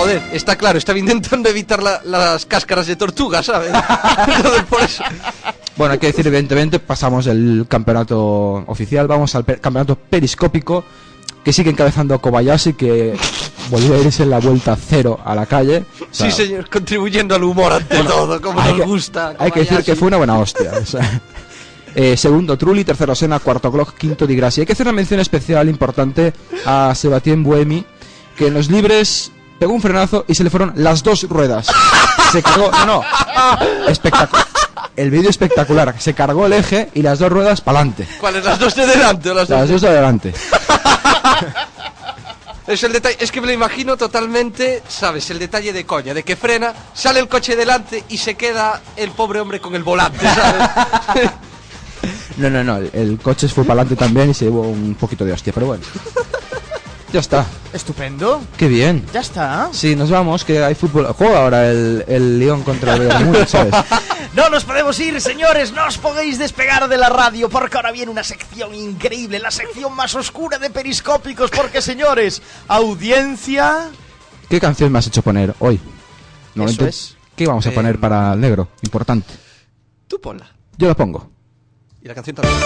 joder, 0.00 0.22
está 0.32 0.56
claro, 0.56 0.78
estaba 0.78 0.98
intentando 0.98 1.48
evitar 1.48 1.82
la- 1.82 2.00
las 2.04 2.46
cáscaras 2.46 2.86
de 2.86 2.96
tortuga, 2.96 3.42
¿sabes? 3.42 3.70
Entonces, 4.36 4.62
por 4.68 4.80
eso. 4.82 5.02
Bueno, 5.76 5.92
hay 5.92 5.98
que 5.98 6.08
decir, 6.08 6.26
evidentemente, 6.26 6.78
pasamos 6.78 7.24
del 7.24 7.66
campeonato 7.68 8.64
oficial, 8.66 9.06
vamos 9.06 9.34
al 9.34 9.44
per- 9.44 9.60
campeonato 9.60 9.96
periscópico, 9.96 10.84
que 11.44 11.52
sigue 11.52 11.70
encabezando 11.70 12.18
Kobayashi, 12.20 12.72
que 12.74 13.16
volvió 13.70 13.94
a 13.94 13.98
irse 13.98 14.24
en 14.24 14.30
la 14.30 14.38
vuelta 14.40 14.76
cero 14.76 15.20
a 15.24 15.34
la 15.34 15.46
calle. 15.46 15.84
O 16.00 16.06
sea, 16.10 16.30
sí, 16.30 16.42
señor, 16.44 16.68
contribuyendo 16.68 17.34
al 17.34 17.44
humor 17.44 17.72
ante 17.72 18.02
todo, 18.02 18.40
como 18.40 18.60
nos 18.62 18.72
que- 18.74 18.82
gusta. 18.84 19.34
Hay 19.38 19.50
que 19.52 19.60
decir 19.60 19.82
que 19.84 19.94
fue 19.96 20.08
una 20.08 20.16
buena 20.18 20.38
hostia. 20.38 20.72
o 20.80 20.86
sea. 20.86 21.20
Eh, 21.94 22.16
segundo 22.16 22.56
Trulli, 22.56 22.84
tercero 22.84 23.12
Sena, 23.14 23.40
cuarto 23.40 23.72
Glock, 23.72 23.94
quinto 23.96 24.24
Di 24.26 24.36
Grassi. 24.36 24.60
Hay 24.60 24.66
que 24.66 24.74
hacer 24.74 24.86
una 24.86 24.92
mención 24.92 25.18
especial 25.18 25.68
importante 25.68 26.32
a 26.64 26.92
Sebastien 26.94 27.42
Buemi, 27.42 27.84
que 28.36 28.48
en 28.48 28.54
los 28.54 28.70
libres 28.70 29.32
pegó 29.58 29.72
un 29.72 29.82
frenazo 29.82 30.24
y 30.28 30.34
se 30.34 30.44
le 30.44 30.50
fueron 30.50 30.72
las 30.76 31.02
dos 31.02 31.24
ruedas. 31.28 31.66
Se 32.32 32.42
cargó, 32.42 32.70
no, 32.70 32.86
no, 32.86 33.02
espectacular. 33.88 34.46
El 34.96 35.10
vídeo 35.10 35.30
espectacular. 35.30 35.94
Se 35.98 36.14
cargó 36.14 36.46
el 36.46 36.52
eje 36.52 36.90
y 36.94 37.02
las 37.02 37.18
dos 37.20 37.30
ruedas 37.30 37.60
para 37.60 37.78
adelante. 37.80 38.06
¿Cuáles? 38.20 38.44
¿Las 38.44 38.58
dos 38.58 38.74
de 38.74 38.86
delante 38.86 39.30
o 39.30 39.34
las 39.34 39.48
dos 39.48 39.58
Las 39.58 39.68
de- 39.68 39.72
dos 39.74 39.82
de 39.82 39.88
adelante. 39.88 40.34
Es 42.66 42.82
el 42.82 42.92
detalle, 42.92 43.16
es 43.18 43.32
que 43.32 43.40
me 43.40 43.46
lo 43.46 43.54
imagino 43.54 43.96
totalmente, 43.96 44.82
¿sabes? 44.86 45.30
El 45.30 45.38
detalle 45.38 45.72
de 45.72 45.86
coña, 45.86 46.12
de 46.12 46.22
que 46.22 46.36
frena, 46.36 46.74
sale 46.92 47.18
el 47.18 47.26
coche 47.26 47.56
delante 47.56 48.04
y 48.10 48.18
se 48.18 48.34
queda 48.34 48.82
el 48.94 49.10
pobre 49.12 49.40
hombre 49.40 49.58
con 49.58 49.74
el 49.74 49.82
volante, 49.82 50.26
¿sabes? 50.26 51.30
No, 52.36 52.48
no, 52.50 52.62
no. 52.62 52.76
El, 52.76 52.90
el 52.92 53.18
coche 53.20 53.48
fue 53.48 53.64
para 53.64 53.80
adelante 53.80 53.96
también 53.96 54.30
y 54.30 54.34
se 54.34 54.44
llevó 54.44 54.60
un 54.60 54.94
poquito 55.00 55.24
de 55.24 55.32
hostia, 55.32 55.52
pero 55.52 55.66
bueno. 55.66 55.82
Ya 57.12 57.20
está. 57.20 57.46
Estupendo. 57.72 58.42
Qué 58.58 58.68
bien. 58.68 59.04
Ya 59.14 59.20
está. 59.20 59.70
Sí, 59.72 59.96
nos 59.96 60.10
vamos, 60.10 60.44
que 60.44 60.62
hay 60.62 60.74
fútbol. 60.74 61.06
Juega 61.16 61.40
ahora 61.42 61.70
el, 61.70 62.04
el 62.06 62.38
León 62.38 62.62
contra 62.62 62.94
el 62.96 63.24
Múnich, 63.24 63.48
¿sabes? 63.48 63.74
No 64.34 64.50
nos 64.50 64.64
podemos 64.64 65.00
ir, 65.00 65.20
señores, 65.20 65.72
no 65.72 65.84
os 65.86 65.98
podéis 65.98 66.38
despegar 66.38 66.86
de 66.88 66.96
la 66.96 67.08
radio 67.08 67.48
porque 67.48 67.76
ahora 67.76 67.90
viene 67.90 68.10
una 68.12 68.22
sección 68.22 68.72
increíble, 68.74 69.40
la 69.40 69.50
sección 69.50 69.92
más 69.96 70.14
oscura 70.14 70.58
de 70.58 70.70
periscópicos 70.70 71.50
porque, 71.50 71.80
señores, 71.82 72.40
audiencia... 72.68 73.88
¿Qué 74.48 74.60
canción 74.60 74.92
me 74.92 74.98
has 74.98 75.06
hecho 75.08 75.22
poner 75.22 75.54
hoy? 75.58 75.80
Normalmente, 76.54 76.88
es. 76.90 77.16
¿Qué 77.34 77.46
vamos 77.46 77.66
a 77.66 77.70
poner 77.72 77.94
Em, 77.96 78.00
para 78.00 78.34
el 78.34 78.40
negro? 78.40 78.68
Importante. 78.82 79.34
Tú 80.06 80.20
ponla. 80.20 80.46
Yo 80.76 80.86
la 80.86 80.94
pongo. 80.94 81.30
Y 82.02 82.06
la 82.06 82.14
canción 82.14 82.36
también. 82.36 82.56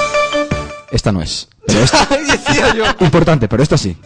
Esta 0.90 1.10
no 1.12 1.22
es. 1.22 1.48
Pero 1.66 1.80
esta, 1.80 2.04
Decía 2.16 2.74
yo. 2.74 2.84
importante, 3.00 3.48
pero 3.48 3.62
esta 3.62 3.78
sí. 3.78 3.96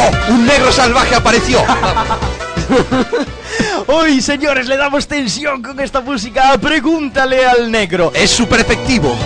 ¡Oh! 0.00 0.32
¡Un 0.32 0.46
negro 0.46 0.72
salvaje 0.72 1.14
apareció! 1.14 1.62
Hoy, 3.86 4.20
señores, 4.20 4.66
le 4.66 4.76
damos 4.76 5.06
tensión 5.06 5.62
con 5.62 5.78
esta 5.80 6.00
música. 6.00 6.56
Pregúntale 6.58 7.46
al 7.46 7.70
negro. 7.70 8.12
es 8.14 8.30
súper 8.30 8.60
efectivo. 8.60 9.16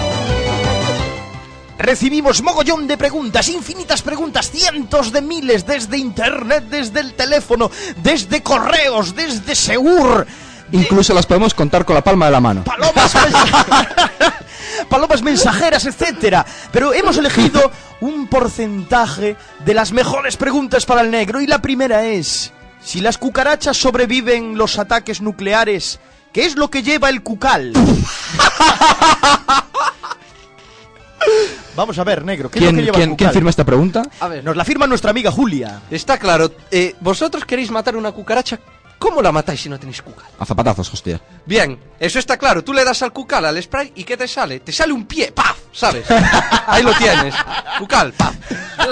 Recibimos 1.79 2.43
mogollón 2.43 2.87
de 2.87 2.97
preguntas, 2.97 3.49
infinitas 3.49 4.01
preguntas, 4.01 4.51
cientos 4.51 5.13
de 5.13 5.21
miles, 5.21 5.67
desde 5.67 5.99
internet, 5.99 6.65
desde 6.71 7.01
el 7.01 7.15
teléfono, 7.15 7.71
desde 8.03 8.43
correos, 8.43 9.15
desde 9.15 9.55
Segur. 9.55 10.27
Incluso 10.73 11.13
las 11.13 11.27
podemos 11.27 11.53
contar 11.53 11.85
con 11.85 11.95
la 11.95 12.03
palma 12.03 12.27
de 12.27 12.33
la 12.33 12.41
mano. 12.41 12.65
Palomas, 12.65 13.13
palomas 14.87 15.23
mensajeras, 15.23 15.87
etcétera. 15.87 16.45
Pero 16.73 16.93
hemos 16.93 17.17
elegido 17.19 17.71
un 18.01 18.27
porcentaje 18.27 19.37
de 19.65 19.75
las 19.75 19.93
mejores 19.93 20.37
preguntas 20.37 20.85
para 20.87 21.01
el 21.03 21.11
negro 21.11 21.41
y 21.41 21.47
la 21.47 21.61
primera 21.63 22.05
es, 22.05 22.53
si 22.83 23.01
las 23.01 23.19
cucarachas 23.19 23.77
sobreviven 23.77 24.57
los 24.59 24.79
ataques 24.79 25.21
nucleares, 25.21 26.01
¿qué 26.33 26.45
es 26.45 26.57
lo 26.57 26.71
que 26.71 26.83
lleva 26.83 27.09
el 27.09 27.23
cucal? 27.23 27.73
Vamos 31.77 31.99
a 31.99 32.05
ver, 32.05 32.25
negro, 32.25 32.51
¿qué 32.51 32.59
es 32.61 32.65
lo 32.65 32.71
¿Quién, 32.71 32.77
que 32.77 32.83
lleva 32.85 32.97
el 32.99 33.01
quién- 33.03 33.11
cucal? 33.11 33.17
quién 33.27 33.33
firma 33.33 33.51
esta 33.51 33.65
pregunta? 33.65 34.03
A 34.21 34.29
ver, 34.29 34.45
Nos 34.45 34.55
la 34.57 34.65
firma 34.65 34.87
nuestra 34.87 35.11
amiga 35.11 35.31
Julia. 35.33 35.81
está 35.91 36.19
claro. 36.19 36.53
eh, 36.71 36.95
¿Vosotros 37.01 37.45
queréis 37.45 37.71
matar 37.71 37.97
una 37.97 38.13
cucaracha? 38.13 38.61
¿Cómo 39.05 39.21
la 39.21 39.31
matáis 39.33 39.61
si 39.61 39.69
no 39.69 39.79
tenéis 39.79 40.01
cucal? 40.01 40.25
A 40.39 40.47
zapatazos, 40.47 40.91
hostia. 40.91 41.21
Bien, 41.45 41.79
eso 42.01 42.19
está 42.19 42.39
claro. 42.39 42.65
Tú 42.65 42.73
le 42.73 42.83
das 42.85 43.03
al 43.03 43.13
cucal, 43.13 43.45
al 43.45 43.63
spray, 43.63 43.93
¿y 43.97 44.03
qué 44.03 44.17
te 44.17 44.27
sale? 44.27 44.61
Te 44.61 44.73
sale 44.73 44.95
un 44.95 45.05
pie, 45.05 45.31
¡paf! 45.31 45.59
¿Sabes? 45.73 46.07
Ahí 46.67 46.83
lo 46.83 46.95
tienes. 46.95 47.35
Cucal, 47.79 48.15
¡paf! 48.15 48.35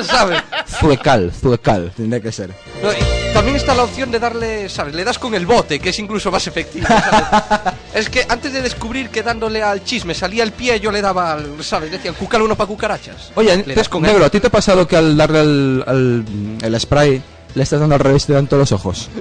¿Sabes? 0.05 0.43
Zuecal, 0.69 1.33
zuecal, 1.33 1.93
tendría 1.97 2.21
que 2.21 2.31
ser. 2.31 2.51
No, 2.83 2.91
también 3.33 3.57
está 3.57 3.75
la 3.75 3.85
opción 3.85 4.11
de 4.11 4.19
darle, 4.19 4.69
¿sabes? 4.69 4.95
Le 4.95 5.03
das 5.03 5.19
con 5.19 5.35
el 5.35 5.47
bote, 5.47 5.81
que 5.81 5.89
es 5.89 5.99
incluso 5.99 6.31
más 6.31 6.47
efectivo, 6.47 6.87
¿sabes? 6.87 7.75
es 7.95 8.11
que 8.11 8.27
antes 8.29 8.53
de 8.53 8.61
descubrir 8.61 9.09
que 9.09 9.23
dándole 9.23 9.63
al 9.63 9.83
chisme 9.83 10.15
salía 10.15 10.45
el 10.45 10.53
pie, 10.53 10.79
yo 10.79 10.93
le 10.93 11.01
daba 11.01 11.33
al, 11.33 11.65
¿sabes? 11.65 11.91
Decían, 11.91 12.13
cucal 12.17 12.43
uno 12.43 12.55
para 12.55 12.69
cucarachas. 12.69 13.33
Oye, 13.35 13.65
le 13.67 13.75
das 13.75 13.89
con 13.89 14.03
negro, 14.03 14.19
él. 14.19 14.25
¿a 14.25 14.29
ti 14.31 14.41
te 14.41 14.49
ha 14.49 14.51
pasado 14.51 14.87
que 14.87 14.95
al 14.99 15.17
darle 15.17 15.39
al, 15.41 15.85
al- 15.87 16.25
el 16.63 16.81
spray 16.81 17.23
le 17.55 17.63
estás 17.63 17.81
dando 17.81 17.95
al 17.95 18.01
revés 18.01 18.25
y 18.25 18.27
te 18.29 18.33
dan 18.35 18.47
todos 18.47 18.61
los 18.61 18.73
ojos? 18.73 19.09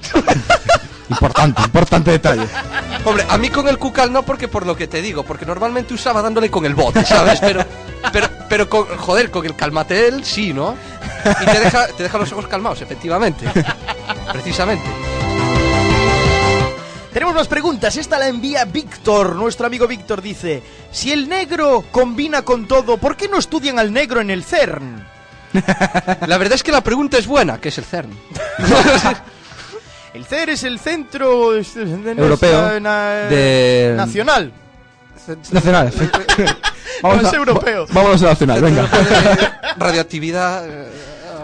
importante, 1.12 1.62
importante 1.62 2.12
detalle. 2.12 2.48
Hombre, 3.06 3.26
a 3.30 3.38
mí 3.38 3.50
con 3.50 3.68
el 3.68 3.78
cucal 3.78 4.12
no, 4.12 4.24
porque 4.24 4.48
por 4.48 4.66
lo 4.66 4.76
que 4.76 4.88
te 4.88 5.02
digo, 5.02 5.24
porque 5.24 5.46
normalmente 5.46 5.94
usaba 5.94 6.22
dándole 6.22 6.50
con 6.50 6.66
el 6.66 6.76
bote, 6.76 7.06
¿sabes? 7.06 7.40
Pero, 7.40 7.64
pero, 8.12 8.28
pero 8.50 8.70
con, 8.70 8.86
joder, 8.98 9.30
con 9.30 9.46
el 9.46 9.56
calmatel 9.56 10.24
sí, 10.24 10.54
¿no? 10.54 10.76
Y 11.42 11.46
te 11.46 11.60
deja, 11.60 11.88
te 11.88 12.04
deja 12.04 12.18
los 12.18 12.32
ojos 12.32 12.48
calmados, 12.48 12.82
efectivamente. 12.82 13.46
Precisamente. 14.32 14.86
Tenemos 17.14 17.36
más 17.36 17.48
preguntas. 17.48 17.98
Esta 17.98 18.18
la 18.18 18.28
envía 18.28 18.64
Víctor. 18.66 19.36
Nuestro 19.36 19.68
amigo 19.68 19.88
Víctor 19.88 20.22
dice: 20.22 20.64
Si 20.92 21.12
el 21.12 21.28
negro 21.28 21.84
combina 21.92 22.44
con 22.44 22.68
todo, 22.68 22.98
¿por 22.98 23.18
qué 23.18 23.28
no 23.28 23.38
estudian 23.38 23.80
al 23.80 23.92
negro 23.92 24.22
en 24.22 24.30
el 24.30 24.44
CERN? 24.44 25.06
La 26.28 26.38
verdad 26.38 26.54
es 26.54 26.64
que 26.64 26.72
la 26.72 26.82
pregunta 26.82 27.18
es 27.18 27.28
buena, 27.28 27.60
que 27.60 27.70
es 27.70 27.78
el 27.78 27.84
CERN. 27.84 28.18
El 30.14 30.26
CERN 30.26 30.50
es 30.52 30.64
el 30.64 30.80
centro 30.80 31.54
Europeo 31.56 32.80
na- 32.80 33.10
de- 33.30 33.94
nacional. 33.96 34.52
Nacional. 35.52 35.92
No 37.04 37.14
es 37.20 37.34
europeo. 37.34 37.88
va- 37.88 37.94
vámonos 37.94 38.22
a 38.22 38.26
nacional, 38.28 38.62
venga. 38.68 38.88
Radioactividad. 39.78 40.68
eh, 40.68 40.88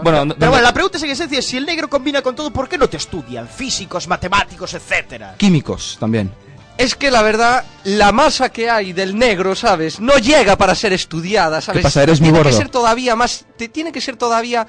bueno, 0.02 0.24
no- 0.26 0.34
Pero 0.36 0.50
bueno, 0.52 0.62
la 0.64 0.72
pregunta 0.72 0.98
es 0.98 1.02
en 1.04 1.10
esencia: 1.10 1.42
si 1.42 1.56
el 1.56 1.66
negro 1.66 1.88
combina 1.88 2.22
con 2.22 2.36
todo, 2.36 2.52
¿por 2.52 2.68
qué 2.68 2.78
no 2.78 2.88
te 2.88 2.96
estudian? 2.96 3.48
Físicos, 3.48 4.06
matemáticos, 4.06 4.74
etcétera. 4.74 5.34
químicos 5.36 5.96
también. 5.98 6.30
Es 6.76 6.94
que 6.94 7.10
la 7.10 7.22
verdad, 7.22 7.64
la 7.84 8.12
masa 8.12 8.50
que 8.50 8.70
hay 8.70 8.92
del 8.92 9.18
negro, 9.18 9.56
¿sabes? 9.56 9.98
No 9.98 10.16
llega 10.18 10.54
para 10.56 10.76
ser 10.76 10.92
estudiada, 10.92 11.60
¿sabes? 11.60 11.82
pasa? 11.82 12.04
Eres 12.04 12.20
muy 12.20 12.30
tiene 12.30 12.44
que 12.50 12.56
ser 12.56 12.68
todavía 12.68 13.16
más, 13.16 13.44
te- 13.56 13.68
tiene 13.68 13.90
que 13.90 14.00
ser 14.00 14.16
todavía 14.16 14.64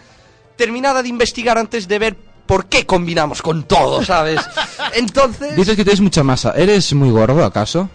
terminada 0.55 1.03
de 1.03 1.09
investigar 1.09 1.59
antes 1.59 1.87
de 1.87 1.99
ver 1.99 2.15
por 2.49 2.65
qué 2.65 2.83
combinamos 2.83 3.43
con 3.43 3.61
todo, 3.61 4.03
¿sabes? 4.03 4.41
Entonces, 4.95 5.55
Dices 5.55 5.75
que 5.75 5.83
tienes 5.83 6.01
mucha 6.01 6.23
masa. 6.23 6.51
¿Eres 6.55 6.91
muy 6.95 7.11
gordo, 7.11 7.45
acaso? 7.45 7.91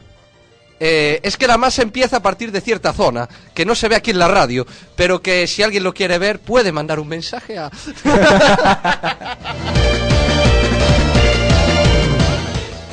eh, 0.79 1.19
es 1.25 1.37
que 1.37 1.49
la 1.49 1.59
masa 1.59 1.83
empieza 1.83 2.19
a 2.19 2.23
partir 2.23 2.53
de 2.53 2.61
cierta 2.61 2.93
zona, 2.93 3.29
que 3.53 3.65
no 3.65 3.75
se 3.75 3.89
ve 3.89 3.97
aquí 3.97 4.13
en 4.13 4.21
la 4.21 4.29
radio, 4.29 4.65
pero 4.95 5.21
que 5.21 5.49
si 5.49 5.65
alguien 5.65 5.83
lo 5.83 5.93
quiere 5.93 6.19
ver, 6.19 6.39
puede 6.39 6.71
mandar 6.71 7.01
un 7.01 7.09
mensaje 7.09 7.59
a... 7.59 7.69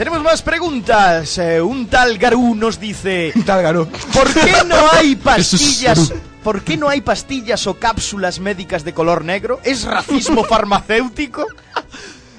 Tenemos 0.01 0.23
más 0.23 0.41
preguntas. 0.41 1.37
Eh, 1.37 1.61
un 1.61 1.85
tal 1.85 2.17
Garú 2.17 2.55
nos 2.55 2.79
dice: 2.79 3.31
Tal 3.45 3.61
Garú. 3.61 3.87
¿Por 4.11 4.33
qué 4.33 4.63
no 4.65 4.75
hay 4.93 5.15
pastillas? 5.15 6.11
¿Por 6.43 6.63
qué 6.63 6.75
no 6.75 6.89
hay 6.89 7.01
pastillas 7.01 7.67
o 7.67 7.75
cápsulas 7.77 8.39
médicas 8.39 8.83
de 8.83 8.95
color 8.95 9.23
negro? 9.23 9.59
¿Es 9.63 9.83
racismo 9.83 10.43
farmacéutico? 10.49 11.45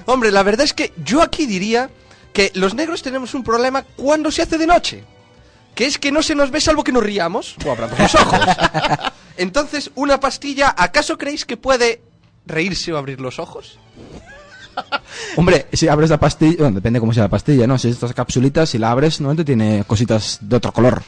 Hombre, 0.06 0.32
la 0.32 0.42
verdad 0.42 0.64
es 0.64 0.72
que 0.72 0.92
yo 1.04 1.22
aquí 1.22 1.46
diría 1.46 1.88
que 2.32 2.50
los 2.54 2.74
negros 2.74 3.00
tenemos 3.00 3.32
un 3.32 3.44
problema 3.44 3.84
cuando 3.94 4.32
se 4.32 4.42
hace 4.42 4.58
de 4.58 4.66
noche. 4.66 5.04
Que 5.76 5.86
es 5.86 5.98
que 5.98 6.10
no 6.10 6.24
se 6.24 6.34
nos 6.34 6.50
ve 6.50 6.60
salvo 6.60 6.82
que 6.82 6.90
nos 6.90 7.04
riamos 7.04 7.54
o 7.64 7.70
abramos 7.70 7.96
los 7.96 8.14
ojos. 8.16 8.40
Entonces, 9.36 9.92
una 9.94 10.18
pastilla, 10.18 10.74
¿acaso 10.76 11.16
creéis 11.16 11.44
que 11.44 11.56
puede 11.56 12.02
reírse 12.44 12.92
o 12.92 12.98
abrir 12.98 13.20
los 13.20 13.38
ojos? 13.38 13.78
Hombre, 15.36 15.66
si 15.72 15.88
abres 15.88 16.10
la 16.10 16.18
pastilla, 16.18 16.56
bueno, 16.58 16.76
depende 16.76 17.00
cómo 17.00 17.12
sea 17.12 17.24
la 17.24 17.28
pastilla, 17.28 17.66
¿no? 17.66 17.78
Si 17.78 17.88
es 17.88 17.94
estas 17.94 18.12
capsulitas, 18.12 18.70
si 18.70 18.78
la 18.78 18.90
abres, 18.90 19.20
normalmente 19.20 19.44
tiene 19.44 19.84
cositas 19.86 20.38
de 20.40 20.56
otro 20.56 20.72
color. 20.72 21.02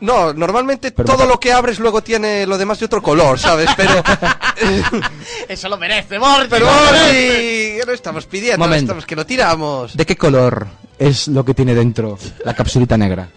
No, 0.00 0.32
normalmente 0.32 0.92
Pero 0.92 1.06
todo 1.16 1.26
lo 1.26 1.40
que 1.40 1.52
abres 1.52 1.78
luego 1.80 2.02
tiene 2.02 2.46
lo 2.46 2.58
demás 2.58 2.78
de 2.78 2.86
otro 2.86 3.02
color, 3.02 3.38
¿sabes? 3.38 3.70
Pero, 3.76 3.90
Eso 5.48 5.68
lo 5.68 5.78
merece, 5.78 6.18
Morty. 6.18 6.48
pero 6.50 6.66
¿qué 7.10 7.82
no 7.86 7.92
estamos 7.92 8.26
pidiendo, 8.26 8.66
no 8.66 8.74
estamos 8.74 9.06
que 9.06 9.16
lo 9.16 9.24
tiramos. 9.24 9.96
¿De 9.96 10.04
qué 10.04 10.16
color 10.16 10.66
es 10.98 11.28
lo 11.28 11.44
que 11.44 11.54
tiene 11.54 11.74
dentro 11.74 12.18
la 12.44 12.54
capsulita 12.54 12.98
negra? 12.98 13.28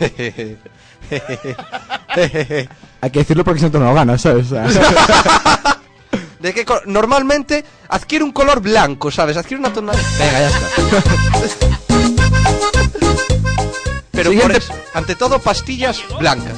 Hay 3.00 3.10
que 3.10 3.18
decirlo 3.20 3.42
porque 3.44 3.60
si 3.60 3.64
no 3.64 3.70
te 3.72 3.78
lo 3.78 3.94
ganas, 3.94 4.20
¿sabes? 4.20 4.46
¿De 6.40 6.54
qué 6.54 6.64
color? 6.64 6.86
Normalmente 6.86 7.64
adquiere 7.88 8.24
un 8.24 8.32
color 8.32 8.60
blanco, 8.60 9.10
¿sabes? 9.10 9.36
Adquiere 9.36 9.60
una 9.60 9.72
tonalidad. 9.72 10.04
Venga, 10.18 10.40
ya 10.40 10.48
está. 10.48 10.68
Pero 14.12 14.32
por 14.40 14.52
eso, 14.52 14.72
ante 14.94 15.14
todo, 15.14 15.38
pastillas 15.38 16.02
blancas. 16.18 16.56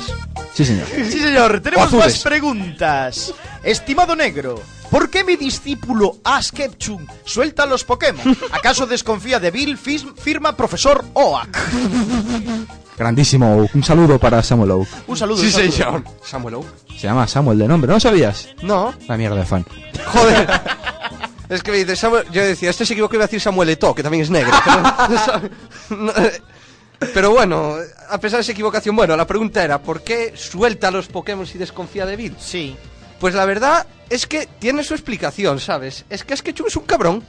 Sí, 0.55 0.65
señor. 0.65 0.87
Sí, 0.89 1.21
señor, 1.21 1.61
tenemos 1.61 1.93
más 1.93 2.19
preguntas. 2.21 3.33
Estimado 3.63 4.17
negro, 4.17 4.61
¿por 4.91 5.09
qué 5.11 5.23
mi 5.25 5.37
discípulo 5.37 6.17
Ash 6.25 6.51
Ketchum 6.51 7.07
suelta 7.25 7.65
los 7.67 7.85
Pokémon? 7.85 8.37
¿Acaso 8.51 8.87
desconfía 8.87 9.39
de 9.39 9.51
Bill, 9.53 9.79
Fis- 9.79 10.13
firma 10.21 10.57
profesor 10.57 11.05
Oak? 11.15 11.57
Grandísimo 12.97 13.57
Oak. 13.63 13.75
Un 13.75 13.83
saludo 13.85 14.19
para 14.19 14.43
Samuel 14.43 14.71
Oak. 14.73 14.89
Un 15.07 15.17
saludo. 15.17 15.39
Sí, 15.39 15.47
un 15.47 15.53
saludo. 15.53 15.73
señor. 15.73 16.05
Samuel 16.25 16.55
Oak. 16.57 16.67
Se 16.97 17.07
llama 17.09 17.27
Samuel 17.27 17.59
de 17.59 17.69
nombre, 17.69 17.89
¿no 17.89 17.95
lo 17.95 18.01
sabías? 18.01 18.49
No, 18.63 18.95
La 19.09 19.17
mierda 19.17 19.37
de 19.37 19.45
fan. 19.47 19.65
joder. 20.07 20.49
Es 21.49 21.63
que 21.63 21.71
me 21.71 21.77
dice 21.79 21.97
Samuel, 21.97 22.25
yo 22.33 22.43
decía, 22.43 22.71
este 22.71 22.87
se 22.87 22.95
equivocó 22.95 23.15
iba 23.17 23.25
a 23.25 23.27
decir 23.27 23.39
Samuel 23.39 23.69
Eto'o, 23.69 23.95
que 23.95 24.03
también 24.03 24.23
es 24.23 24.31
negro. 24.31 24.53
Pero, 24.65 26.01
no, 26.03 26.13
eh, 26.13 26.43
pero 27.13 27.31
bueno, 27.33 27.75
a 28.09 28.19
pesar 28.19 28.39
de 28.39 28.41
esa 28.43 28.53
equivocación, 28.53 28.97
bueno, 28.97 29.15
la 29.19 29.27
pregunta 29.27 29.63
era, 29.63 29.83
¿por 29.83 30.01
qué 30.03 30.33
suelta 30.35 30.89
a 30.89 30.91
los 30.91 31.09
Pokémon 31.09 31.47
si 31.47 31.59
desconfía 31.59 32.07
de 32.07 32.17
Bill? 32.17 32.35
Sí. 32.39 32.75
Pues 33.21 33.35
la 33.35 33.45
verdad 33.45 33.87
es 34.13 34.27
que 34.27 34.47
tiene 34.59 34.85
su 34.85 34.93
explicación, 34.93 35.59
¿sabes? 35.59 36.05
Es 36.11 36.23
que 36.23 36.35
Asketchum 36.35 36.67
es 36.67 36.77
un 36.77 36.85
cabrón. 36.85 37.25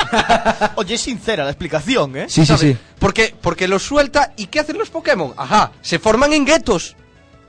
Oye, 0.76 0.94
es 0.94 1.00
sincera 1.00 1.42
la 1.42 1.50
explicación, 1.50 2.16
¿eh? 2.16 2.26
Sí, 2.28 2.42
sí, 2.42 2.46
¿sabes? 2.46 2.60
sí. 2.60 2.76
Porque, 3.00 3.34
porque 3.40 3.66
los 3.66 3.82
suelta 3.82 4.32
y 4.36 4.46
¿qué 4.46 4.60
hacen 4.60 4.78
los 4.78 4.88
Pokémon? 4.88 5.34
Ajá, 5.36 5.72
se 5.80 5.98
forman 5.98 6.32
en 6.32 6.44
guetos. 6.44 6.94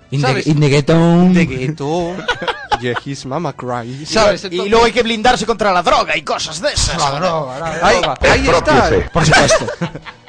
In 0.09 0.21
the, 0.21 0.27
¿Sabes? 0.27 0.47
in 0.47 0.59
the 0.59 0.69
ghetto. 0.69 0.93
De 1.29 1.45
gueto. 1.45 2.15
yeah, 2.81 2.95
his 3.05 3.25
mama 3.27 3.53
cry. 3.53 4.05
¿Sabes? 4.07 4.45
Y 4.45 4.67
luego 4.69 4.85
hay 4.85 4.91
que 4.91 5.03
blindarse 5.03 5.45
contra 5.45 5.71
la 5.71 5.83
droga 5.83 6.17
y 6.17 6.23
cosas 6.23 6.59
de 6.59 6.73
esas. 6.73 6.99
Ahí, 6.99 8.01
ahí 8.21 8.47
está. 8.47 8.89
Por 9.11 9.25
supuesto. 9.25 9.67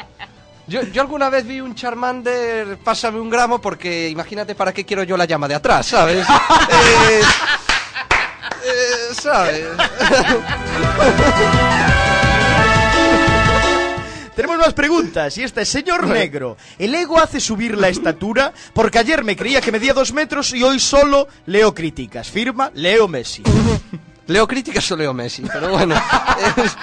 Yo, 0.66 0.80
yo 0.82 1.02
alguna 1.02 1.28
vez 1.28 1.46
vi 1.46 1.60
un 1.60 1.74
Charmander, 1.74 2.78
pásame 2.78 3.20
un 3.20 3.28
gramo, 3.28 3.60
porque 3.60 4.08
imagínate 4.08 4.54
para 4.54 4.72
qué 4.72 4.86
quiero 4.86 5.02
yo 5.02 5.14
la 5.14 5.26
llama 5.26 5.46
de 5.46 5.56
atrás, 5.56 5.84
¿sabes? 5.88 6.26
Eh, 6.26 7.20
¿Sabes? 9.14 9.64
Tenemos 14.34 14.58
más 14.58 14.74
preguntas 14.74 15.38
y 15.38 15.44
esta 15.44 15.60
es, 15.60 15.68
señor 15.68 16.08
negro, 16.08 16.56
¿el 16.78 16.92
ego 16.94 17.20
hace 17.20 17.38
subir 17.38 17.78
la 17.78 17.88
estatura? 17.88 18.52
Porque 18.72 18.98
ayer 18.98 19.22
me 19.22 19.36
creía 19.36 19.60
que 19.60 19.70
medía 19.70 19.94
dos 19.94 20.12
metros 20.12 20.52
y 20.54 20.62
hoy 20.64 20.80
solo 20.80 21.28
leo 21.46 21.72
críticas. 21.72 22.28
Firma 22.30 22.70
Leo 22.74 23.06
Messi. 23.06 23.44
Leo 24.26 24.48
críticas 24.48 24.90
o 24.90 24.96
leo 24.96 25.14
Messi, 25.14 25.44
pero 25.52 25.68
bueno. 25.68 25.94
Es- 26.56 26.76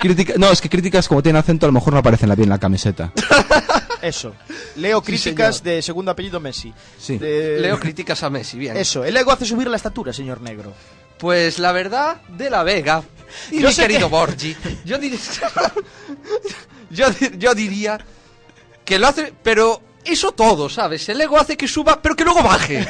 Crítica- 0.00 0.34
no, 0.36 0.50
es 0.50 0.60
que 0.60 0.68
críticas 0.68 1.08
como 1.08 1.22
tienen 1.22 1.40
acento 1.40 1.64
a 1.64 1.68
lo 1.68 1.72
mejor 1.72 1.92
no 1.94 2.00
aparecen 2.00 2.28
bien 2.30 2.42
en 2.42 2.48
la 2.50 2.58
camiseta. 2.58 3.12
Eso. 4.02 4.34
Leo 4.76 5.00
críticas 5.00 5.58
señor. 5.58 5.74
de 5.76 5.82
segundo 5.82 6.10
apellido 6.10 6.38
Messi. 6.40 6.74
Sí. 6.98 7.16
De- 7.16 7.60
leo 7.60 7.78
críticas 7.80 8.22
a 8.24 8.28
Messi, 8.30 8.58
bien. 8.58 8.76
Eso, 8.76 9.04
el 9.04 9.16
ego 9.16 9.32
hace 9.32 9.46
subir 9.46 9.68
la 9.68 9.76
estatura, 9.76 10.12
señor 10.12 10.40
negro. 10.42 10.74
Pues 11.18 11.58
la 11.58 11.72
verdad, 11.72 12.20
de 12.28 12.50
la 12.50 12.62
Vega. 12.62 13.02
Y 13.50 13.60
Yo 13.60 13.68
mi 13.68 13.74
querido 13.74 14.00
que- 14.00 14.06
Borgi. 14.06 14.56
Yo, 14.84 14.98
dir- 14.98 15.18
yo, 16.90 17.06
yo 17.38 17.54
diría 17.54 17.98
que 18.84 18.98
lo 18.98 19.08
hace, 19.08 19.32
pero 19.42 19.80
eso 20.04 20.32
todo, 20.32 20.68
¿sabes? 20.68 21.08
El 21.08 21.20
ego 21.20 21.38
hace 21.38 21.56
que 21.56 21.68
suba, 21.68 22.02
pero 22.02 22.16
que 22.16 22.24
luego 22.24 22.42
baje. 22.42 22.86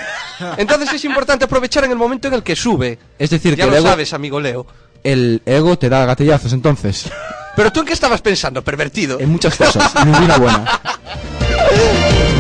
Entonces 0.57 0.93
es 0.95 1.05
importante 1.05 1.45
aprovechar 1.45 1.85
en 1.85 1.91
el 1.93 1.99
momento 1.99 2.29
en 2.29 2.35
el 2.35 2.43
que 2.43 2.57
sube. 2.57 2.99
Es 3.19 3.31
decir, 3.31 3.55
ya 3.55 3.65
que 3.65 3.71
lo 3.71 3.77
el 3.77 3.83
ego- 3.85 3.91
sabes, 3.91 4.13
amigo 4.15 4.41
Leo. 4.41 4.67
El 5.05 5.43
ego 5.45 5.79
te 5.79 5.89
da 5.89 6.07
gatillazos 6.07 6.53
entonces. 6.53 7.11
Pero 7.55 7.71
tú 7.71 7.81
en 7.81 7.87
qué 7.87 7.93
estabas 7.93 8.23
pensando, 8.23 8.63
pervertido. 8.65 9.21
En 9.21 9.29
muchas 9.29 9.55
cosas, 9.57 9.93
ninguna 10.07 10.39
buena. 10.39 10.81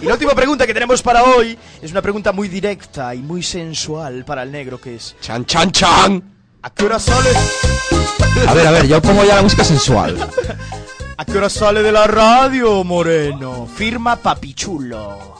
Y 0.00 0.06
la 0.06 0.14
última 0.14 0.32
pregunta 0.34 0.66
que 0.66 0.74
tenemos 0.74 1.02
para 1.02 1.22
hoy 1.24 1.58
es 1.82 1.90
una 1.90 2.02
pregunta 2.02 2.32
muy 2.32 2.48
directa 2.48 3.14
y 3.14 3.18
muy 3.18 3.42
sensual 3.42 4.24
para 4.24 4.42
el 4.42 4.52
negro 4.52 4.80
que 4.80 4.96
es 4.96 5.14
Chan, 5.20 5.44
chan, 5.44 5.70
chan. 5.72 6.22
¿A 6.62 6.70
qué 6.70 6.84
hora 6.84 6.98
sale? 6.98 7.30
A 8.46 8.54
ver, 8.54 8.66
a 8.66 8.70
ver, 8.70 8.86
yo 8.86 9.00
pongo 9.02 9.24
ya 9.24 9.36
la 9.36 9.42
música 9.42 9.64
sensual. 9.64 10.16
¿A 11.16 11.24
qué 11.24 11.38
hora 11.38 11.50
sale 11.50 11.82
de 11.82 11.92
la 11.92 12.06
radio, 12.06 12.82
Moreno? 12.84 13.66
Firma 13.66 14.16
Papichulo. 14.16 15.34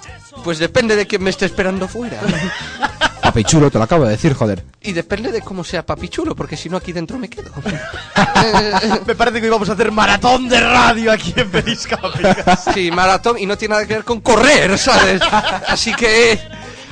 Pues 0.44 0.58
depende 0.58 0.94
de 0.96 1.06
quién 1.06 1.22
me 1.22 1.30
esté 1.30 1.46
esperando 1.46 1.88
fuera. 1.88 2.20
Papi 3.24 3.42
chulo, 3.44 3.70
te 3.70 3.78
lo 3.78 3.84
acabo 3.84 4.04
de 4.04 4.10
decir, 4.10 4.34
joder. 4.34 4.62
y 4.82 4.92
depende 4.92 5.32
de 5.32 5.40
cómo 5.40 5.64
sea 5.64 5.84
papi 5.84 6.08
chulo, 6.10 6.36
porque 6.36 6.58
si 6.58 6.68
no 6.68 6.76
aquí 6.76 6.92
dentro 6.92 7.18
me 7.18 7.28
quedo. 7.30 7.50
Me 9.06 9.14
parece 9.14 9.40
que 9.40 9.46
hoy 9.46 9.50
vamos 9.50 9.70
a 9.70 9.72
hacer 9.72 9.90
maratón 9.90 10.46
de 10.48 10.60
radio 10.60 11.10
aquí 11.10 11.32
en 11.36 11.50
Periscópicos. 11.50 12.36
Sí, 12.74 12.90
maratón 12.90 13.38
y 13.38 13.46
no 13.46 13.56
tiene 13.56 13.74
nada 13.74 13.86
que 13.86 13.94
ver 13.94 14.04
con 14.04 14.20
correr, 14.20 14.76
¿sabes? 14.78 15.22
Así 15.66 15.94
que... 15.94 16.38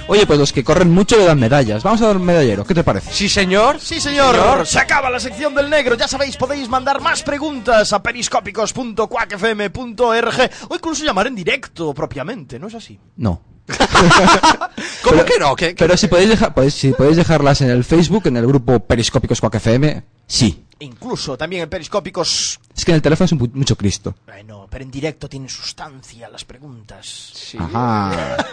Oye, 0.09 0.27
pues 0.27 0.37
los 0.39 0.53
que 0.53 0.65
corren 0.65 0.91
mucho 0.91 1.17
le 1.17 1.25
dan 1.25 1.39
medallas. 1.39 1.83
Vamos 1.85 2.03
a 2.03 2.09
dar 2.09 2.17
un 2.17 2.25
medallero, 2.25 2.65
¿qué 2.65 2.75
te 2.75 2.83
parece? 2.83 3.13
Sí, 3.13 3.29
señor. 3.29 3.79
Sí, 3.79 4.01
señor. 4.01 4.67
Se 4.67 4.81
acaba 4.81 5.09
la 5.11 5.21
sección 5.21 5.55
del 5.55 5.71
negro. 5.71 5.95
Ya 5.97 6.09
sabéis, 6.09 6.37
podéis 6.37 6.69
mandar 6.69 7.01
más 7.01 7.23
preguntas 7.23 7.93
a 7.93 8.03
periscópicos.cuacfm.org 8.03 10.51
o 10.69 10.75
incluso 10.75 11.05
llamar 11.05 11.29
en 11.29 11.37
directo 11.37 11.95
propiamente, 11.95 12.59
¿no 12.59 12.67
es 12.67 12.75
así? 12.75 12.99
No. 13.17 13.43
¿Cómo 15.03 15.25
que 15.25 15.39
no? 15.39 15.55
¿Qué- 15.57 15.69
qué- 15.75 15.75
Pero 15.85 15.97
si 15.97 16.09
podéis, 16.09 16.31
dejar, 16.31 16.53
podéis, 16.55 16.75
si 16.75 16.93
podéis 16.93 17.17
dejarlas 17.17 17.61
en 17.61 17.71
el 17.71 17.85
Facebook, 17.85 18.27
en 18.27 18.37
el 18.37 18.47
grupo 18.47 18.81
Periscópicos 18.81 19.41
Quack 19.41 19.55
FM, 19.57 20.03
sí. 20.27 20.65
Incluso 20.81 21.39
también 21.39 21.63
en 21.63 21.69
Periscópicos. 21.71 22.59
Es 22.77 22.85
que 22.85 22.91
en 22.91 22.97
el 22.97 23.03
teléfono 23.03 23.27
es 23.27 23.33
un 23.33 23.51
mucho 23.55 23.77
Cristo. 23.77 24.17
Bueno, 24.27 24.67
pero 24.69 24.83
en 24.83 24.91
directo 24.91 25.29
tienen 25.29 25.49
sustancia 25.49 26.29
las 26.29 26.45
preguntas. 26.45 27.33
Ajá. 27.59 28.37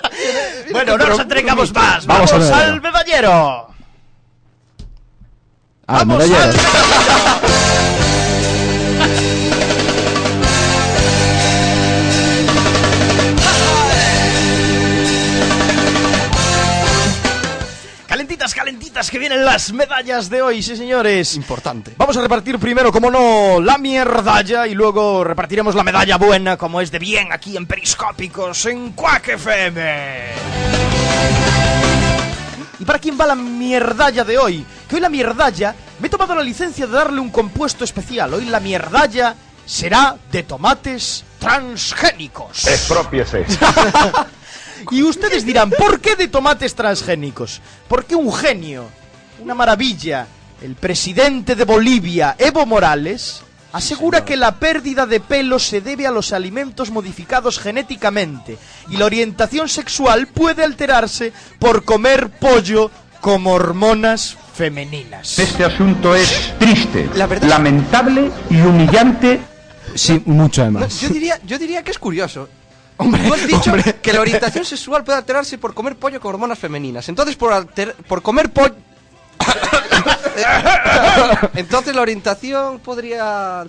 Bueno, 0.72 0.98
no 0.98 1.08
nos 1.08 1.20
entregamos 1.20 1.74
más. 1.74 2.06
Vamos 2.06 2.32
Vamos, 2.32 2.48
al 2.52 2.70
al 2.74 2.82
medallero. 2.82 3.32
Ah, 5.88 6.04
Vamos 6.04 6.18
medallero. 6.28 6.60
Calentitas, 18.40 18.56
calentitas, 18.56 19.12
que 19.12 19.20
vienen 19.20 19.44
las 19.44 19.74
medallas 19.74 20.30
de 20.30 20.42
hoy, 20.42 20.64
sí 20.64 20.78
señores. 20.78 21.36
Importante. 21.36 21.94
Vamos 21.98 22.16
a 22.16 22.22
repartir 22.22 22.58
primero, 22.58 22.90
como 22.90 23.12
no, 23.12 23.60
la 23.60 23.78
mierdalla 23.78 24.66
y 24.66 24.76
luego 24.76 25.26
repartiremos 25.26 25.76
la 25.76 25.84
medalla 25.84 26.16
buena, 26.16 26.56
como 26.56 26.80
es 26.80 26.90
de 26.90 27.00
bien 27.00 27.34
aquí 27.34 27.58
en 27.58 27.66
Periscópicos, 27.68 28.66
en 28.68 28.94
Quack 28.94 29.28
FM. 29.28 30.26
¿Y 32.80 32.86
para 32.86 33.00
quién 33.00 33.20
va 33.20 33.26
la 33.28 33.36
mierdalla 33.36 34.24
de 34.24 34.38
hoy? 34.38 34.66
Que 34.88 34.96
hoy 34.96 35.02
la 35.02 35.10
mierdalla, 35.10 35.76
me 36.00 36.08
he 36.08 36.10
tomado 36.10 36.34
la 36.34 36.42
licencia 36.42 36.88
de 36.88 36.94
darle 36.94 37.20
un 37.20 37.32
compuesto 37.32 37.84
especial. 37.84 38.34
Hoy 38.34 38.46
la 38.46 38.62
mierdalla 38.62 39.36
será 39.66 40.16
de 40.32 40.44
tomates 40.44 41.26
transgénicos. 41.40 42.66
Expropiese. 42.68 43.46
Y 44.92 45.04
ustedes 45.04 45.46
dirán, 45.46 45.70
¿por 45.72 46.00
qué 46.00 46.16
de 46.16 46.28
tomates 46.28 46.76
transgénicos? 46.76 47.62
Porque 47.88 48.16
un 48.16 48.34
genio, 48.34 48.86
una 49.42 49.54
maravilla, 49.56 50.28
el 50.62 50.76
presidente 50.76 51.56
de 51.56 51.64
Bolivia, 51.66 52.36
Evo 52.38 52.66
Morales, 52.66 53.42
asegura 53.72 54.26
que 54.26 54.36
la 54.36 54.56
pérdida 54.56 55.06
de 55.06 55.20
pelo 55.20 55.60
se 55.60 55.82
debe 55.82 56.08
a 56.08 56.12
los 56.12 56.34
alimentos 56.34 56.90
modificados 56.92 57.60
genéticamente 57.60 58.58
y 58.90 58.98
la 58.98 59.06
orientación 59.06 59.70
sexual 59.70 60.28
puede 60.28 60.64
alterarse 60.64 61.32
por 61.60 61.86
comer 61.86 62.30
pollo 62.30 62.90
con 63.22 63.46
hormonas 63.48 64.38
femeninas. 64.56 65.38
Este 65.40 65.64
asunto 65.64 66.16
es 66.16 66.54
triste, 66.58 67.10
La 67.16 67.28
verdad- 67.28 67.48
lamentable 67.50 68.32
y 68.50 68.56
humillante. 68.62 69.40
Sí, 69.96 70.22
mucho 70.26 70.62
No, 70.62 70.80
además. 70.80 71.02
yo, 71.02 71.10
diría, 71.10 71.40
yo 71.46 71.58
diría 71.58 71.84
que 71.84 71.92
es 71.92 72.00
curioso. 72.00 72.48
Tú 73.00 73.34
has 73.34 73.48
dicho 73.48 73.72
que 74.02 74.12
la 74.14 74.20
orientación 74.22 74.66
sexual 74.66 75.04
puede 75.06 75.18
alterarse 75.20 75.58
por 75.58 75.74
comer 75.74 75.96
pollo 75.96 76.20
con 76.20 76.34
hormonas 76.34 76.60
femeninas. 76.60 77.08
Entonces, 77.10 77.36
por, 77.38 77.54
alter- 77.54 77.96
por 78.08 78.22
comer 78.22 78.52
pollo... 78.52 78.76
Entonces, 81.56 81.96
la 81.96 82.02
orientación 82.02 82.80
podría... 82.80 83.66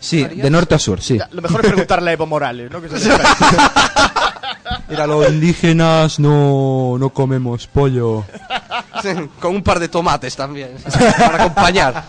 Sí, 0.00 0.24
de 0.24 0.50
norte 0.50 0.74
a 0.74 0.78
sur, 0.80 1.00
sí. 1.00 1.16
Lo 1.30 1.40
mejor 1.42 1.60
es 1.60 1.66
preguntarle 1.68 2.10
a 2.10 2.14
Evo 2.14 2.26
Morales, 2.26 2.70
¿no? 2.72 2.82
Que 2.82 2.88
se 2.88 3.10
Mira, 4.88 5.06
los 5.06 5.28
indígenas 5.28 6.18
no, 6.18 6.96
no 6.98 7.10
comemos 7.10 7.68
pollo. 7.68 8.24
con 9.40 9.54
un 9.56 9.62
par 9.62 9.78
de 9.78 9.88
tomates 9.88 10.34
también, 10.34 10.72
para 11.18 11.44
acompañar. 11.44 12.02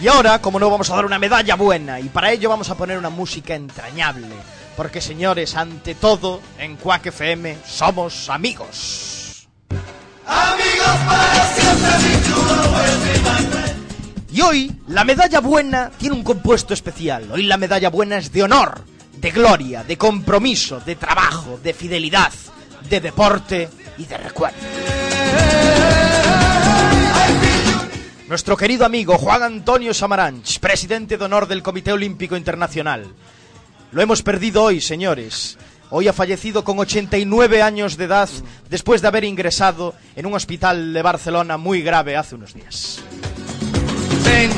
Y 0.00 0.08
ahora, 0.08 0.40
como 0.40 0.58
no, 0.58 0.70
vamos 0.70 0.88
a 0.88 0.96
dar 0.96 1.04
una 1.04 1.18
medalla 1.18 1.56
buena 1.56 2.00
y 2.00 2.08
para 2.08 2.32
ello 2.32 2.48
vamos 2.48 2.70
a 2.70 2.74
poner 2.74 2.96
una 2.96 3.10
música 3.10 3.54
entrañable. 3.54 4.28
Porque 4.74 5.02
señores, 5.02 5.56
ante 5.56 5.94
todo, 5.94 6.40
en 6.58 6.76
Quack 6.76 7.06
FM 7.06 7.58
somos 7.66 8.30
amigos. 8.30 9.46
Y 14.32 14.40
hoy, 14.40 14.72
la 14.88 15.04
medalla 15.04 15.40
buena 15.40 15.90
tiene 15.90 16.14
un 16.14 16.22
compuesto 16.22 16.72
especial. 16.72 17.30
Hoy 17.30 17.42
la 17.42 17.58
medalla 17.58 17.90
buena 17.90 18.16
es 18.16 18.32
de 18.32 18.44
honor, 18.44 18.82
de 19.18 19.30
gloria, 19.32 19.84
de 19.84 19.98
compromiso, 19.98 20.80
de 20.80 20.96
trabajo, 20.96 21.60
de 21.62 21.74
fidelidad, 21.74 22.32
de 22.88 23.00
deporte 23.00 23.68
y 23.98 24.06
de 24.06 24.16
recuerdo. 24.16 24.56
Nuestro 28.30 28.56
querido 28.56 28.86
amigo 28.86 29.18
Juan 29.18 29.42
Antonio 29.42 29.92
Samaranch, 29.92 30.60
presidente 30.60 31.18
de 31.18 31.24
honor 31.24 31.48
del 31.48 31.64
Comité 31.64 31.92
Olímpico 31.92 32.36
Internacional. 32.36 33.12
Lo 33.90 34.02
hemos 34.02 34.22
perdido 34.22 34.62
hoy, 34.62 34.80
señores. 34.80 35.58
Hoy 35.90 36.06
ha 36.06 36.12
fallecido 36.12 36.62
con 36.62 36.78
89 36.78 37.60
años 37.60 37.96
de 37.96 38.04
edad 38.04 38.28
después 38.68 39.02
de 39.02 39.08
haber 39.08 39.24
ingresado 39.24 39.96
en 40.14 40.26
un 40.26 40.34
hospital 40.34 40.92
de 40.92 41.02
Barcelona 41.02 41.56
muy 41.56 41.82
grave 41.82 42.16
hace 42.16 42.36
unos 42.36 42.54
días. 42.54 43.00
Ven, 44.24 44.50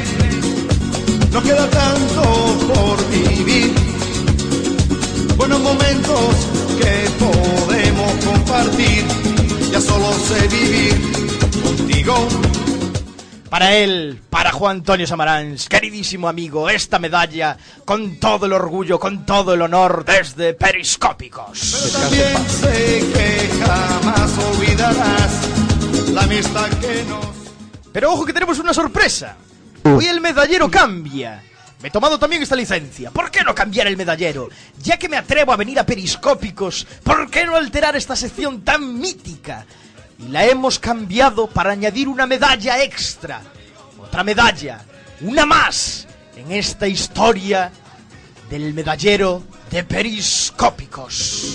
no 1.33 1.43
queda 1.43 1.67
tanto 1.71 2.75
por 2.75 3.09
vivir. 3.09 3.73
Buenos 5.39 5.61
momentos 5.61 6.37
que 6.79 7.09
podemos 7.19 8.13
compartir. 8.23 9.07
Ya 9.71 9.81
solo 9.81 10.13
sé 10.13 10.47
vivir 10.49 10.95
contigo. 11.63 12.29
Para 13.53 13.77
él, 13.77 14.19
para 14.31 14.51
Juan 14.51 14.79
Antonio 14.79 15.07
Samaranch, 15.07 15.69
queridísimo 15.69 16.27
amigo, 16.27 16.71
esta 16.71 16.99
medalla 16.99 17.59
con 17.85 18.19
todo 18.19 18.47
el 18.47 18.55
orgullo, 18.55 18.99
con 18.99 19.27
todo 19.27 19.53
el 19.53 19.61
honor 19.61 20.07
desde 20.07 20.55
Periscópicos. 20.55 21.93
También 21.93 22.49
sé 22.49 23.13
que 23.13 23.63
jamás 23.63 24.39
olvidarás 24.39 25.49
la 26.15 26.23
amistad 26.23 26.71
que 26.81 27.05
nos. 27.05 27.27
Pero 27.93 28.15
ojo 28.15 28.25
que 28.25 28.33
tenemos 28.33 28.59
una 28.59 28.73
sorpresa. 28.73 29.37
Hoy 29.85 30.07
el 30.07 30.23
medallero 30.23 30.71
cambia. 30.71 31.45
Me 31.83 31.89
he 31.89 31.91
tomado 31.91 32.19
también 32.19 32.43
esta 32.43 32.57
licencia. 32.57 33.11
¿Por 33.11 33.31
qué 33.31 33.45
no 33.45 33.55
cambiar 33.55 33.87
el 33.87 33.99
medallero? 33.99 34.49
Ya 34.83 34.97
que 34.97 35.11
me 35.11 35.19
atrevo 35.19 35.53
a 35.53 35.57
venir 35.57 35.79
a 35.79 35.85
Periscópicos, 35.85 36.87
¿por 37.03 37.29
qué 37.29 37.45
no 37.45 37.57
alterar 37.57 37.97
esta 37.97 38.17
sección 38.17 38.63
tan 38.63 38.99
mítica? 38.99 39.67
Y 40.25 40.29
la 40.29 40.47
hemos 40.47 40.79
cambiado 40.79 41.49
para 41.49 41.73
añadir 41.73 42.09
una 42.09 42.27
medalla 42.27 42.83
extra. 42.83 43.43
Otra 44.01 44.23
medalla. 44.23 44.83
Una 45.21 45.45
más. 45.47 46.07
En 46.37 46.53
esta 46.53 46.87
historia 46.87 47.73
del 48.49 48.73
medallero 48.75 49.43
de 49.71 49.85
Periscópicos. 49.85 51.55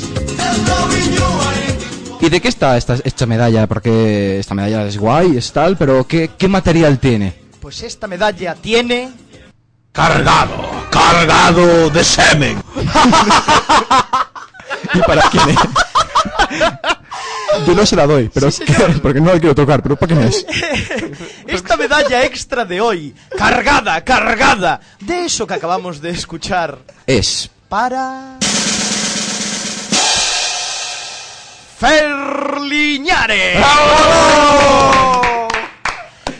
¿Y 2.20 2.30
de 2.30 2.42
qué 2.42 2.48
está 2.48 2.78
esta, 2.78 2.96
esta 3.04 3.26
medalla? 3.26 3.68
Porque 3.68 4.40
esta 4.40 4.56
medalla 4.56 4.88
es 4.88 4.98
guay, 4.98 5.38
es 5.38 5.52
tal, 5.52 5.78
pero 5.78 6.08
¿qué, 6.08 6.32
qué 6.38 6.48
material 6.48 7.00
tiene? 7.00 7.34
Pues 7.62 7.84
esta 7.84 8.08
medalla 8.08 8.56
tiene... 8.56 9.12
Cargado, 9.92 10.70
cargado 10.90 11.90
de 11.90 12.04
semen. 12.04 12.64
¿Y 14.94 15.00
para 15.00 15.24
quién 15.30 15.50
es? 15.50 15.58
Yo 17.66 17.74
no 17.74 17.86
se 17.86 17.96
la 17.96 18.06
doy, 18.06 18.30
pero 18.34 18.52
Sí, 18.52 18.66
señor. 18.66 19.02
porque 19.02 19.20
no 19.20 19.34
la 19.34 19.40
quiero 19.40 19.56
tocar, 19.56 19.82
pero 19.82 19.96
¿para 19.96 20.08
qué 20.10 20.16
me 20.16 20.28
es? 20.28 20.46
Esta 21.48 21.78
medalla 21.78 22.24
extra 22.26 22.66
de 22.66 22.80
hoy, 22.82 23.16
cargada, 23.38 24.04
cargada, 24.04 24.80
de 25.00 25.26
eso 25.26 25.48
que 25.48 25.54
acabamos 25.56 26.02
de 26.02 26.10
escuchar, 26.12 26.78
Es 27.06 27.50
para... 27.70 28.38
Ferliñares. 32.28 33.58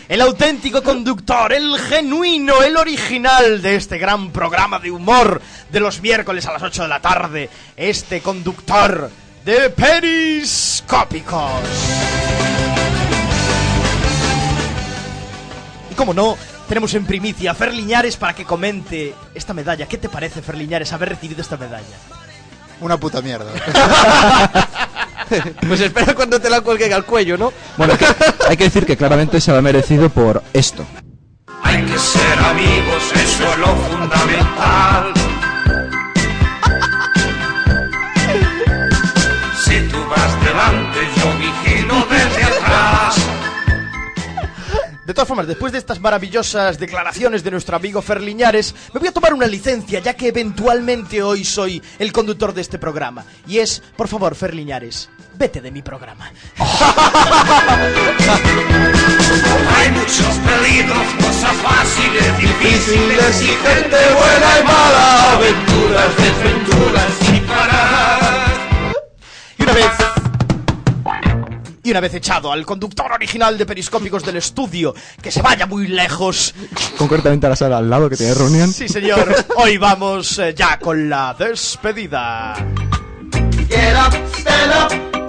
El 0.08 0.20
auténtico 0.22 0.82
conductor, 0.82 1.52
el 1.52 1.78
genuino, 1.78 2.62
el 2.62 2.76
original 2.76 3.60
de 3.62 3.76
este 3.76 3.98
gran 3.98 4.30
programa 4.30 4.78
de 4.78 4.90
humor 4.90 5.40
de 5.70 5.80
los 5.80 6.00
miércoles 6.00 6.46
a 6.46 6.52
las 6.52 6.62
8 6.62 6.82
de 6.82 6.88
la 6.88 7.00
tarde. 7.00 7.50
Este 7.76 8.20
conductor 8.20 9.10
de 9.48 9.70
Periscópicos. 9.70 11.40
Y 15.90 15.94
como 15.94 16.12
no, 16.12 16.36
tenemos 16.68 16.92
en 16.92 17.06
primicia 17.06 17.52
a 17.52 17.54
Ferliñares 17.54 18.18
para 18.18 18.34
que 18.34 18.44
comente 18.44 19.14
esta 19.34 19.54
medalla. 19.54 19.86
¿Qué 19.86 19.96
te 19.96 20.10
parece, 20.10 20.42
Ferliñares, 20.42 20.92
haber 20.92 21.08
recibido 21.08 21.40
esta 21.40 21.56
medalla? 21.56 21.96
Una 22.82 22.98
puta 22.98 23.22
mierda. 23.22 23.50
Pues 25.68 25.78
espera 25.82 26.14
cuando 26.14 26.40
te 26.40 26.48
la 26.48 26.62
cuelguen 26.62 26.90
al 26.94 27.04
cuello, 27.04 27.36
¿no? 27.36 27.52
Bueno, 27.76 27.92
hay 27.92 27.98
que, 27.98 28.06
hay 28.48 28.56
que 28.56 28.64
decir 28.64 28.86
que 28.86 28.96
claramente 28.96 29.42
se 29.42 29.50
lo 29.50 29.58
ha 29.58 29.60
merecido 29.60 30.08
por 30.08 30.42
esto. 30.54 30.86
Hay 31.64 31.84
que 31.84 31.98
ser 31.98 32.38
amigos, 32.38 33.12
eso 33.14 33.52
es 33.52 33.58
lo 33.58 33.76
fundamental. 33.76 35.12
De 45.08 45.14
todas 45.14 45.26
formas, 45.26 45.46
después 45.46 45.72
de 45.72 45.78
estas 45.78 46.00
maravillosas 46.00 46.78
declaraciones 46.78 47.42
de 47.42 47.50
nuestro 47.50 47.74
amigo 47.74 48.02
Ferliñares, 48.02 48.74
me 48.92 49.00
voy 49.00 49.08
a 49.08 49.12
tomar 49.12 49.32
una 49.32 49.46
licencia, 49.46 50.00
ya 50.00 50.12
que 50.12 50.28
eventualmente 50.28 51.22
hoy 51.22 51.46
soy 51.46 51.82
el 51.98 52.12
conductor 52.12 52.52
de 52.52 52.60
este 52.60 52.78
programa. 52.78 53.24
Y 53.46 53.56
es, 53.56 53.82
por 53.96 54.06
favor, 54.06 54.34
Ferliñares, 54.34 55.08
vete 55.34 55.62
de 55.62 55.70
mi 55.70 55.80
programa. 55.80 56.30
Hay 59.78 59.92
muchos 59.92 60.36
peligros, 60.44 61.06
cosas 61.16 61.56
fáciles, 61.56 62.36
difíciles 62.36 63.42
y 63.42 63.46
gente 63.46 63.96
buena 64.12 64.60
y 64.60 64.64
mala. 64.64 65.32
Aventuras, 65.36 66.16
desventuras 66.18 67.14
sin 67.22 67.46
parar. 67.46 68.37
Y 71.88 71.90
una 71.90 72.00
vez 72.00 72.12
echado 72.12 72.52
al 72.52 72.66
conductor 72.66 73.10
original 73.12 73.56
de 73.56 73.64
Periscópicos 73.64 74.22
del 74.22 74.36
estudio, 74.36 74.94
que 75.22 75.30
se 75.30 75.40
vaya 75.40 75.64
muy 75.66 75.88
lejos. 75.88 76.54
Concretamente 76.98 77.46
a 77.46 77.48
la 77.48 77.56
sala 77.56 77.78
al 77.78 77.88
lado 77.88 78.10
que 78.10 78.16
tiene 78.18 78.34
reunión. 78.34 78.70
Sí, 78.70 78.88
señor. 78.90 79.34
Hoy 79.56 79.78
vamos 79.78 80.38
eh, 80.38 80.52
ya 80.54 80.78
con 80.78 81.08
la 81.08 81.34
despedida. 81.38 82.52
Get 83.70 83.94
up, 83.96 84.14
stand 84.36 84.72
up. 84.84 85.28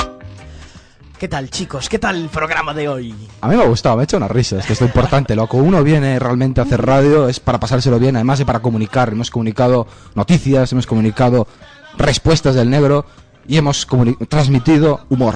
¿Qué 1.18 1.30
tal, 1.30 1.50
chicos? 1.50 1.88
¿Qué 1.88 1.98
tal 1.98 2.18
el 2.24 2.28
programa 2.28 2.74
de 2.74 2.90
hoy? 2.90 3.16
A 3.40 3.48
mí 3.48 3.56
me 3.56 3.64
ha 3.64 3.68
gustado, 3.68 3.96
me 3.96 4.02
ha 4.02 4.04
hecho 4.04 4.18
una 4.18 4.28
risa, 4.28 4.60
es 4.60 4.66
que 4.66 4.74
es 4.74 4.82
lo 4.82 4.88
importante, 4.88 5.38
loco. 5.38 5.56
Uno 5.56 5.82
viene 5.82 6.20
realmente 6.20 6.60
a 6.60 6.66
hacer 6.66 6.86
radio, 6.86 7.30
es 7.30 7.40
para 7.40 7.58
pasárselo 7.62 8.00
bien, 8.00 8.18
además 8.18 8.38
de 8.38 8.46
para 8.46 8.60
comunicar. 8.60 9.08
Hemos 9.14 9.32
comunicado 9.32 9.88
noticias, 10.14 10.74
hemos 10.74 10.86
comunicado 10.86 11.48
respuestas 11.98 12.54
del 12.56 12.70
negro 12.70 13.06
y 13.48 13.56
hemos 13.56 13.88
comuni- 13.88 14.18
transmitido 14.28 15.06
humor. 15.08 15.36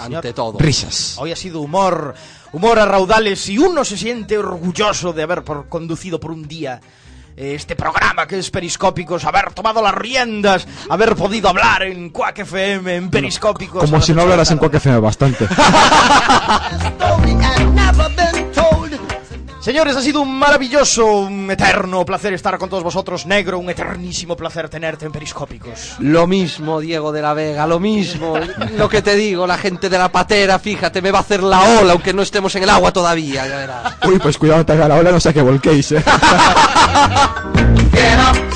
Ante 0.00 0.32
todo. 0.32 0.58
Risas. 0.58 1.16
Hoy 1.18 1.32
ha 1.32 1.36
sido 1.36 1.60
humor, 1.60 2.14
humor 2.52 2.78
a 2.78 2.84
raudales 2.86 3.48
y 3.48 3.58
uno 3.58 3.84
se 3.84 3.96
siente 3.96 4.38
orgulloso 4.38 5.12
de 5.12 5.22
haber 5.22 5.44
por- 5.44 5.68
conducido 5.68 6.18
por 6.20 6.30
un 6.30 6.46
día 6.48 6.80
eh, 7.36 7.54
este 7.54 7.76
programa 7.76 8.26
que 8.26 8.38
es 8.38 8.50
Periscópicos, 8.50 9.24
haber 9.24 9.52
tomado 9.52 9.80
las 9.80 9.94
riendas, 9.94 10.66
haber 10.90 11.14
podido 11.14 11.48
hablar 11.48 11.84
en 11.84 12.10
Quack 12.10 12.40
FM, 12.40 12.96
en 12.96 13.10
Periscópicos. 13.10 13.88
Como 13.88 14.02
si 14.02 14.12
no 14.12 14.22
hablaras 14.22 14.50
en. 14.50 14.58
Quack 14.58 14.74
FM 14.74 14.98
bastante. 14.98 15.46
Señores, 19.60 19.96
ha 19.96 20.02
sido 20.02 20.20
un 20.20 20.38
maravilloso, 20.38 21.04
un 21.04 21.50
eterno 21.50 22.04
placer 22.04 22.32
estar 22.32 22.56
con 22.58 22.68
todos 22.68 22.84
vosotros, 22.84 23.26
negro, 23.26 23.58
un 23.58 23.68
eternísimo 23.68 24.36
placer 24.36 24.68
tenerte 24.68 25.04
en 25.04 25.12
Periscópicos. 25.12 25.96
Lo 25.98 26.28
mismo, 26.28 26.80
Diego 26.80 27.10
de 27.10 27.22
la 27.22 27.34
Vega, 27.34 27.66
lo 27.66 27.80
mismo. 27.80 28.34
Lo 28.76 28.88
que 28.88 29.02
te 29.02 29.16
digo, 29.16 29.46
la 29.46 29.58
gente 29.58 29.88
de 29.88 29.98
la 29.98 30.10
patera, 30.10 30.60
fíjate, 30.60 31.02
me 31.02 31.10
va 31.10 31.18
a 31.18 31.22
hacer 31.22 31.42
la 31.42 31.80
ola, 31.80 31.92
aunque 31.92 32.12
no 32.12 32.22
estemos 32.22 32.54
en 32.54 32.62
el 32.62 32.70
agua 32.70 32.92
todavía, 32.92 33.48
ya 33.48 33.56
verás. 33.56 33.94
Uy, 34.06 34.18
pues 34.20 34.38
cuidado, 34.38 34.64
te 34.64 34.72
haga 34.72 34.88
la 34.88 34.94
ola, 34.94 35.10
no 35.10 35.18
sea 35.18 35.32
que 35.32 35.42
volquéis, 35.42 35.92
eh. 35.92 36.04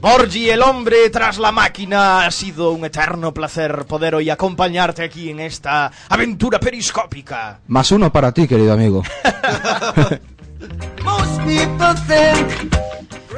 Borgi, 0.00 0.48
el 0.48 0.62
hombre 0.62 1.10
tras 1.10 1.38
la 1.38 1.50
máquina, 1.50 2.24
ha 2.24 2.30
sido 2.30 2.70
un 2.70 2.84
eterno 2.84 3.34
placer 3.34 3.84
poder 3.86 4.14
hoy 4.14 4.30
acompañarte 4.30 5.02
aquí 5.02 5.30
en 5.30 5.40
esta 5.40 5.90
aventura 6.08 6.60
periscópica. 6.60 7.58
Más 7.66 7.90
uno 7.90 8.12
para 8.12 8.32
ti, 8.32 8.46
querido 8.46 8.72
amigo. 8.72 9.02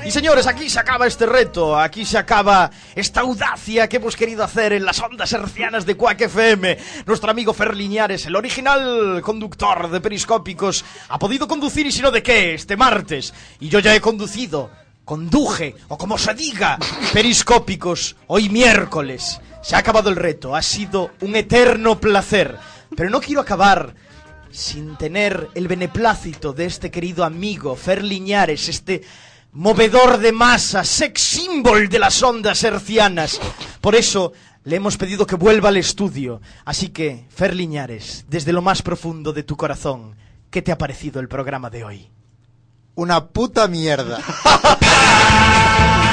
Y 0.05 0.11
señores, 0.11 0.47
aquí 0.47 0.69
se 0.69 0.81
acaba 0.81 1.07
este 1.07 1.27
reto, 1.27 1.79
aquí 1.79 2.05
se 2.05 2.19
acaba 2.19 2.71
esta 2.97 3.21
audacia 3.21 3.89
que 3.89 3.99
hemos 3.99 4.17
querido 4.17 4.43
hacer 4.43 4.73
en 4.73 4.85
las 4.85 4.99
ondas 4.99 5.33
hercianas 5.33 5.87
de 5.87 5.97
Quack 5.97 6.23
FM. 6.23 6.79
Nuestro 7.07 7.31
amigo 7.31 7.53
Fer 7.53 7.77
Liñares, 7.77 8.27
el 8.27 8.35
original 8.35 9.21
conductor 9.23 9.89
de 9.91 10.01
Periscópicos, 10.01 10.85
ha 11.09 11.19
podido 11.19 11.47
conducir 11.47 11.87
y 11.87 11.93
si 11.93 12.03
no 12.03 12.11
de 12.11 12.23
qué, 12.23 12.55
este 12.55 12.77
martes. 12.77 13.33
Y 13.61 13.69
yo 13.69 13.79
ya 13.79 13.95
he 13.95 14.01
conducido, 14.01 14.71
conduje, 15.11 15.75
o 15.89 15.99
como 15.99 16.17
se 16.17 16.35
diga, 16.35 16.79
Periscópicos, 17.13 18.15
hoy 18.29 18.49
miércoles. 18.49 19.41
Se 19.61 19.75
ha 19.75 19.81
acabado 19.81 20.09
el 20.09 20.15
reto, 20.15 20.55
ha 20.55 20.63
sido 20.63 21.11
un 21.23 21.35
eterno 21.35 21.99
placer. 21.99 22.57
Pero 22.97 23.11
no 23.11 23.21
quiero 23.21 23.41
acabar 23.41 23.93
sin 24.53 24.97
tener 24.97 25.49
el 25.57 25.67
beneplácito 25.67 26.53
de 26.53 26.67
este 26.67 26.93
querido 26.93 27.25
amigo 27.25 27.75
Fer 27.75 28.05
Liñares, 28.05 28.69
este 28.69 29.03
movedor 29.51 30.19
de 30.19 30.31
masa, 30.31 30.85
sex 30.85 31.21
symbol 31.21 31.89
de 31.89 31.99
las 31.99 32.23
ondas 32.23 32.63
hercianas. 32.63 33.41
Por 33.81 33.97
eso 33.97 34.33
le 34.63 34.77
hemos 34.77 34.97
pedido 34.97 35.27
que 35.27 35.35
vuelva 35.35 35.71
al 35.71 35.77
estudio. 35.77 36.41
Así 36.65 36.91
que, 36.91 37.27
Fer 37.31 37.57
Liñares, 37.57 38.27
desde 38.29 38.53
lo 38.53 38.63
más 38.63 38.81
profundo 38.81 39.33
de 39.33 39.43
tu 39.43 39.57
corazón, 39.57 40.15
¿qué 40.51 40.63
te 40.63 40.71
ha 40.71 40.79
parecido 40.79 41.19
el 41.19 41.27
programa 41.27 41.69
de 41.69 41.83
hoy? 41.83 42.11
Una 43.01 43.25
puta 43.29 43.67
mierda. 43.67 44.19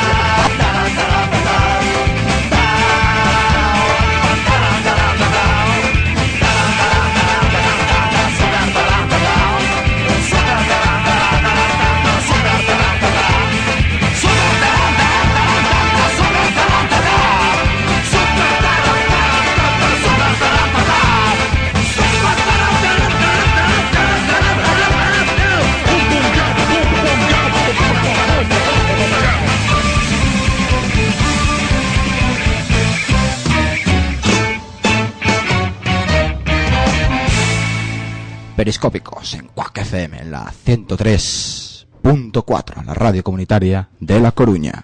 Periscópicos 38.57 39.35
en 39.35 39.47
Quack 39.49 39.77
FM, 39.77 40.19
en 40.19 40.31
la 40.31 40.51
103.4, 40.65 42.83
la 42.83 42.95
radio 42.95 43.23
comunitaria 43.23 43.89
de 43.99 44.19
La 44.19 44.31
Coruña. 44.31 44.83